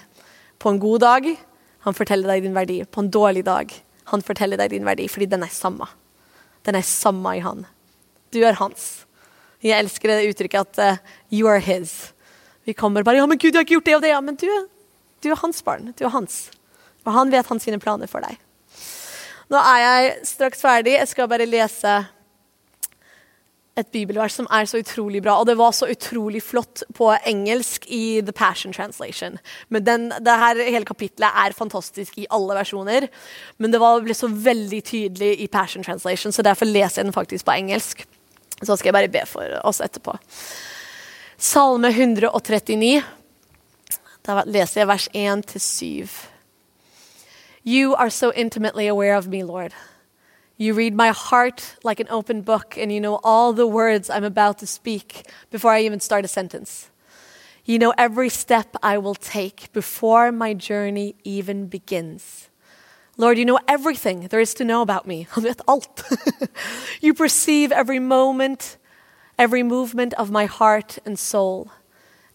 På 0.58 0.74
en 0.74 0.82
god 0.82 1.04
dag 1.06 1.28
han 1.86 1.96
forteller 1.96 2.34
deg 2.34 2.42
din 2.48 2.58
verdi. 2.58 2.80
På 2.90 3.04
en 3.04 3.12
dårlig 3.14 3.46
dag 3.46 3.70
han 4.10 4.26
forteller 4.26 4.58
deg 4.58 4.74
din 4.74 4.88
verdi, 4.88 5.06
fordi 5.06 5.30
den 5.30 5.46
er 5.46 5.54
samme. 5.54 5.86
Den 6.66 6.74
er 6.74 6.82
samme 6.82 7.36
i 7.38 7.44
han. 7.44 7.62
Du 8.34 8.42
er 8.42 8.58
hans. 8.58 9.06
Jeg 9.62 9.78
elsker 9.78 10.10
det 10.10 10.32
uttrykket 10.32 10.74
at 10.74 10.98
uh, 10.98 11.14
you 11.30 11.46
are 11.46 11.62
his. 11.62 12.10
Vi 12.70 12.74
kommer 12.74 13.02
bare 13.02 13.16
'Ja, 13.16 13.26
men 13.26 13.38
Gud, 13.38 13.50
jeg 13.50 13.58
har 13.58 13.64
ikke 13.66 13.78
gjort 13.80 13.84
det 13.84 13.96
og 13.96 14.02
det.' 14.02 14.14
Ja, 14.14 14.20
men 14.20 14.36
du, 14.38 14.46
du 15.22 15.30
er 15.30 15.42
hans 15.42 15.62
barn. 15.62 15.92
Du 15.98 16.04
er 16.04 16.14
hans. 16.14 16.50
Og 17.04 17.12
han 17.12 17.30
vet 17.30 17.46
hans 17.46 17.64
sine 17.66 17.80
planer 17.82 18.06
for 18.06 18.22
deg. 18.22 18.38
Nå 19.50 19.58
er 19.58 19.80
jeg 19.82 20.26
straks 20.28 20.62
ferdig. 20.62 20.94
Jeg 20.94 21.08
skal 21.08 21.28
bare 21.28 21.48
lese 21.50 21.96
et 23.80 23.90
bibelvers 23.90 24.36
som 24.38 24.46
er 24.54 24.70
så 24.70 24.78
utrolig 24.78 25.22
bra. 25.24 25.40
Og 25.40 25.48
det 25.50 25.58
var 25.58 25.74
så 25.74 25.90
utrolig 25.90 26.44
flott 26.46 26.84
på 26.94 27.10
engelsk 27.26 27.90
i 27.90 28.20
The 28.22 28.32
Passion 28.32 28.72
Translation. 28.72 29.40
Men 29.68 29.84
den, 29.84 30.08
det 30.10 30.40
her 30.44 30.62
hele 30.62 30.86
kapitlet 30.86 31.26
er 31.26 31.58
fantastisk 31.58 32.18
i 32.22 32.28
alle 32.30 32.54
versjoner. 32.54 33.08
Men 33.58 33.74
det 33.74 33.82
var, 33.82 33.98
ble 34.06 34.14
så 34.14 34.30
veldig 34.30 34.84
tydelig 34.84 35.40
i 35.42 35.50
Passion 35.50 35.82
Translation, 35.82 36.30
så 36.30 36.46
derfor 36.46 36.70
leser 36.70 37.02
jeg 37.02 37.10
den 37.10 37.18
faktisk 37.18 37.50
på 37.50 37.58
engelsk. 37.58 38.06
Så 38.62 38.76
skal 38.76 38.92
jeg 38.92 39.00
bare 39.00 39.16
be 39.18 39.26
for 39.26 39.58
oss 39.64 39.82
etterpå. 39.82 40.20
Salme 41.42 41.90
139. 41.90 43.02
Da 44.22 44.42
leser 44.44 44.80
jeg 44.82 44.88
vers 44.88 45.08
1 45.14 45.42
til 45.48 45.60
7. 45.60 46.08
You 47.64 47.94
are 47.94 48.10
so 48.10 48.30
intimately 48.36 48.86
aware 48.86 49.16
of 49.16 49.26
me, 49.26 49.42
Lord. 49.42 49.72
You 50.58 50.74
read 50.74 50.92
my 50.92 51.08
heart 51.08 51.78
like 51.82 51.98
an 51.98 52.08
open 52.10 52.42
book, 52.42 52.76
and 52.76 52.92
you 52.92 53.00
know 53.00 53.20
all 53.24 53.54
the 53.54 53.66
words 53.66 54.10
I'm 54.10 54.24
about 54.24 54.58
to 54.58 54.66
speak 54.66 55.24
before 55.50 55.72
I 55.72 55.80
even 55.80 56.00
start 56.00 56.26
a 56.26 56.28
sentence. 56.28 56.90
You 57.64 57.78
know 57.78 57.94
every 57.96 58.28
step 58.28 58.76
I 58.82 58.98
will 58.98 59.14
take 59.14 59.72
before 59.72 60.30
my 60.32 60.52
journey 60.52 61.14
even 61.24 61.68
begins. 61.68 62.50
Lord, 63.16 63.38
you 63.38 63.46
know 63.46 63.60
everything 63.66 64.28
there 64.28 64.40
is 64.40 64.52
to 64.54 64.64
know 64.64 64.82
about 64.82 65.06
me. 65.06 65.26
alt. 65.66 66.02
you 67.00 67.14
perceive 67.14 67.72
every 67.72 67.98
moment 67.98 68.76
every 69.40 69.62
movement 69.62 70.12
of 70.14 70.30
my 70.30 70.44
heart 70.44 70.98
and 71.06 71.18
soul, 71.18 71.70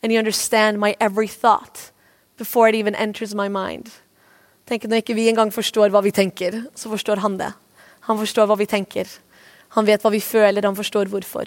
and 0.01 0.11
you 0.11 0.17
understand 0.17 0.79
my 0.79 0.95
every 0.99 1.27
thought 1.27 1.91
before 2.35 2.67
it 2.67 2.75
even 2.75 2.95
enters 2.95 3.35
my 3.35 3.47
mind. 3.47 3.91
Tenk 4.65 4.83
Når 4.83 4.95
ikke 4.95 5.13
vi 5.13 5.29
engang 5.29 5.53
forstår 5.53 5.89
hva 5.89 6.01
vi 6.01 6.11
tenker, 6.11 6.63
så 6.75 6.89
forstår 6.89 7.15
han 7.21 7.37
det. 7.37 7.53
Han 7.99 8.17
forstår 8.17 8.45
hva 8.45 8.57
vi 8.57 8.65
tenker. 8.65 9.05
Han 9.69 9.85
vet 9.85 10.01
hva 10.01 10.09
vi 10.09 10.19
føler, 10.19 10.65
han 10.65 10.75
forstår 10.75 11.05
hvorfor. 11.05 11.45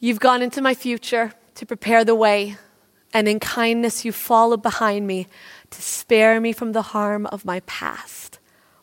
You've 0.00 0.18
gone 0.18 0.42
into 0.42 0.62
my 0.62 0.74
future 0.74 1.32
to 1.54 1.66
prepare 1.66 2.04
the 2.04 2.14
way, 2.14 2.56
and 3.12 3.28
in 3.28 3.40
kindness 3.40 4.04
you 4.04 4.12
follow 4.12 4.56
behind 4.56 5.06
me 5.06 5.26
to 5.70 5.82
spare 5.82 6.40
me 6.40 6.52
from 6.52 6.72
the 6.72 6.82
harm 6.94 7.26
of 7.26 7.44
my 7.44 7.60
past. 7.60 8.37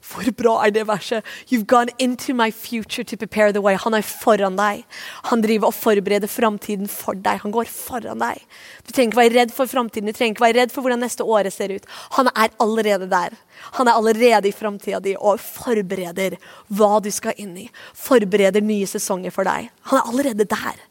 Hvor 0.06 0.28
bra 0.38 0.54
er 0.66 0.74
det 0.76 0.84
verset? 0.88 1.26
You've 1.50 1.66
gone 1.66 1.90
into 1.98 2.34
my 2.34 2.52
future 2.52 3.04
to 3.04 3.18
prepare 3.18 3.52
the 3.52 3.62
way. 3.62 3.76
Han 3.82 3.96
er 3.98 4.06
foran 4.06 4.58
deg. 4.60 4.84
Han 5.32 5.42
driver 5.42 5.72
og 5.72 5.76
forbereder 5.78 6.30
framtiden 6.30 6.90
for 6.92 7.18
deg. 7.18 7.42
Han 7.42 7.54
går 7.56 7.70
foran 7.72 8.22
deg. 8.22 8.44
Du 8.86 8.94
trenger 8.94 9.12
ikke 9.12 9.22
være 9.24 9.36
redd 9.40 9.56
for 9.56 9.72
framtiden, 9.72 10.12
du 10.12 10.18
trenger 10.18 10.36
ikke 10.36 10.46
være 10.46 10.60
redd 10.62 10.76
for 10.76 10.86
hvordan 10.86 11.02
neste 11.02 11.26
året 11.26 11.56
ser 11.56 11.74
ut. 11.74 11.90
Han 12.20 12.30
er 12.36 12.54
allerede 12.62 13.10
der. 13.10 13.38
Han 13.80 13.90
er 13.90 13.98
allerede 13.98 14.52
i 14.52 14.56
framtida 14.56 15.02
di 15.02 15.16
og 15.18 15.42
forbereder 15.42 16.38
hva 16.70 17.00
du 17.02 17.10
skal 17.14 17.38
inn 17.42 17.56
i. 17.66 17.70
Forbereder 17.98 18.62
nye 18.62 18.88
sesonger 18.90 19.34
for 19.34 19.48
deg. 19.48 19.72
Han 19.90 20.02
er 20.02 20.12
allerede 20.12 20.50
der. 20.54 20.84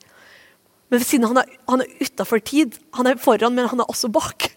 Men 0.90 1.03
siden 1.07 1.31
han 1.31 1.38
er, 1.38 1.59
han 1.70 1.83
er 1.83 2.03
utafor 2.03 2.42
tid. 2.42 2.79
Han 2.98 3.07
er 3.07 3.20
foran, 3.20 3.55
men 3.55 3.70
han 3.70 3.81
er 3.83 3.90
også 3.90 4.11
bak. 4.12 4.50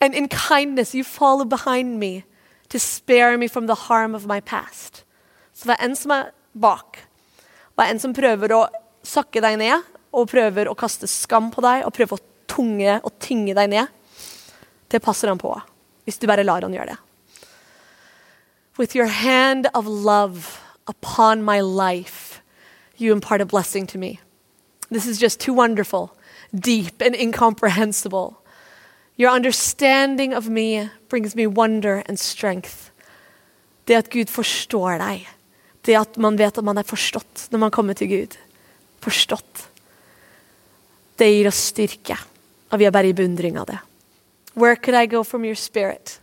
And 0.00 0.14
in 0.14 0.28
kindness 0.28 0.94
you 0.94 1.02
follow 1.04 1.44
behind 1.44 1.98
me 1.98 2.24
to 2.68 2.78
spare 2.78 3.38
me 3.38 3.48
from 3.48 3.66
the 3.66 3.74
harm 3.88 4.14
of 4.14 4.26
my 4.26 4.40
past. 4.40 5.04
Så 5.54 5.68
det 5.68 5.76
er 5.78 5.84
en 5.88 5.96
som 5.96 6.12
er 6.14 6.32
bak. 6.54 7.00
Det 7.76 7.84
er 7.84 7.94
en 7.94 8.02
som 8.02 8.14
prøver 8.14 8.54
å 8.54 8.66
sakke 9.06 9.42
deg 9.42 9.58
ned 9.60 9.86
og 10.14 10.30
prøver 10.30 10.68
å 10.68 10.76
kaste 10.78 11.08
skam 11.10 11.50
på 11.54 11.62
deg 11.64 11.84
og 11.86 11.94
prøver 11.96 12.18
å 12.18 12.24
tunge 12.50 12.98
og 13.02 13.12
tynge 13.22 13.54
deg 13.56 13.70
ned. 13.72 13.90
Det 14.88 15.02
passer 15.04 15.28
han 15.28 15.40
på, 15.40 15.52
hvis 16.06 16.18
du 16.20 16.26
bare 16.30 16.46
lar 16.46 16.64
han 16.64 16.74
gjøre 16.74 16.94
det. 16.94 16.98
With 18.78 18.94
your 18.94 19.10
hand 19.10 19.66
of 19.74 19.86
love 19.86 20.60
upon 20.86 21.42
my 21.42 21.60
life, 21.60 22.40
you 22.96 23.12
impart 23.12 23.40
a 23.40 23.46
blessing 23.46 23.86
to 23.88 23.98
me. 23.98 24.20
This 24.90 25.06
is 25.06 25.18
just 25.18 25.40
too 25.40 25.52
wonderful, 25.52 26.16
deep, 26.54 27.02
and 27.02 27.14
incomprehensible. 27.14 28.38
Your 29.18 29.34
understanding 29.34 30.32
of 30.34 30.48
me 30.48 30.90
brings 31.08 31.34
me 31.34 31.46
wonder 31.46 32.04
and 32.06 32.18
strength. 32.18 32.92
Det 33.84 33.96
at 33.96 34.10
Gud 34.12 34.30
forstår 34.30 35.00
deg, 35.00 35.24
det 35.82 35.96
at 35.98 36.18
man 36.20 36.36
vet 36.38 36.58
at 36.58 36.64
man 36.64 36.78
er 36.78 36.86
forstått 36.86 37.48
når 37.50 37.62
man 37.64 37.74
kommer 37.74 37.98
til 37.98 38.10
Gud. 38.12 38.36
Forstått. 39.02 39.64
Det 41.18 41.26
gir 41.32 41.48
oss 41.50 41.64
styrke, 41.72 42.14
og 42.70 42.78
vi 42.78 42.86
er 42.86 42.94
bare 42.94 43.10
i 43.10 43.16
beundring 43.16 43.58
av 43.58 43.66
det. 43.66 43.80
Where 44.54 44.76
could 44.76 44.94
I 44.94 45.06
go 45.06 45.24
from 45.24 45.44
your 45.44 45.58
spirit? 45.58 46.20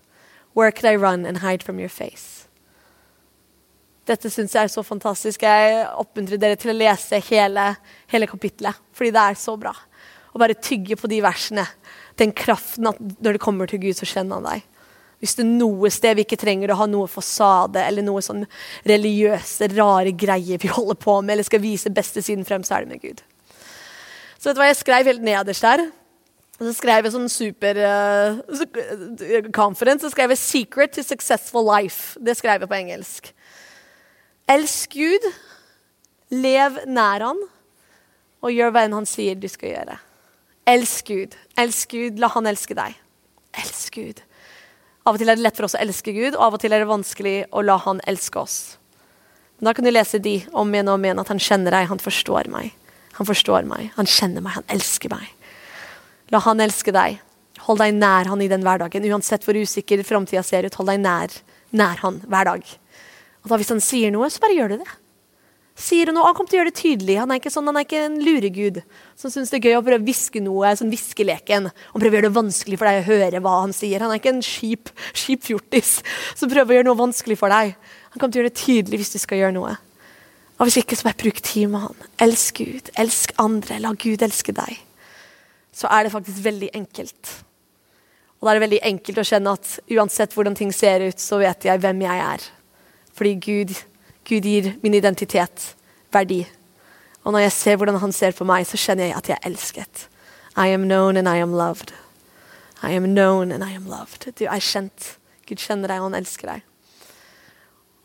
Where 0.56 0.72
could 0.72 0.88
I 0.88 0.96
run 0.96 1.26
and 1.26 1.40
hide 1.44 1.64
from 1.64 1.80
your 1.80 1.90
face? 1.90 2.46
Dette 4.08 4.30
syns 4.30 4.54
jeg 4.54 4.70
er 4.70 4.72
så 4.72 4.84
fantastisk. 4.86 5.44
Jeg 5.44 5.88
oppmuntrer 5.98 6.40
dere 6.40 6.56
til 6.62 6.72
å 6.72 6.78
lese 6.78 7.20
hele, 7.28 7.74
hele 8.12 8.28
kapittelet, 8.30 8.78
fordi 8.94 9.12
det 9.12 9.24
er 9.24 9.40
så 9.42 9.56
bra. 9.60 9.74
Å 10.32 10.40
bare 10.40 10.56
tygge 10.60 10.96
på 11.00 11.10
de 11.10 11.20
versene. 11.26 11.66
Den 12.22 12.32
kraften 12.36 12.88
at 12.88 13.02
når 13.02 13.36
det 13.36 13.44
kommer 13.44 13.70
til 13.70 13.82
Gud, 13.84 13.98
så 13.98 14.08
kjenner 14.08 14.40
han 14.40 14.48
deg. 14.48 14.72
Hvis 15.24 15.36
det 15.38 15.46
er 15.46 15.54
noe 15.58 15.90
sted 15.94 16.18
vi 16.18 16.26
ikke 16.26 16.40
trenger 16.40 16.72
å 16.72 16.80
ha 16.82 16.88
noe 16.90 17.08
fasade 17.10 17.82
eller 17.82 18.04
noe 18.06 18.24
sånn 18.24 18.44
religiøse, 18.88 19.72
rare 19.74 20.12
greier 20.16 20.62
vi 20.62 20.72
holder 20.78 21.00
på 21.02 21.20
med, 21.22 21.36
eller 21.36 21.48
skal 21.48 21.64
vise 21.64 21.94
beste 21.94 22.24
siden 22.26 22.48
frem, 22.48 22.66
så 22.68 22.78
er 22.78 22.86
det 22.86 22.96
med 22.96 23.04
Gud. 23.04 23.24
Så 24.38 24.50
vet 24.50 24.58
du 24.58 24.62
hva 24.62 24.70
jeg 24.70 24.82
skrev 24.84 25.10
helt 25.10 25.26
nederst 25.26 25.66
der? 25.66 25.88
Så 26.56 26.72
skrev 26.78 27.04
jeg 27.04 27.12
sånn 27.12 27.32
super 27.32 27.80
uh, 27.84 29.48
conference, 29.56 30.06
så 30.06 30.12
skrev 30.14 30.32
jeg 30.32 30.40
'Secret 30.40 30.94
to 30.96 31.04
successful 31.04 31.66
life'. 31.68 32.16
Det 32.22 32.38
skrev 32.38 32.62
jeg 32.62 32.70
på 32.70 32.78
engelsk. 32.78 33.32
Elsk 34.48 34.94
Gud, 34.94 35.26
lev 36.32 36.80
nær 36.88 37.26
Han, 37.26 37.42
og 38.46 38.54
gjør 38.54 38.72
hva 38.72 38.86
enn 38.86 38.94
Han 38.94 39.10
sier 39.10 39.36
du 39.36 39.50
skal 39.52 39.74
gjøre. 39.74 39.98
Elsk 40.66 41.12
Gud. 41.12 41.36
Elsk 41.58 41.92
Gud, 41.92 42.20
la 42.20 42.32
Han 42.34 42.48
elske 42.50 42.78
deg. 42.78 42.96
Elsk 43.62 44.00
Gud. 44.00 44.24
Av 45.06 45.14
og 45.14 45.22
til 45.22 45.30
er 45.30 45.38
det 45.38 45.46
lett 45.46 45.58
for 45.58 45.68
oss 45.68 45.78
å 45.78 45.84
elske 45.84 46.14
Gud, 46.16 46.34
og 46.34 46.42
av 46.48 46.58
og 46.58 46.64
til 46.64 46.74
er 46.74 46.82
det 46.82 46.90
vanskelig 46.90 47.36
å 47.54 47.62
la 47.62 47.78
Han 47.86 48.02
elske 48.10 48.42
oss. 48.42 48.58
Men 49.60 49.70
da 49.70 49.76
kan 49.78 49.86
du 49.86 49.92
lese 49.92 50.20
de 50.20 50.40
om 50.52 50.74
igjen 50.74 50.90
og 50.90 50.98
om 50.98 51.06
igjen, 51.06 51.22
at 51.22 51.30
Han 51.32 51.40
kjenner 51.40 51.78
deg, 51.78 51.88
Han 51.92 52.02
forstår 52.02 52.50
meg. 52.52 52.74
Han 53.16 53.28
forstår 53.28 53.64
meg, 53.68 53.94
han 53.96 54.10
kjenner 54.10 54.44
meg, 54.44 54.58
han 54.58 54.66
elsker 54.76 55.12
meg. 55.14 55.30
La 56.34 56.42
han 56.44 56.60
elske 56.64 56.92
deg. 56.92 57.22
Hold 57.64 57.80
deg 57.80 57.96
nær 57.96 58.28
han 58.28 58.42
i 58.44 58.50
den 58.52 58.66
hverdagen. 58.66 59.06
Uansett 59.08 59.46
hvor 59.48 59.56
usikker 59.56 60.04
framtida 60.04 60.44
ser 60.44 60.68
ut, 60.68 60.76
hold 60.76 60.92
deg 60.92 61.00
nær, 61.00 61.38
nær 61.72 62.02
han 62.04 62.20
hver 62.28 62.50
dag. 62.52 62.74
Og 63.46 63.52
da 63.52 63.60
Hvis 63.62 63.72
han 63.72 63.84
sier 63.84 64.12
noe, 64.12 64.28
så 64.30 64.44
bare 64.44 64.58
gjør 64.58 64.74
du 64.74 64.78
det. 64.84 64.90
Sier 65.76 66.08
noe, 66.16 66.24
Han 66.24 66.36
kommer 66.38 66.50
til 66.50 66.58
å 66.58 66.62
gjøre 66.62 66.72
det 66.72 66.80
tydelig. 66.80 67.18
Han 67.20 67.32
er 67.34 67.40
ikke 67.42 67.52
sånn, 67.52 67.68
han 67.68 67.76
er 67.76 67.84
ikke 67.84 68.04
en 68.08 68.22
luregud 68.24 68.78
som 69.20 69.32
syns 69.32 69.52
det 69.52 69.60
er 69.60 69.66
gøy 69.68 69.80
å 69.80 69.84
prøve 69.84 70.00
å 70.00 70.06
hviske 70.08 70.40
noe, 70.44 70.72
sånn 70.80 70.94
viskeleken. 70.94 71.68
Han 71.68 72.02
prøver 72.02 72.16
å 72.16 72.20
gjøre 72.22 72.30
det 72.30 72.38
vanskelig 72.38 72.80
for 72.80 72.88
deg 72.88 73.00
å 73.02 73.08
høre 73.10 73.42
hva 73.44 73.56
han 73.66 73.76
sier. 73.76 74.04
Han 74.04 74.14
er 74.14 74.22
ikke 74.22 74.32
en 74.38 74.46
skip, 74.46 74.92
skip 75.12 75.44
fjortis 75.44 75.98
som 76.32 76.52
prøver 76.52 76.72
å 76.72 76.78
gjøre 76.80 76.88
noe 76.88 77.02
vanskelig 77.02 77.38
for 77.42 77.52
deg. 77.52 77.76
Han 78.16 78.22
kommer 78.22 78.32
til 78.32 78.40
å 78.40 78.46
gjøre 78.46 78.54
det 78.54 78.62
tydelig 78.62 79.02
hvis 79.02 79.12
du 79.18 79.20
skal 79.20 79.42
gjøre 79.42 79.58
noe. 79.58 79.74
Og 80.56 80.70
hvis 80.70 80.80
ikke, 80.80 80.96
så 80.96 81.10
bare 81.10 81.20
bruk 81.20 81.42
tid 81.44 81.68
med 81.74 81.84
han. 81.84 82.06
Elsk 82.24 82.62
Gud, 82.64 82.92
elsk 82.96 83.34
andre, 83.44 83.82
la 83.84 83.92
Gud 84.00 84.24
elske 84.24 84.56
deg. 84.56 84.78
Så 85.76 85.92
er 85.92 86.06
det 86.06 86.14
faktisk 86.14 86.40
veldig 86.46 86.70
enkelt. 86.80 87.34
Og 88.40 88.48
da 88.48 88.54
er 88.54 88.60
det 88.60 88.64
veldig 88.64 88.80
enkelt 88.88 89.20
å 89.20 89.28
kjenne 89.28 89.56
at 89.58 89.74
uansett 89.92 90.36
hvordan 90.36 90.56
ting 90.56 90.72
ser 90.76 91.04
ut, 91.04 91.20
så 91.20 91.42
vet 91.42 91.68
jeg 91.68 91.84
hvem 91.84 92.06
jeg 92.06 92.24
er. 92.24 92.48
Fordi 93.16 93.34
Gud, 93.44 93.76
Gud 94.26 94.46
gir 94.46 94.74
min 94.82 94.96
identitet 94.98 95.76
verdi. 96.14 96.42
Og 97.26 97.34
når 97.34 97.48
jeg 97.48 97.56
ser 97.56 97.78
hvordan 97.78 98.00
han 98.02 98.14
ser 98.14 98.34
på 98.38 98.46
meg, 98.48 98.66
så 98.70 98.78
kjenner 98.78 99.10
jeg 99.10 99.18
at 99.18 99.30
jeg 99.30 99.38
er 99.40 99.50
elsket. 99.50 100.08
I 100.58 100.70
am 100.74 100.86
known 100.88 101.18
and 101.18 101.30
I 101.30 101.42
am 101.42 101.54
loved. 101.54 101.94
I 102.82 102.94
am 102.96 103.14
known 103.14 103.52
and 103.52 103.64
I 103.64 103.74
am 103.76 103.88
loved. 103.90 104.28
Du 104.38 104.46
er 104.46 104.62
kjent. 104.62 105.16
Gud 105.46 105.62
kjenner 105.62 105.92
deg, 105.92 106.02
og 106.02 106.10
han 106.10 106.20
elsker 106.22 106.54
deg. 106.54 106.64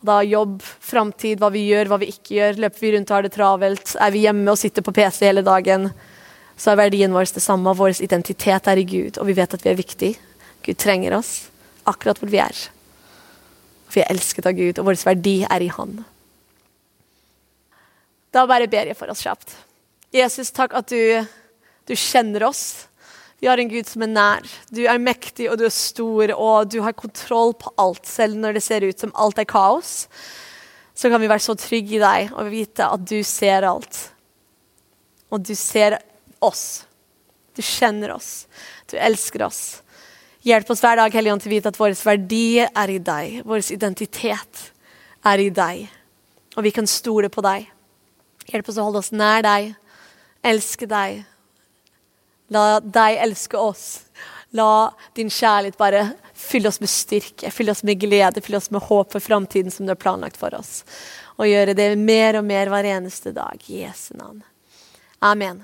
Da 0.04 0.22
jobb, 0.24 0.62
framtid, 0.64 1.40
hva 1.40 1.50
vi 1.52 1.66
gjør, 1.68 1.90
hva 1.92 2.00
vi 2.00 2.08
ikke 2.12 2.38
gjør. 2.38 2.60
Løper 2.64 2.84
vi 2.84 2.92
rundt 2.94 3.12
og 3.12 3.18
har 3.18 3.26
det 3.26 3.34
travelt? 3.36 3.94
Er 4.00 4.14
vi 4.14 4.24
hjemme 4.24 4.48
og 4.52 4.60
sitter 4.60 4.84
på 4.84 4.94
PC 4.96 5.26
hele 5.28 5.44
dagen? 5.44 5.90
Så 6.56 6.72
er 6.72 6.80
verdien 6.80 7.12
vår 7.12 7.28
det 7.36 7.44
samme. 7.44 7.76
Vår 7.76 8.00
identitet 8.04 8.68
er 8.68 8.80
i 8.80 8.88
Gud, 8.88 9.20
og 9.20 9.28
vi 9.28 9.36
vet 9.36 9.56
at 9.56 9.64
vi 9.64 9.72
er 9.72 9.80
viktige. 9.80 10.20
Gud 10.64 10.80
trenger 10.80 11.16
oss 11.20 11.50
akkurat 11.88 12.20
hvor 12.20 12.32
vi 12.32 12.40
er. 12.40 12.56
Vi 13.90 14.02
er 14.02 14.10
elsket 14.12 14.46
av 14.46 14.54
Gud, 14.58 14.78
og 14.78 14.86
vår 14.86 15.00
verdi 15.02 15.40
er 15.48 15.64
i 15.64 15.70
Han. 15.74 15.98
Da 18.30 18.46
bare 18.46 18.70
ber 18.70 18.90
jeg 18.90 18.98
for 18.98 19.10
oss 19.10 19.24
kjapt. 19.26 19.56
Jesus, 20.14 20.52
takk 20.54 20.74
at 20.78 20.90
du, 20.90 21.26
du 21.86 21.94
kjenner 21.98 22.46
oss. 22.46 22.86
Vi 23.40 23.48
har 23.48 23.58
en 23.58 23.70
Gud 23.70 23.88
som 23.88 24.04
er 24.04 24.12
nær. 24.12 24.46
Du 24.70 24.82
er 24.84 25.00
mektig 25.02 25.48
og 25.50 25.58
du 25.58 25.64
er 25.66 25.74
stor, 25.74 26.34
og 26.36 26.70
du 26.70 26.80
har 26.84 26.94
kontroll 26.98 27.54
på 27.58 27.72
alt, 27.80 28.04
selv 28.06 28.38
når 28.38 28.58
det 28.58 28.64
ser 28.66 28.86
ut 28.86 29.02
som 29.02 29.14
alt 29.18 29.40
er 29.40 29.48
kaos. 29.48 30.06
Så 30.94 31.08
kan 31.08 31.22
vi 31.22 31.30
være 31.30 31.42
så 31.42 31.56
trygge 31.58 31.96
i 31.96 32.02
deg 32.02 32.34
og 32.36 32.50
vite 32.52 32.86
at 32.86 33.06
du 33.08 33.18
ser 33.26 33.64
alt. 33.66 34.02
Og 35.32 35.40
du 35.46 35.54
ser 35.56 35.96
oss. 36.44 36.84
Du 37.56 37.62
kjenner 37.64 38.12
oss. 38.12 38.44
Du 38.90 38.98
elsker 39.00 39.46
oss. 39.46 39.80
Hjelp 40.46 40.70
oss 40.72 40.80
hver 40.80 40.96
dag 40.96 41.14
Helligånd, 41.14 41.42
til 41.44 41.50
å 41.50 41.56
vite 41.56 41.72
at 41.72 41.80
vår 41.80 41.96
verdi 42.00 42.60
er 42.64 42.92
i 42.92 43.00
deg. 43.04 43.40
Vår 43.44 43.64
identitet 43.74 44.70
er 45.28 45.42
i 45.42 45.50
deg. 45.52 45.82
Og 46.56 46.64
vi 46.64 46.72
kan 46.74 46.88
stole 46.88 47.28
på 47.32 47.44
deg. 47.44 47.68
Hjelp 48.50 48.70
oss 48.72 48.78
å 48.80 48.86
holde 48.88 49.02
oss 49.02 49.12
nær 49.12 49.44
deg, 49.46 49.74
elske 50.42 50.88
deg 50.88 51.20
La 52.50 52.80
deg 52.82 53.20
elske 53.22 53.58
oss. 53.58 54.02
La 54.58 54.90
din 55.14 55.30
kjærlighet 55.30 55.78
bare 55.78 56.02
fylle 56.34 56.70
oss 56.70 56.80
med 56.82 56.90
styrke, 56.90 57.52
fylle 57.54 57.70
oss 57.70 57.84
med 57.86 58.00
glede, 58.02 58.42
fylle 58.42 58.58
oss 58.58 58.70
med 58.74 58.82
håp 58.88 59.12
for 59.14 59.22
framtiden 59.22 59.70
som 59.70 59.86
du 59.86 59.92
har 59.94 60.00
planlagt 60.00 60.40
for 60.40 60.54
oss. 60.58 60.80
Og 61.38 61.46
gjøre 61.46 61.76
det 61.78 61.92
mer 61.98 62.40
og 62.40 62.48
mer 62.48 62.72
hver 62.72 62.88
eneste 62.96 63.32
dag. 63.36 63.62
I 63.70 63.84
Jesu 63.84 64.16
navn. 64.18 64.42
Amen. 65.22 65.62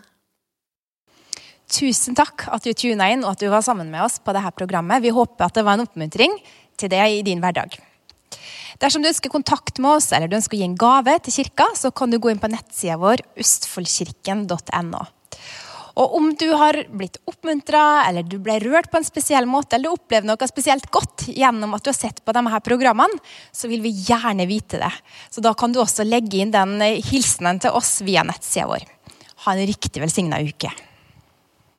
Tusen 1.67 2.15
takk 2.15 2.47
at 2.55 2.63
du 2.63 2.71
tuna 2.79 3.09
inn 3.11 3.25
og 3.25 3.35
at 3.35 3.43
du 3.43 3.51
var 3.51 3.65
sammen 3.67 3.91
med 3.91 4.05
oss 4.05 4.21
på 4.23 4.35
dette 4.37 4.55
programmet. 4.55 5.03
Vi 5.03 5.15
håper 5.15 5.49
at 5.49 5.59
det 5.59 5.67
var 5.67 5.77
en 5.77 5.87
oppmuntring 5.87 6.39
til 6.79 6.93
deg 6.93 7.19
i 7.19 7.25
din 7.27 7.43
hverdag. 7.43 7.75
Dersom 8.83 9.03
du 9.03 9.09
ønsker 9.09 9.33
kontakt 9.33 9.81
med 9.81 9.99
oss 9.99 10.13
eller 10.13 10.29
du 10.29 10.37
ønsker 10.39 10.59
å 10.59 10.61
gi 10.61 10.69
en 10.69 10.79
gave 10.79 11.17
til 11.25 11.39
kirka, 11.41 11.71
så 11.75 11.91
kan 11.91 12.13
du 12.13 12.21
gå 12.21 12.31
inn 12.31 12.43
på 12.43 12.51
nettsida 12.53 12.99
vår 13.01 13.25
østfoldkirken.no. 13.41 15.05
Og 15.97 16.17
om 16.19 16.27
du 16.37 16.51
har 16.53 16.77
blitt 16.93 17.17
oppmuntra, 17.25 18.05
eller 18.05 18.27
du 18.29 18.37
ble 18.45 18.59
rørt 18.61 18.91
på 18.93 19.01
en 19.01 19.07
spesiell 19.07 19.47
måte, 19.49 19.79
eller 19.79 19.89
du 19.89 19.97
opplevde 19.97 20.29
noe 20.29 20.49
spesielt 20.51 20.91
godt 20.93 21.25
gjennom 21.33 21.73
at 21.73 21.87
du 21.87 21.89
har 21.89 21.97
sett 21.97 22.21
på 22.21 22.35
de 22.37 22.43
her 22.53 22.61
programmene, 22.65 23.23
så 23.49 23.71
vil 23.71 23.81
vi 23.81 23.95
gjerne 24.05 24.45
vite 24.49 24.83
det. 24.83 24.93
Så 25.33 25.41
da 25.41 25.55
kan 25.57 25.73
du 25.73 25.81
også 25.81 26.05
legge 26.05 26.43
inn 26.43 26.53
den 26.53 26.77
hilsenen 27.01 27.63
til 27.65 27.73
oss 27.81 28.03
via 28.05 28.27
nettsida 28.29 28.69
vår. 28.69 28.85
Ha 29.47 29.57
en 29.57 29.73
riktig 29.73 30.05
velsigna 30.05 30.43
uke. 30.45 30.69